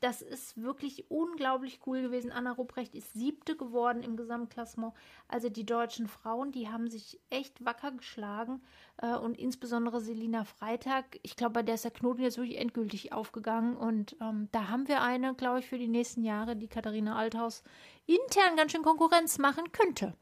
Das 0.00 0.22
ist 0.22 0.60
wirklich 0.60 1.10
unglaublich 1.10 1.80
cool 1.86 2.02
gewesen. 2.02 2.30
Anna 2.30 2.52
Rupprecht 2.52 2.94
ist 2.94 3.12
siebte 3.14 3.56
geworden 3.56 4.02
im 4.02 4.16
Gesamtklassement. 4.16 4.92
Also 5.28 5.48
die 5.48 5.64
deutschen 5.64 6.08
Frauen, 6.08 6.52
die 6.52 6.68
haben 6.68 6.90
sich 6.90 7.20
echt 7.30 7.64
wacker 7.64 7.92
geschlagen. 7.92 8.62
Äh, 8.98 9.16
und 9.16 9.38
insbesondere 9.38 10.00
Selina 10.00 10.44
Freitag, 10.44 11.18
ich 11.22 11.36
glaube, 11.36 11.54
bei 11.54 11.62
der 11.62 11.76
ist 11.76 11.84
der 11.84 11.90
Knoten 11.90 12.22
jetzt 12.22 12.38
wirklich 12.38 12.58
endgültig 12.58 13.12
aufgegangen. 13.12 13.76
Und 13.76 14.16
ähm, 14.20 14.48
da 14.52 14.68
haben 14.68 14.88
wir 14.88 15.02
eine, 15.02 15.34
glaube 15.34 15.60
ich, 15.60 15.66
für 15.66 15.78
die 15.78 15.88
nächsten 15.88 16.22
Jahre, 16.22 16.56
die 16.56 16.68
Katharina 16.68 17.16
Althaus 17.16 17.62
intern 18.06 18.56
ganz 18.56 18.72
schön 18.72 18.82
Konkurrenz 18.82 19.38
machen 19.38 19.72
könnte. 19.72 20.14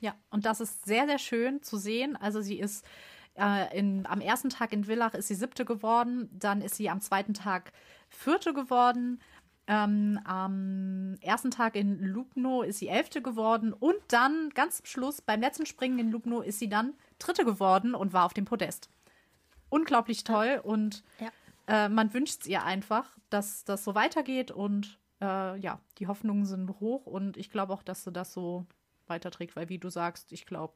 Ja, 0.00 0.14
und 0.30 0.44
das 0.44 0.60
ist 0.60 0.84
sehr, 0.84 1.06
sehr 1.06 1.18
schön 1.18 1.62
zu 1.62 1.78
sehen. 1.78 2.16
Also 2.16 2.42
sie 2.42 2.58
ist 2.58 2.84
äh, 3.36 3.78
in, 3.78 4.06
am 4.06 4.20
ersten 4.20 4.50
Tag 4.50 4.72
in 4.72 4.84
Villach 4.84 5.14
ist 5.14 5.28
sie 5.28 5.34
siebte 5.34 5.64
geworden, 5.64 6.28
dann 6.32 6.60
ist 6.60 6.76
sie 6.76 6.88
am 6.90 7.00
zweiten 7.00 7.34
Tag 7.34 7.72
Vierte 8.08 8.54
geworden. 8.54 9.20
Ähm, 9.66 10.20
am 10.24 11.16
ersten 11.22 11.50
Tag 11.50 11.74
in 11.74 11.98
Lubno 11.98 12.62
ist 12.62 12.80
sie 12.80 12.88
Elfte 12.88 13.22
geworden 13.22 13.72
und 13.72 13.96
dann 14.08 14.50
ganz 14.50 14.76
zum 14.76 14.86
Schluss 14.86 15.22
beim 15.22 15.40
letzten 15.40 15.64
Springen 15.64 15.98
in 15.98 16.10
Lubno 16.10 16.42
ist 16.42 16.58
sie 16.58 16.68
dann 16.68 16.92
Dritte 17.18 17.46
geworden 17.46 17.94
und 17.94 18.12
war 18.12 18.26
auf 18.26 18.34
dem 18.34 18.44
Podest. 18.44 18.90
Unglaublich 19.70 20.22
toll 20.22 20.60
und 20.62 21.02
ja. 21.18 21.30
äh, 21.66 21.88
man 21.88 22.12
wünscht 22.12 22.42
es 22.42 22.46
ihr 22.46 22.62
einfach, 22.62 23.16
dass 23.30 23.64
das 23.64 23.84
so 23.84 23.94
weitergeht 23.94 24.50
und 24.50 24.98
äh, 25.22 25.58
ja, 25.58 25.80
die 25.96 26.08
Hoffnungen 26.08 26.44
sind 26.44 26.68
hoch 26.80 27.06
und 27.06 27.38
ich 27.38 27.50
glaube 27.50 27.72
auch, 27.72 27.82
dass 27.82 28.04
sie 28.04 28.12
das 28.12 28.34
so 28.34 28.66
weiterträgt, 29.06 29.56
weil 29.56 29.70
wie 29.70 29.78
du 29.78 29.88
sagst, 29.88 30.30
ich 30.32 30.44
glaube, 30.44 30.74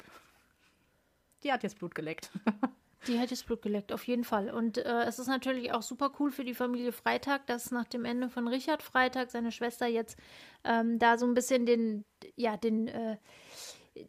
die 1.42 1.52
hat 1.52 1.62
jetzt 1.62 1.78
Blut 1.78 1.94
geleckt. 1.94 2.30
Die 3.06 3.16
hätte 3.16 3.30
das 3.30 3.44
Blut 3.44 3.62
geleckt, 3.62 3.92
auf 3.92 4.04
jeden 4.04 4.24
Fall. 4.24 4.50
Und 4.50 4.78
äh, 4.78 5.04
es 5.04 5.18
ist 5.18 5.28
natürlich 5.28 5.72
auch 5.72 5.82
super 5.82 6.10
cool 6.18 6.30
für 6.30 6.44
die 6.44 6.54
Familie 6.54 6.92
Freitag, 6.92 7.46
dass 7.46 7.70
nach 7.70 7.86
dem 7.86 8.04
Ende 8.04 8.28
von 8.28 8.48
Richard 8.48 8.82
Freitag 8.82 9.30
seine 9.30 9.52
Schwester 9.52 9.86
jetzt 9.86 10.18
ähm, 10.64 10.98
da 10.98 11.16
so 11.16 11.26
ein 11.26 11.34
bisschen 11.34 11.64
den, 11.64 12.04
ja, 12.34 12.56
den, 12.56 12.88
äh, 12.88 13.16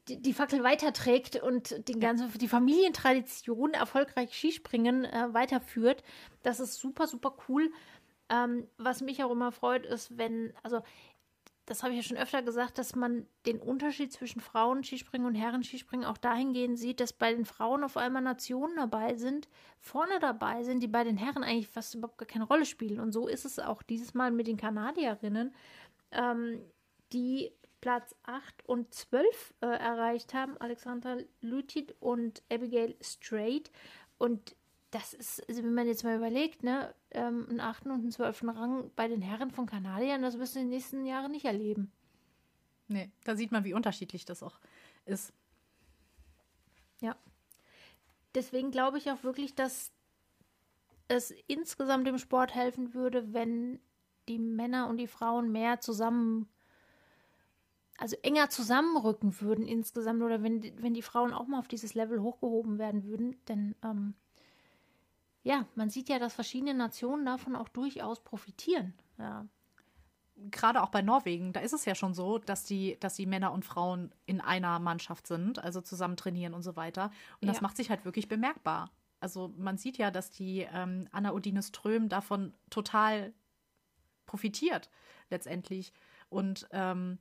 die, 0.08 0.22
die, 0.22 0.34
Fackel 0.34 0.64
weiterträgt 0.64 1.42
und 1.42 1.88
den 1.88 2.00
ganzen, 2.00 2.32
die 2.40 2.48
Familientradition 2.48 3.74
erfolgreich 3.74 4.34
Skispringen 4.34 5.06
äh, 5.06 5.34
weiterführt. 5.34 6.04
Das 6.44 6.60
ist 6.60 6.80
super, 6.80 7.08
super 7.08 7.38
cool. 7.48 7.72
Ähm, 8.32 8.68
was 8.78 9.02
mich 9.02 9.24
auch 9.24 9.32
immer 9.32 9.52
freut, 9.52 9.86
ist, 9.86 10.18
wenn, 10.18 10.54
also 10.62 10.82
das 11.70 11.84
habe 11.84 11.93
ich 11.93 11.97
ja 11.97 12.03
schon 12.03 12.17
öfter 12.17 12.41
gesagt, 12.41 12.80
dass 12.80 12.95
man 12.95 13.28
den 13.45 13.59
Unterschied 13.59 14.11
zwischen 14.11 14.41
Frauen-Skispringen 14.41 15.28
und 15.28 15.36
Herren-Skispringen 15.36 16.05
auch 16.05 16.17
dahingehend 16.17 16.80
sieht, 16.80 16.99
dass 16.99 17.13
bei 17.13 17.32
den 17.32 17.45
Frauen 17.45 17.84
auf 17.84 17.95
einmal 17.95 18.24
Nationen 18.24 18.76
dabei 18.76 19.15
sind, 19.15 19.47
vorne 19.80 20.20
dabei 20.20 20.63
sind, 20.63 20.82
die 20.82 20.88
bei 20.88 21.03
den 21.03 21.17
Herren 21.17 21.43
eigentlich 21.43 21.67
fast 21.67 21.93
überhaupt 21.93 22.17
gar 22.17 22.28
keine 22.28 22.45
Rolle 22.45 22.65
spielen. 22.65 22.99
Und 22.99 23.11
so 23.11 23.28
ist 23.28 23.45
es 23.45 23.59
auch 23.59 23.84
dieses 23.84 24.15
Mal 24.15 24.32
mit 24.32 24.47
den 24.47 24.57
Kanadierinnen, 24.57 25.53
ähm, 26.11 26.61
die 27.13 27.51
Platz 27.82 28.15
8 28.24 28.67
und 28.67 28.91
12 28.91 29.53
äh, 29.61 29.67
erreicht 29.67 30.34
haben, 30.34 30.57
Alexandra 30.57 31.17
Lutit 31.41 31.95
und 31.99 32.41
Abigail 32.51 32.95
Strait. 32.99 33.72
Und 34.17 34.55
das 34.92 35.14
ist, 35.14 35.48
also 35.48 35.64
wenn 35.64 35.74
man 35.74 35.88
jetzt 35.88 36.04
mal 36.04 36.16
überlegt, 36.16 36.64
ne, 36.64 36.94
ähm, 37.12 37.46
einen 37.50 37.60
achten 37.60 37.92
und 37.92 38.02
einen 38.02 38.12
zwölften 38.12 38.50
Rang 38.50 38.92
bei 38.96 39.08
den 39.08 39.22
Herren 39.22 39.52
von 39.52 39.66
Kanadiern, 39.66 40.22
das 40.22 40.40
wirst 40.40 40.56
du 40.56 40.60
in 40.60 40.66
den 40.66 40.76
nächsten 40.76 41.06
Jahren 41.06 41.32
nicht 41.32 41.46
erleben. 41.46 41.92
Nee, 42.88 43.12
da 43.24 43.36
sieht 43.36 43.52
man, 43.52 43.64
wie 43.64 43.76
unterschiedlich 43.76 44.26
das 44.26 44.42
auch 44.42 44.60
ist. 45.06 45.32
Ja. 47.02 47.16
Deswegen 48.34 48.72
glaube 48.72 48.98
ich 48.98 49.12
auch 49.12 49.24
wirklich, 49.24 49.54
dass 49.54 49.92
es 51.08 51.32
insgesamt 51.48 52.08
dem 52.08 52.18
Sport 52.18 52.56
helfen 52.56 52.94
würde, 52.94 53.34
wenn 53.34 53.80
die 54.28 54.40
Männer 54.40 54.88
und 54.88 54.98
die 54.98 55.08
Frauen 55.08 55.52
mehr 55.52 55.80
zusammen, 55.82 56.48
also 57.98 58.16
enger 58.24 58.50
zusammenrücken 58.50 59.40
würden 59.42 59.68
insgesamt 59.68 60.22
oder 60.22 60.42
wenn, 60.42 60.64
wenn 60.82 60.94
die 60.94 61.02
Frauen 61.02 61.34
auch 61.34 61.48
mal 61.48 61.60
auf 61.60 61.68
dieses 61.68 61.94
Level 61.94 62.22
hochgehoben 62.22 62.80
werden 62.80 63.04
würden. 63.04 63.36
Denn 63.48 63.76
ähm, 63.84 64.16
ja, 65.44 65.66
man 65.76 65.90
sieht 65.90 66.10
ja, 66.10 66.20
dass 66.20 66.34
verschiedene 66.34 66.74
Nationen 66.74 67.26
davon 67.26 67.56
auch 67.56 67.70
durchaus 67.70 68.22
profitieren. 68.22 68.94
Ja. 69.18 69.48
Gerade 70.52 70.82
auch 70.82 70.90
bei 70.90 71.02
Norwegen, 71.02 71.52
da 71.52 71.60
ist 71.60 71.74
es 71.74 71.86
ja 71.86 71.96
schon 71.96 72.14
so, 72.14 72.38
dass 72.38 72.64
die, 72.64 72.98
dass 73.00 73.16
die 73.16 73.26
Männer 73.26 73.52
und 73.52 73.66
Frauen 73.66 74.14
in 74.26 74.40
einer 74.40 74.80
Mannschaft 74.80 75.28
sind, 75.28 75.60
also 75.60 75.82
zusammen 75.82 76.16
trainieren 76.16 76.54
und 76.54 76.64
so 76.64 76.76
weiter. 76.76 77.12
Und 77.42 77.48
das 77.48 77.58
ja. 77.58 77.64
macht 77.64 77.78
sich 77.78 77.90
halt 77.90 78.06
wirklich 78.06 78.28
bemerkbar. 78.28 78.92
Also 79.20 79.54
man 79.58 79.78
sieht 79.78 79.98
ja, 79.98 80.12
dass 80.12 80.32
die 80.32 80.66
ähm, 80.72 81.08
Anna 81.12 81.34
Odine 81.34 81.62
Ström 81.62 82.08
davon 82.08 82.54
total 82.70 83.34
profitiert, 84.26 84.90
letztendlich. 85.30 85.92
Und 86.30 86.68
ähm, 86.72 87.18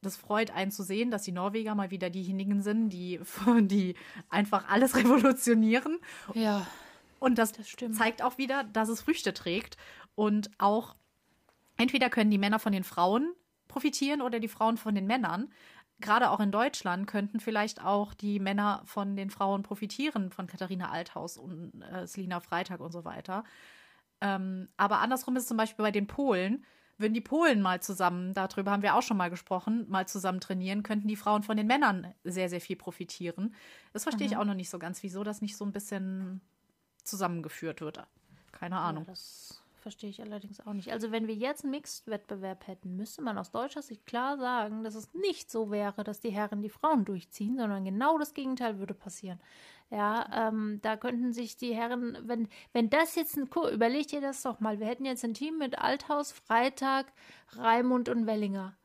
das 0.00 0.16
freut 0.16 0.50
einen 0.50 0.70
zu 0.70 0.82
sehen, 0.82 1.10
dass 1.10 1.22
die 1.22 1.32
Norweger 1.32 1.74
mal 1.74 1.90
wieder 1.90 2.10
diejenigen 2.10 2.62
sind, 2.62 2.90
die, 2.90 3.20
die 3.60 3.94
einfach 4.28 4.68
alles 4.68 4.96
revolutionieren. 4.96 5.98
Ja. 6.34 6.66
Und 7.18 7.38
das, 7.38 7.52
das 7.52 7.76
zeigt 7.92 8.22
auch 8.22 8.38
wieder, 8.38 8.64
dass 8.64 8.88
es 8.88 9.00
Früchte 9.00 9.34
trägt. 9.34 9.76
Und 10.14 10.50
auch 10.58 10.94
entweder 11.76 12.10
können 12.10 12.30
die 12.30 12.38
Männer 12.38 12.58
von 12.58 12.72
den 12.72 12.84
Frauen 12.84 13.34
profitieren 13.66 14.22
oder 14.22 14.40
die 14.40 14.48
Frauen 14.48 14.76
von 14.76 14.94
den 14.94 15.06
Männern. 15.06 15.52
Gerade 16.00 16.30
auch 16.30 16.40
in 16.40 16.52
Deutschland 16.52 17.06
könnten 17.06 17.40
vielleicht 17.40 17.84
auch 17.84 18.14
die 18.14 18.38
Männer 18.38 18.82
von 18.84 19.16
den 19.16 19.30
Frauen 19.30 19.62
profitieren, 19.62 20.30
von 20.30 20.46
Katharina 20.46 20.90
Althaus 20.90 21.36
und 21.36 21.82
äh, 21.82 22.06
Selina 22.06 22.40
Freitag 22.40 22.80
und 22.80 22.92
so 22.92 23.04
weiter. 23.04 23.44
Ähm, 24.20 24.68
aber 24.76 25.00
andersrum 25.00 25.36
ist 25.36 25.44
es 25.44 25.48
zum 25.48 25.56
Beispiel 25.56 25.82
bei 25.82 25.90
den 25.90 26.06
Polen. 26.06 26.64
Würden 26.98 27.14
die 27.14 27.20
Polen 27.20 27.62
mal 27.62 27.80
zusammen, 27.80 28.34
darüber 28.34 28.72
haben 28.72 28.82
wir 28.82 28.96
auch 28.96 29.02
schon 29.02 29.16
mal 29.16 29.30
gesprochen, 29.30 29.86
mal 29.88 30.08
zusammen 30.08 30.40
trainieren, 30.40 30.82
könnten 30.82 31.06
die 31.06 31.14
Frauen 31.14 31.44
von 31.44 31.56
den 31.56 31.68
Männern 31.68 32.12
sehr, 32.24 32.48
sehr 32.48 32.60
viel 32.60 32.74
profitieren. 32.74 33.54
Das 33.92 34.02
verstehe 34.02 34.26
mhm. 34.26 34.32
ich 34.32 34.38
auch 34.38 34.44
noch 34.44 34.54
nicht 34.54 34.70
so 34.70 34.80
ganz, 34.80 35.02
wieso 35.04 35.22
das 35.22 35.40
nicht 35.40 35.56
so 35.56 35.64
ein 35.64 35.72
bisschen 35.72 36.40
zusammengeführt 37.08 37.80
wird. 37.80 38.06
Keine 38.52 38.78
Ahnung. 38.78 39.04
Ja, 39.04 39.10
das 39.10 39.62
verstehe 39.80 40.10
ich 40.10 40.20
allerdings 40.20 40.60
auch 40.60 40.72
nicht. 40.72 40.92
Also 40.92 41.12
wenn 41.12 41.26
wir 41.26 41.34
jetzt 41.34 41.64
einen 41.64 41.70
Mixed-Wettbewerb 41.70 42.66
hätten, 42.66 42.96
müsste 42.96 43.22
man 43.22 43.38
aus 43.38 43.50
deutscher 43.50 43.82
Sicht 43.82 44.04
klar 44.06 44.36
sagen, 44.36 44.84
dass 44.84 44.94
es 44.94 45.14
nicht 45.14 45.50
so 45.50 45.70
wäre, 45.70 46.04
dass 46.04 46.20
die 46.20 46.30
Herren 46.30 46.60
die 46.60 46.68
Frauen 46.68 47.04
durchziehen, 47.04 47.56
sondern 47.56 47.84
genau 47.84 48.18
das 48.18 48.34
Gegenteil 48.34 48.78
würde 48.78 48.94
passieren. 48.94 49.40
Ja, 49.90 50.48
ähm, 50.48 50.80
da 50.82 50.96
könnten 50.98 51.32
sich 51.32 51.56
die 51.56 51.74
Herren, 51.74 52.18
wenn, 52.24 52.48
wenn 52.72 52.90
das 52.90 53.14
jetzt 53.14 53.38
ein, 53.38 53.48
überlegt 53.72 54.12
ihr 54.12 54.20
das 54.20 54.42
doch 54.42 54.60
mal, 54.60 54.80
wir 54.80 54.86
hätten 54.86 55.06
jetzt 55.06 55.24
ein 55.24 55.32
Team 55.32 55.56
mit 55.56 55.78
Althaus, 55.78 56.32
Freitag, 56.32 57.10
Raimund 57.52 58.10
und 58.10 58.26
Wellinger. 58.26 58.76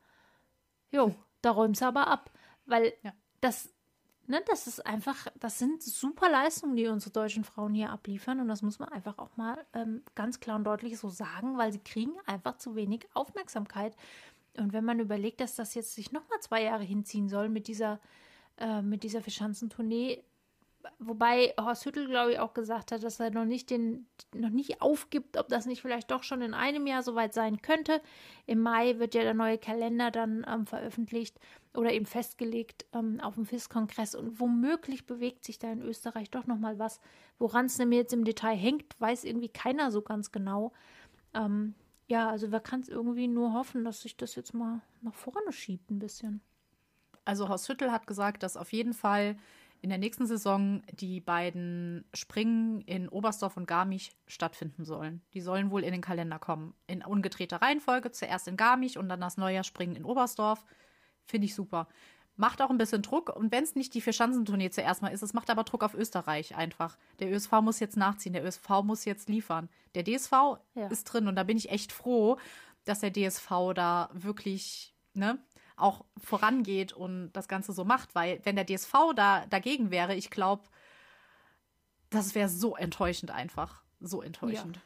Jo, 0.90 1.14
da 1.42 1.50
räumst 1.50 1.82
du 1.82 1.86
aber 1.86 2.06
ab, 2.06 2.30
weil 2.64 2.94
ja. 3.02 3.12
das 3.42 3.73
ne, 4.26 4.42
das 4.48 4.66
ist 4.66 4.84
einfach, 4.86 5.26
das 5.38 5.58
sind 5.58 5.82
super 5.82 6.30
Leistungen, 6.30 6.76
die 6.76 6.86
unsere 6.86 7.12
deutschen 7.12 7.44
Frauen 7.44 7.74
hier 7.74 7.90
abliefern. 7.90 8.40
Und 8.40 8.48
das 8.48 8.62
muss 8.62 8.78
man 8.78 8.88
einfach 8.90 9.18
auch 9.18 9.36
mal 9.36 9.64
ähm, 9.74 10.02
ganz 10.14 10.40
klar 10.40 10.56
und 10.56 10.64
deutlich 10.64 10.98
so 10.98 11.08
sagen, 11.08 11.58
weil 11.58 11.72
sie 11.72 11.78
kriegen 11.78 12.12
einfach 12.26 12.58
zu 12.58 12.74
wenig 12.74 13.08
Aufmerksamkeit. 13.14 13.96
Und 14.56 14.72
wenn 14.72 14.84
man 14.84 15.00
überlegt, 15.00 15.40
dass 15.40 15.56
das 15.56 15.74
jetzt 15.74 15.94
sich 15.94 16.12
nochmal 16.12 16.40
zwei 16.40 16.62
Jahre 16.62 16.84
hinziehen 16.84 17.28
soll 17.28 17.48
mit 17.48 17.66
dieser, 17.66 18.00
äh, 18.58 18.82
mit 18.82 19.02
dieser 19.02 19.20
Verschanzentournee, 19.20 20.22
wobei 20.98 21.54
Horst 21.58 21.84
Hüttel, 21.84 22.06
glaube 22.08 22.32
ich, 22.32 22.38
auch 22.38 22.54
gesagt 22.54 22.92
hat, 22.92 23.02
dass 23.02 23.20
er 23.20 23.30
noch 23.30 23.44
nicht 23.44 23.70
den, 23.70 24.06
noch 24.34 24.50
nicht 24.50 24.80
aufgibt, 24.80 25.36
ob 25.36 25.48
das 25.48 25.66
nicht 25.66 25.82
vielleicht 25.82 26.10
doch 26.10 26.22
schon 26.22 26.42
in 26.42 26.54
einem 26.54 26.86
Jahr 26.86 27.02
soweit 27.02 27.34
sein 27.34 27.62
könnte. 27.62 28.00
Im 28.46 28.60
Mai 28.60 28.98
wird 28.98 29.14
ja 29.14 29.22
der 29.22 29.34
neue 29.34 29.58
Kalender 29.58 30.10
dann 30.10 30.46
ähm, 30.48 30.66
veröffentlicht 30.66 31.38
oder 31.74 31.92
eben 31.92 32.06
festgelegt 32.06 32.86
ähm, 32.92 33.20
auf 33.20 33.34
dem 33.34 33.46
FIS-Kongress 33.46 34.14
und 34.14 34.40
womöglich 34.40 35.06
bewegt 35.06 35.44
sich 35.44 35.58
da 35.58 35.70
in 35.72 35.82
Österreich 35.82 36.30
doch 36.30 36.46
noch 36.46 36.58
mal 36.58 36.78
was. 36.78 37.00
Woran 37.38 37.66
es 37.66 37.78
nämlich 37.78 37.98
jetzt 37.98 38.12
im 38.12 38.24
Detail 38.24 38.56
hängt, 38.56 38.98
weiß 39.00 39.24
irgendwie 39.24 39.48
keiner 39.48 39.90
so 39.90 40.02
ganz 40.02 40.32
genau. 40.32 40.72
Ähm, 41.34 41.74
ja, 42.06 42.28
also 42.28 42.52
wer 42.52 42.60
kann 42.60 42.80
es 42.80 42.88
irgendwie 42.88 43.28
nur 43.28 43.54
hoffen, 43.54 43.84
dass 43.84 44.02
sich 44.02 44.16
das 44.16 44.34
jetzt 44.34 44.54
mal 44.54 44.82
nach 45.00 45.14
vorne 45.14 45.52
schiebt 45.52 45.90
ein 45.90 45.98
bisschen. 45.98 46.40
Also 47.24 47.48
Horst 47.48 47.68
Hüttel 47.68 47.90
hat 47.90 48.06
gesagt, 48.06 48.42
dass 48.42 48.56
auf 48.56 48.72
jeden 48.72 48.92
Fall 48.92 49.36
in 49.84 49.90
der 49.90 49.98
nächsten 49.98 50.26
Saison 50.26 50.80
die 50.92 51.20
beiden 51.20 52.06
Springen 52.14 52.80
in 52.80 53.06
Oberstdorf 53.06 53.58
und 53.58 53.66
Garmisch 53.66 54.12
stattfinden 54.26 54.86
sollen. 54.86 55.20
Die 55.34 55.42
sollen 55.42 55.70
wohl 55.70 55.84
in 55.84 55.92
den 55.92 56.00
Kalender 56.00 56.38
kommen. 56.38 56.72
In 56.86 57.04
ungedrehter 57.04 57.60
Reihenfolge, 57.60 58.10
zuerst 58.10 58.48
in 58.48 58.56
Garmisch 58.56 58.96
und 58.96 59.10
dann 59.10 59.20
das 59.20 59.36
Neujahrsspringen 59.36 59.94
in 59.94 60.06
Oberstdorf. 60.06 60.64
Finde 61.26 61.44
ich 61.44 61.54
super. 61.54 61.86
Macht 62.36 62.62
auch 62.62 62.70
ein 62.70 62.78
bisschen 62.78 63.02
Druck. 63.02 63.28
Und 63.36 63.52
wenn 63.52 63.62
es 63.62 63.74
nicht 63.74 63.92
die 63.92 64.00
Vierschanzentournee 64.00 64.70
zuerst 64.70 65.02
mal 65.02 65.08
ist, 65.08 65.20
es 65.20 65.34
macht 65.34 65.50
aber 65.50 65.64
Druck 65.64 65.84
auf 65.84 65.92
Österreich 65.92 66.56
einfach. 66.56 66.96
Der 67.18 67.30
ÖSV 67.30 67.52
muss 67.60 67.78
jetzt 67.78 67.98
nachziehen, 67.98 68.32
der 68.32 68.42
ÖSV 68.46 68.82
muss 68.84 69.04
jetzt 69.04 69.28
liefern. 69.28 69.68
Der 69.94 70.02
DSV 70.02 70.32
ja. 70.76 70.86
ist 70.88 71.04
drin 71.04 71.28
und 71.28 71.36
da 71.36 71.42
bin 71.42 71.58
ich 71.58 71.68
echt 71.68 71.92
froh, 71.92 72.38
dass 72.86 73.00
der 73.00 73.12
DSV 73.12 73.50
da 73.74 74.08
wirklich, 74.14 74.94
ne, 75.12 75.38
auch 75.76 76.04
vorangeht 76.16 76.92
und 76.92 77.32
das 77.32 77.48
Ganze 77.48 77.72
so 77.72 77.84
macht, 77.84 78.14
weil 78.14 78.40
wenn 78.44 78.56
der 78.56 78.66
DSV 78.66 78.92
da 79.14 79.46
dagegen 79.46 79.90
wäre, 79.90 80.14
ich 80.14 80.30
glaube, 80.30 80.62
das 82.10 82.34
wäre 82.34 82.48
so 82.48 82.76
enttäuschend 82.76 83.30
einfach. 83.30 83.82
So 84.00 84.22
enttäuschend. 84.22 84.76
Ja. 84.76 84.82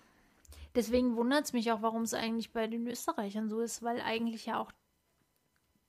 deswegen 0.74 1.16
wundert 1.16 1.44
es 1.44 1.52
mich 1.52 1.72
auch, 1.72 1.82
warum 1.82 2.02
es 2.02 2.14
eigentlich 2.14 2.52
bei 2.52 2.66
den 2.66 2.86
Österreichern 2.86 3.48
so 3.48 3.60
ist, 3.60 3.82
weil 3.82 4.00
eigentlich 4.00 4.46
ja 4.46 4.60
auch 4.60 4.70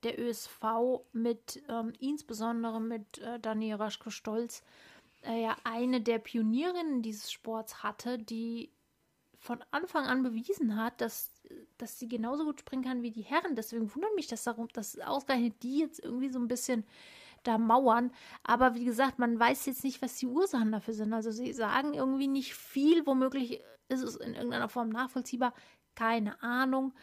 der 0.04 0.20
ÖSV 0.20 1.04
mit, 1.12 1.62
ähm, 1.70 1.94
insbesondere 2.00 2.80
mit 2.82 3.20
äh, 3.20 3.40
Dani 3.40 3.74
Raschko-Stolz, 3.74 4.64
äh, 5.24 5.44
ja 5.44 5.56
eine 5.64 6.02
der 6.02 6.20
Pionierinnen 6.20 7.02
dieses 7.02 7.32
Sports 7.32 7.84
hatte, 7.84 8.18
die 8.18 8.72
von 9.40 9.64
Anfang 9.72 10.06
an 10.06 10.22
bewiesen 10.22 10.76
hat, 10.76 11.00
dass, 11.02 11.32
dass 11.78 11.98
sie 11.98 12.08
genauso 12.08 12.44
gut 12.44 12.60
springen 12.60 12.84
kann 12.84 13.02
wie 13.02 13.12
die 13.12 13.22
Herren. 13.22 13.56
Deswegen 13.56 13.94
wundert 13.96 14.14
mich 14.16 14.28
das 14.28 14.44
darum, 14.44 14.68
dass 14.74 15.00
ausgerechnet 15.00 15.64
die 15.64 15.80
jetzt 15.80 16.04
irgendwie 16.04 16.30
so 16.30 16.40
ein 16.40 16.50
bisschen 16.50 16.86
da 17.44 17.58
mauern. 17.58 18.12
Aber 18.44 18.76
wie 18.76 18.84
gesagt, 18.84 19.18
man 19.18 19.40
weiß 19.40 19.66
jetzt 19.66 19.86
nicht, 19.86 20.02
was 20.02 20.18
die 20.18 20.28
Ursachen 20.28 20.74
dafür 20.74 20.94
sind. 20.94 21.14
Also 21.14 21.32
sie 21.32 21.54
sagen 21.54 21.94
irgendwie 21.94 22.28
nicht 22.28 22.54
viel. 22.54 23.06
Womöglich 23.06 23.62
ist 23.88 24.04
es 24.04 24.18
in 24.18 24.36
irgendeiner 24.36 24.70
Form 24.70 24.90
nachvollziehbar. 24.90 25.54
Keine 25.96 26.42
Ahnung. 26.44 26.94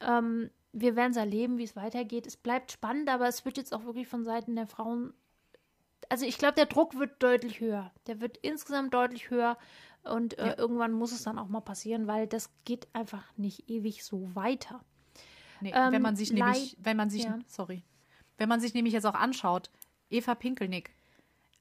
Ähm, 0.00 0.50
wir 0.72 0.96
werden 0.96 1.12
es 1.12 1.18
erleben, 1.18 1.58
wie 1.58 1.64
es 1.64 1.76
weitergeht. 1.76 2.26
Es 2.26 2.38
bleibt 2.38 2.72
spannend, 2.72 3.10
aber 3.10 3.28
es 3.28 3.44
wird 3.44 3.58
jetzt 3.58 3.74
auch 3.74 3.84
wirklich 3.84 4.08
von 4.08 4.24
Seiten 4.24 4.56
der 4.56 4.66
Frauen. 4.66 5.12
Also 6.08 6.24
ich 6.24 6.38
glaube, 6.38 6.54
der 6.54 6.66
Druck 6.66 6.98
wird 6.98 7.22
deutlich 7.22 7.60
höher. 7.60 7.92
Der 8.06 8.20
wird 8.20 8.38
insgesamt 8.38 8.94
deutlich 8.94 9.30
höher. 9.30 9.58
Und 10.04 10.38
äh, 10.38 10.48
ja. 10.48 10.58
irgendwann 10.58 10.92
muss 10.92 11.12
es 11.12 11.22
dann 11.22 11.38
auch 11.38 11.48
mal 11.48 11.60
passieren, 11.60 12.06
weil 12.06 12.26
das 12.26 12.50
geht 12.64 12.88
einfach 12.92 13.24
nicht 13.36 13.70
ewig 13.70 14.04
so 14.04 14.34
weiter. 14.34 14.84
Nee, 15.60 15.72
ähm, 15.74 15.92
wenn 15.92 16.02
man 16.02 16.16
sich 16.16 16.32
nämlich, 16.32 16.76
wenn 16.80 16.96
man 16.96 17.08
sich, 17.08 17.24
ja. 17.24 17.38
sorry, 17.46 17.84
wenn 18.36 18.48
man 18.48 18.60
sich 18.60 18.74
nämlich 18.74 18.94
jetzt 18.94 19.06
auch 19.06 19.14
anschaut, 19.14 19.70
Eva 20.10 20.34
Pinkelnick 20.34 20.90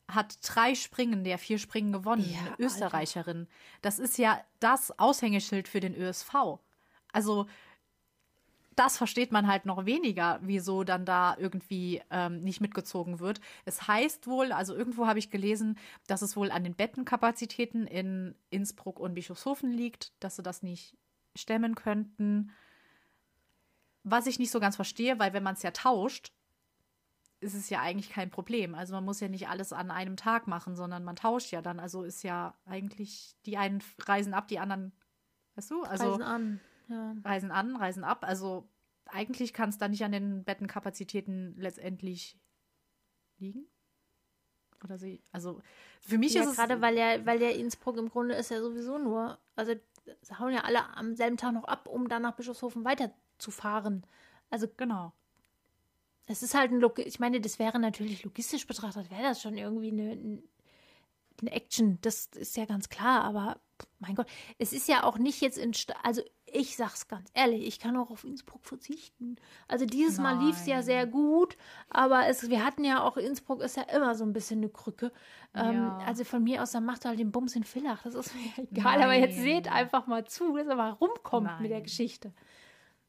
hat 0.07 0.39
drei 0.43 0.75
Springen 0.75 1.23
der 1.23 1.37
vier 1.37 1.59
Springen 1.59 1.91
gewonnen, 1.91 2.27
ja, 2.27 2.55
Österreicherin. 2.57 3.39
Alter. 3.41 3.51
Das 3.81 3.99
ist 3.99 4.17
ja 4.17 4.43
das 4.59 4.97
Aushängeschild 4.99 5.67
für 5.67 5.79
den 5.79 5.95
ÖSV. 5.95 6.59
Also 7.13 7.47
das 8.75 8.97
versteht 8.97 9.31
man 9.31 9.47
halt 9.47 9.65
noch 9.65 9.85
weniger, 9.85 10.39
wieso 10.41 10.83
dann 10.83 11.05
da 11.05 11.35
irgendwie 11.37 12.01
ähm, 12.09 12.39
nicht 12.39 12.61
mitgezogen 12.61 13.19
wird. 13.19 13.41
Es 13.65 13.87
heißt 13.87 14.27
wohl, 14.27 14.51
also 14.51 14.73
irgendwo 14.73 15.07
habe 15.07 15.19
ich 15.19 15.29
gelesen, 15.29 15.77
dass 16.07 16.21
es 16.21 16.37
wohl 16.37 16.51
an 16.51 16.63
den 16.63 16.75
Bettenkapazitäten 16.75 17.85
in 17.85 18.35
Innsbruck 18.49 18.99
und 18.99 19.13
Bischofshofen 19.13 19.71
liegt, 19.71 20.13
dass 20.23 20.37
sie 20.37 20.43
das 20.43 20.63
nicht 20.63 20.95
stemmen 21.35 21.75
könnten. 21.75 22.51
Was 24.03 24.25
ich 24.25 24.39
nicht 24.39 24.51
so 24.51 24.59
ganz 24.59 24.77
verstehe, 24.77 25.19
weil 25.19 25.33
wenn 25.33 25.43
man 25.43 25.55
es 25.55 25.63
ja 25.63 25.71
tauscht, 25.71 26.31
ist 27.41 27.55
es 27.55 27.69
ja 27.69 27.81
eigentlich 27.81 28.09
kein 28.09 28.29
Problem. 28.29 28.73
Also 28.73 28.93
man 28.93 29.03
muss 29.03 29.19
ja 29.19 29.27
nicht 29.27 29.49
alles 29.49 29.73
an 29.73 29.91
einem 29.91 30.15
Tag 30.15 30.47
machen, 30.47 30.75
sondern 30.75 31.03
man 31.03 31.15
tauscht 31.15 31.51
ja 31.51 31.61
dann. 31.61 31.79
Also 31.79 32.03
ist 32.03 32.23
ja 32.23 32.55
eigentlich, 32.65 33.35
die 33.45 33.57
einen 33.57 33.83
reisen 33.99 34.33
ab, 34.33 34.47
die 34.47 34.59
anderen, 34.59 34.93
weißt 35.55 35.71
du? 35.71 35.83
Also 35.83 36.11
reisen 36.11 36.23
an. 36.23 36.59
Ja. 36.91 37.15
Reisen 37.23 37.51
an, 37.51 37.75
reisen 37.75 38.03
ab. 38.03 38.23
Also 38.23 38.67
eigentlich 39.05 39.53
kann 39.53 39.69
es 39.69 39.77
da 39.77 39.87
nicht 39.87 40.03
an 40.03 40.11
den 40.11 40.43
Bettenkapazitäten 40.43 41.55
letztendlich 41.57 42.37
liegen. 43.37 43.65
Oder 44.83 44.97
sie, 44.97 45.21
also 45.31 45.61
für 45.99 46.17
mich 46.17 46.33
ja, 46.33 46.43
ist 46.43 46.49
es. 46.49 46.55
Gerade 46.55 46.81
weil 46.81 46.97
ja, 46.97 47.25
weil 47.25 47.39
der 47.39 47.55
Innsbruck 47.55 47.97
im 47.97 48.09
Grunde 48.09 48.35
ist 48.35 48.49
ja 48.49 48.61
sowieso 48.61 48.97
nur, 48.97 49.37
also 49.55 49.73
hauen 50.39 50.53
ja 50.53 50.61
alle 50.61 50.95
am 50.95 51.15
selben 51.15 51.37
Tag 51.37 51.53
noch 51.53 51.65
ab, 51.65 51.87
um 51.87 52.07
dann 52.09 52.23
nach 52.23 52.35
Bischofshofen 52.35 52.83
weiterzufahren. 52.83 54.05
Also 54.49 54.67
genau. 54.75 55.13
Es 56.25 56.43
ist 56.43 56.55
halt 56.55 56.71
ein 56.71 56.79
Log 56.79 56.99
ich 56.99 57.19
meine, 57.19 57.41
das 57.41 57.59
wäre 57.59 57.79
natürlich 57.79 58.23
logistisch 58.23 58.65
betrachtet, 58.65 59.11
wäre 59.11 59.23
das 59.23 59.41
schon 59.41 59.57
irgendwie 59.57 59.91
eine, 59.91 60.41
eine 61.41 61.51
Action, 61.51 61.99
das 62.01 62.27
ist 62.27 62.55
ja 62.55 62.65
ganz 62.65 62.89
klar, 62.89 63.23
aber 63.23 63.59
mein 63.99 64.15
Gott, 64.15 64.27
es 64.57 64.73
ist 64.73 64.87
ja 64.87 65.03
auch 65.03 65.17
nicht 65.17 65.41
jetzt 65.41 65.57
in, 65.57 65.73
St 65.73 65.93
also 66.03 66.21
ich 66.53 66.75
sag's 66.75 67.07
ganz 67.07 67.29
ehrlich, 67.33 67.65
ich 67.65 67.79
kann 67.79 67.95
auch 67.97 68.09
auf 68.09 68.23
Innsbruck 68.23 68.63
verzichten. 68.65 69.37
Also 69.67 69.85
dieses 69.85 70.17
Nein. 70.17 70.37
Mal 70.37 70.45
lief 70.45 70.57
es 70.57 70.65
ja 70.65 70.81
sehr 70.81 71.05
gut, 71.05 71.57
aber 71.89 72.27
es, 72.27 72.49
wir 72.49 72.65
hatten 72.65 72.83
ja 72.83 73.03
auch, 73.03 73.17
Innsbruck 73.17 73.61
ist 73.61 73.77
ja 73.77 73.83
immer 73.83 74.15
so 74.15 74.23
ein 74.23 74.33
bisschen 74.33 74.59
eine 74.59 74.69
Krücke. 74.69 75.11
Ähm, 75.53 75.73
ja. 75.73 75.97
Also 76.05 76.23
von 76.23 76.43
mir 76.43 76.61
aus, 76.61 76.71
dann 76.71 76.85
macht 76.85 77.05
halt 77.05 77.19
den 77.19 77.31
Bums 77.31 77.55
in 77.55 77.63
Villach, 77.63 78.03
das 78.03 78.15
ist 78.15 78.33
mir 78.35 78.65
egal. 78.71 78.97
Nein. 78.97 79.03
Aber 79.03 79.13
jetzt 79.13 79.37
seht 79.37 79.71
einfach 79.71 80.07
mal 80.07 80.25
zu, 80.25 80.55
dass 80.57 80.67
er 80.67 80.75
mal 80.75 80.91
rumkommt 80.91 81.47
Nein. 81.47 81.61
mit 81.61 81.71
der 81.71 81.81
Geschichte. 81.81 82.33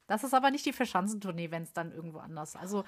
Das 0.06 0.24
ist 0.24 0.34
aber 0.34 0.50
nicht 0.50 0.66
die 0.66 0.72
Verschanzentournee, 0.72 1.50
wenn 1.50 1.62
es 1.62 1.72
dann 1.72 1.92
irgendwo 1.92 2.18
anders. 2.18 2.56
Also 2.56 2.84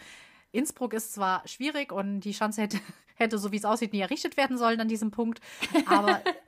Innsbruck 0.53 0.95
ist 0.95 1.15
zwar 1.15 1.47
schwierig 1.49 1.93
und 1.93 2.21
die 2.21 2.35
Schanze 2.35 2.63
hätte, 2.63 2.79
hätte 3.17 3.39
so 3.39 3.53
wie 3.53 3.57
es 3.57 3.65
aussieht, 3.65 3.93
nie 3.93 4.01
errichtet 4.01 4.37
werden 4.37 4.57
sollen 4.57 4.81
an 4.81 4.89
diesem 4.89 5.11
Punkt, 5.11 5.41
aber 5.87 6.21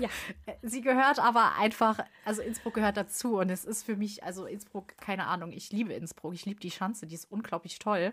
ja. 0.00 0.08
sie 0.62 0.80
gehört 0.80 1.18
aber 1.18 1.54
einfach, 1.56 1.98
also 2.24 2.42
Innsbruck 2.42 2.74
gehört 2.74 2.96
dazu 2.96 3.38
und 3.38 3.50
es 3.50 3.64
ist 3.64 3.84
für 3.84 3.96
mich, 3.96 4.24
also 4.24 4.46
Innsbruck, 4.46 4.96
keine 4.98 5.26
Ahnung, 5.26 5.52
ich 5.52 5.70
liebe 5.70 5.92
Innsbruck, 5.92 6.34
ich 6.34 6.46
liebe 6.46 6.60
die 6.60 6.70
Schanze, 6.70 7.06
die 7.06 7.14
ist 7.14 7.30
unglaublich 7.30 7.78
toll, 7.78 8.12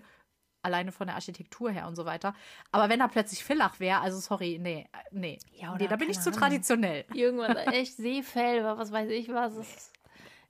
alleine 0.61 0.91
von 0.91 1.07
der 1.07 1.15
Architektur 1.15 1.71
her 1.71 1.87
und 1.87 1.95
so 1.95 2.05
weiter. 2.05 2.35
Aber 2.71 2.89
wenn 2.89 2.99
da 2.99 3.07
plötzlich 3.07 3.43
Villach 3.43 3.79
wäre, 3.79 4.01
also 4.01 4.19
sorry, 4.19 4.59
nee, 4.61 4.87
nee, 5.11 5.39
ja, 5.53 5.75
nee 5.77 5.87
da 5.87 5.95
bin 5.95 6.09
ich 6.09 6.19
zu 6.19 6.31
traditionell. 6.31 7.05
Irgendwas 7.13 7.55
echt 7.73 7.97
Seefeld, 7.97 8.63
was 8.63 8.91
weiß 8.91 9.09
ich 9.09 9.29
was. 9.29 9.55
Ist, 9.55 9.93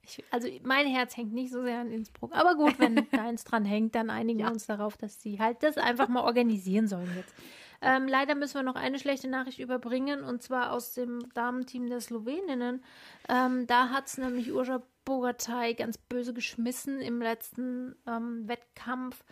ich, 0.02 0.24
also 0.30 0.48
mein 0.62 0.86
Herz 0.86 1.16
hängt 1.16 1.32
nicht 1.32 1.52
so 1.52 1.62
sehr 1.62 1.80
an 1.80 1.92
Innsbruck. 1.92 2.34
Aber 2.34 2.54
gut, 2.54 2.78
wenn 2.78 3.06
deins 3.12 3.44
dran 3.44 3.64
hängt, 3.64 3.94
dann 3.94 4.10
einigen 4.10 4.40
ja. 4.40 4.46
wir 4.46 4.52
uns 4.52 4.66
darauf, 4.66 4.96
dass 4.96 5.20
sie 5.20 5.38
halt 5.38 5.62
das 5.62 5.76
einfach 5.76 6.08
mal 6.08 6.24
organisieren 6.24 6.88
sollen 6.88 7.10
jetzt. 7.16 7.34
Ähm, 7.80 8.08
leider 8.08 8.34
müssen 8.34 8.54
wir 8.54 8.62
noch 8.62 8.74
eine 8.74 8.98
schlechte 8.98 9.28
Nachricht 9.28 9.58
überbringen 9.58 10.24
und 10.24 10.42
zwar 10.42 10.72
aus 10.72 10.94
dem 10.94 11.20
Damenteam 11.34 11.88
der 11.88 12.00
Sloweninnen. 12.00 12.82
Ähm, 13.28 13.66
da 13.66 13.90
hat 13.90 14.06
es 14.06 14.18
nämlich 14.18 14.52
Urja 14.52 14.82
Bogatay 15.04 15.74
ganz 15.74 15.96
böse 15.96 16.34
geschmissen 16.34 17.00
im 17.00 17.22
letzten 17.22 17.94
ähm, 18.06 18.48
Wettkampf. 18.48 19.24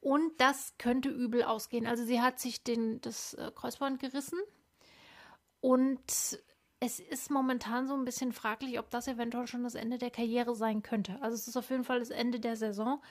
Und 0.00 0.40
das 0.40 0.74
könnte 0.78 1.08
übel 1.08 1.42
ausgehen. 1.42 1.86
Also 1.86 2.04
sie 2.04 2.20
hat 2.20 2.38
sich 2.38 2.62
den, 2.62 3.00
das 3.00 3.34
äh, 3.34 3.50
Kreuzband 3.54 4.00
gerissen 4.00 4.38
und 5.60 6.38
es 6.80 7.00
ist 7.00 7.30
momentan 7.30 7.88
so 7.88 7.94
ein 7.94 8.04
bisschen 8.04 8.32
fraglich, 8.32 8.78
ob 8.78 8.90
das 8.90 9.08
eventuell 9.08 9.48
schon 9.48 9.64
das 9.64 9.74
Ende 9.74 9.98
der 9.98 10.10
Karriere 10.10 10.54
sein 10.54 10.82
könnte. 10.82 11.20
Also 11.20 11.34
es 11.34 11.48
ist 11.48 11.56
auf 11.56 11.70
jeden 11.70 11.84
Fall 11.84 11.98
das 11.98 12.10
Ende 12.10 12.38
der 12.38 12.54
Saison. 12.54 13.02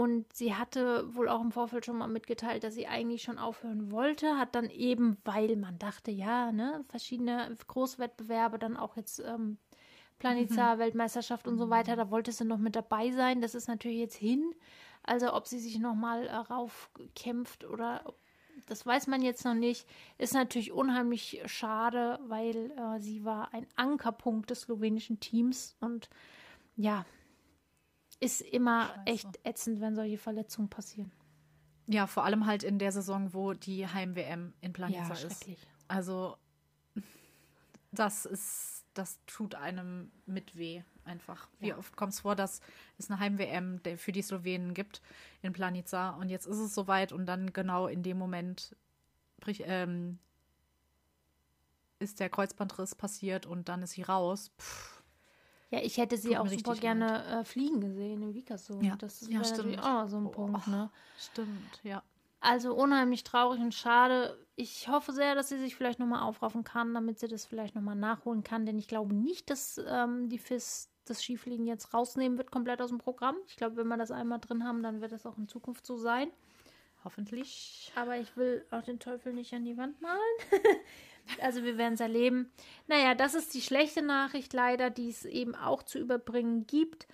Und 0.00 0.32
sie 0.32 0.54
hatte 0.54 1.14
wohl 1.14 1.28
auch 1.28 1.42
im 1.42 1.52
Vorfeld 1.52 1.84
schon 1.84 1.98
mal 1.98 2.08
mitgeteilt, 2.08 2.64
dass 2.64 2.72
sie 2.72 2.86
eigentlich 2.86 3.20
schon 3.20 3.36
aufhören 3.36 3.90
wollte, 3.90 4.38
hat 4.38 4.54
dann 4.54 4.70
eben, 4.70 5.18
weil 5.26 5.56
man 5.56 5.78
dachte, 5.78 6.10
ja, 6.10 6.52
ne, 6.52 6.82
verschiedene 6.88 7.54
Großwettbewerbe, 7.66 8.58
dann 8.58 8.78
auch 8.78 8.96
jetzt 8.96 9.20
ähm, 9.20 9.58
Planitza, 10.18 10.74
mhm. 10.74 10.78
Weltmeisterschaft 10.78 11.46
und 11.46 11.58
so 11.58 11.66
mhm. 11.66 11.70
weiter, 11.70 11.96
da 11.96 12.10
wollte 12.10 12.32
sie 12.32 12.46
noch 12.46 12.56
mit 12.56 12.76
dabei 12.76 13.10
sein. 13.10 13.42
Das 13.42 13.54
ist 13.54 13.68
natürlich 13.68 13.98
jetzt 13.98 14.16
hin. 14.16 14.54
Also 15.02 15.34
ob 15.34 15.46
sie 15.46 15.58
sich 15.58 15.78
nochmal 15.78 16.28
äh, 16.28 16.34
raufkämpft 16.34 17.66
oder 17.66 18.02
das 18.64 18.86
weiß 18.86 19.06
man 19.06 19.20
jetzt 19.20 19.44
noch 19.44 19.52
nicht. 19.52 19.86
Ist 20.16 20.32
natürlich 20.32 20.72
unheimlich 20.72 21.42
schade, 21.44 22.18
weil 22.26 22.70
äh, 22.70 23.00
sie 23.00 23.22
war 23.26 23.52
ein 23.52 23.66
Ankerpunkt 23.76 24.48
des 24.48 24.62
slowenischen 24.62 25.20
Teams 25.20 25.76
und 25.78 26.08
ja, 26.74 27.04
ist 28.20 28.42
immer 28.42 28.88
Scheiße. 28.88 29.00
echt 29.06 29.46
ätzend, 29.46 29.80
wenn 29.80 29.96
solche 29.96 30.18
Verletzungen 30.18 30.68
passieren. 30.68 31.10
Ja, 31.86 32.06
vor 32.06 32.24
allem 32.24 32.46
halt 32.46 32.62
in 32.62 32.78
der 32.78 32.92
Saison, 32.92 33.34
wo 33.34 33.54
die 33.54 33.88
Heim-WM 33.88 34.52
in 34.60 34.72
Planica 34.72 35.08
ja, 35.08 35.12
ist. 35.26 35.46
Also, 35.88 36.36
das 37.90 38.26
ist, 38.26 38.84
das 38.94 39.18
tut 39.26 39.56
einem 39.56 40.12
mit 40.26 40.56
weh 40.56 40.82
einfach. 41.04 41.48
Wie 41.58 41.68
ja. 41.68 41.78
oft 41.78 41.96
kommt 41.96 42.12
es 42.12 42.20
vor, 42.20 42.36
dass 42.36 42.60
es 42.98 43.10
eine 43.10 43.18
Heim-WM 43.18 43.80
für 43.96 44.12
die 44.12 44.22
Slowenen 44.22 44.74
gibt 44.74 45.02
in 45.42 45.52
Planica 45.52 46.10
und 46.10 46.28
jetzt 46.28 46.46
ist 46.46 46.58
es 46.58 46.74
soweit 46.74 47.10
und 47.12 47.26
dann 47.26 47.52
genau 47.52 47.88
in 47.88 48.04
dem 48.04 48.18
Moment 48.18 48.76
ähm, 49.46 50.18
ist 51.98 52.20
der 52.20 52.28
Kreuzbandriss 52.28 52.94
passiert 52.94 53.46
und 53.46 53.68
dann 53.68 53.82
ist 53.82 53.92
sie 53.92 54.02
raus. 54.02 54.52
Puh 54.56 54.99
ja, 55.70 55.80
ich 55.80 55.98
hätte 55.98 56.16
sie 56.16 56.36
auch 56.36 56.48
super 56.48 56.74
gerne 56.74 57.24
äh, 57.26 57.44
fliegen 57.44 57.80
gesehen 57.80 58.22
im 58.22 58.34
Vikasso. 58.34 58.80
Ja, 58.80 58.96
das 58.96 59.22
ist 59.22 59.30
ja, 59.30 59.38
natürlich 59.38 59.78
auch 59.78 60.08
so 60.08 60.16
ein 60.16 60.26
oh, 60.26 60.30
Punkt. 60.30 60.66
Ne? 60.66 60.90
Stimmt, 61.16 61.80
ja. 61.84 62.02
Also 62.40 62.74
unheimlich 62.74 63.22
traurig 63.22 63.60
und 63.60 63.74
schade. 63.74 64.36
Ich 64.56 64.88
hoffe 64.88 65.12
sehr, 65.12 65.34
dass 65.34 65.48
sie 65.48 65.58
sich 65.58 65.76
vielleicht 65.76 66.00
nochmal 66.00 66.22
aufraffen 66.22 66.64
kann, 66.64 66.92
damit 66.94 67.20
sie 67.20 67.28
das 67.28 67.44
vielleicht 67.44 67.74
nochmal 67.74 67.94
nachholen 67.94 68.42
kann. 68.42 68.66
Denn 68.66 68.78
ich 68.78 68.88
glaube 68.88 69.14
nicht, 69.14 69.48
dass 69.50 69.80
ähm, 69.86 70.28
die 70.28 70.38
FIS 70.38 70.90
das 71.04 71.22
Skifliegen 71.22 71.66
jetzt 71.66 71.94
rausnehmen 71.94 72.38
wird, 72.38 72.50
komplett 72.50 72.80
aus 72.80 72.88
dem 72.88 72.98
Programm. 72.98 73.36
Ich 73.46 73.56
glaube, 73.56 73.76
wenn 73.76 73.88
wir 73.88 73.96
das 73.96 74.10
einmal 74.10 74.40
drin 74.40 74.64
haben, 74.64 74.82
dann 74.82 75.00
wird 75.00 75.12
das 75.12 75.26
auch 75.26 75.38
in 75.38 75.48
Zukunft 75.48 75.86
so 75.86 75.96
sein. 75.96 76.30
Hoffentlich. 77.04 77.92
Aber 77.94 78.16
ich 78.18 78.36
will 78.36 78.64
auch 78.70 78.82
den 78.82 78.98
Teufel 78.98 79.32
nicht 79.32 79.52
an 79.54 79.64
die 79.64 79.76
Wand 79.76 80.00
malen. 80.00 80.18
Also 81.40 81.64
wir 81.64 81.78
werden 81.78 81.94
es 81.94 82.00
erleben. 82.00 82.50
Naja, 82.86 83.14
das 83.14 83.34
ist 83.34 83.54
die 83.54 83.62
schlechte 83.62 84.02
Nachricht 84.02 84.52
leider, 84.52 84.90
die 84.90 85.10
es 85.10 85.24
eben 85.24 85.54
auch 85.54 85.82
zu 85.82 85.98
überbringen 85.98 86.66
gibt. 86.66 87.06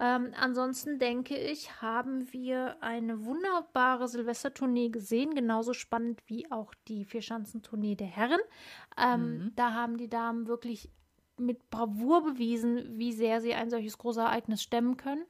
Ähm, 0.00 0.32
ansonsten 0.36 0.98
denke 1.00 1.36
ich, 1.36 1.82
haben 1.82 2.32
wir 2.32 2.76
eine 2.82 3.24
wunderbare 3.24 4.06
Silvestertournee 4.06 4.90
gesehen, 4.90 5.34
genauso 5.34 5.72
spannend 5.72 6.22
wie 6.26 6.50
auch 6.52 6.72
die 6.86 7.04
Vierschanzentournee 7.04 7.96
der 7.96 8.06
Herren. 8.06 8.40
Ähm, 8.96 9.20
mhm. 9.20 9.52
Da 9.56 9.74
haben 9.74 9.96
die 9.96 10.08
Damen 10.08 10.46
wirklich 10.46 10.88
mit 11.36 11.70
Bravour 11.70 12.24
bewiesen, 12.24 12.98
wie 12.98 13.12
sehr 13.12 13.40
sie 13.40 13.54
ein 13.54 13.70
solches 13.70 13.98
großes 13.98 14.22
Ereignis 14.22 14.62
stemmen 14.62 14.96
können. 14.96 15.24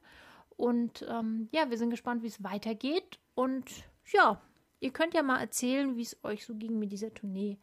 Und 0.55 1.05
ähm, 1.09 1.49
ja, 1.51 1.69
wir 1.69 1.77
sind 1.77 1.89
gespannt, 1.89 2.21
wie 2.21 2.27
es 2.27 2.43
weitergeht. 2.43 3.19
Und 3.33 3.65
ja, 4.11 4.39
ihr 4.79 4.91
könnt 4.91 5.13
ja 5.13 5.23
mal 5.23 5.39
erzählen, 5.39 5.95
wie 5.95 6.03
es 6.03 6.17
euch 6.23 6.45
so 6.45 6.53
ging 6.53 6.77
mit 6.77 6.91
dieser 6.91 7.13
Tournee. 7.13 7.57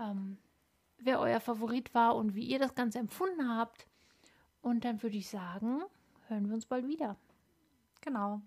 Ähm, 0.00 0.38
wer 0.98 1.20
euer 1.20 1.40
Favorit 1.40 1.94
war 1.94 2.16
und 2.16 2.34
wie 2.34 2.44
ihr 2.44 2.58
das 2.58 2.74
Ganze 2.74 2.98
empfunden 2.98 3.48
habt. 3.48 3.86
Und 4.62 4.84
dann 4.84 5.02
würde 5.02 5.16
ich 5.16 5.28
sagen, 5.28 5.82
hören 6.28 6.48
wir 6.48 6.54
uns 6.54 6.66
bald 6.66 6.88
wieder. 6.88 7.16
Genau, 8.00 8.40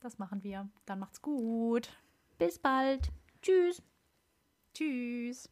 das 0.00 0.18
machen 0.18 0.42
wir. 0.42 0.68
Dann 0.86 1.00
macht's 1.00 1.20
gut. 1.20 1.90
Bis 2.38 2.58
bald. 2.58 3.10
Tschüss. 3.42 3.82
Tschüss. 4.74 5.48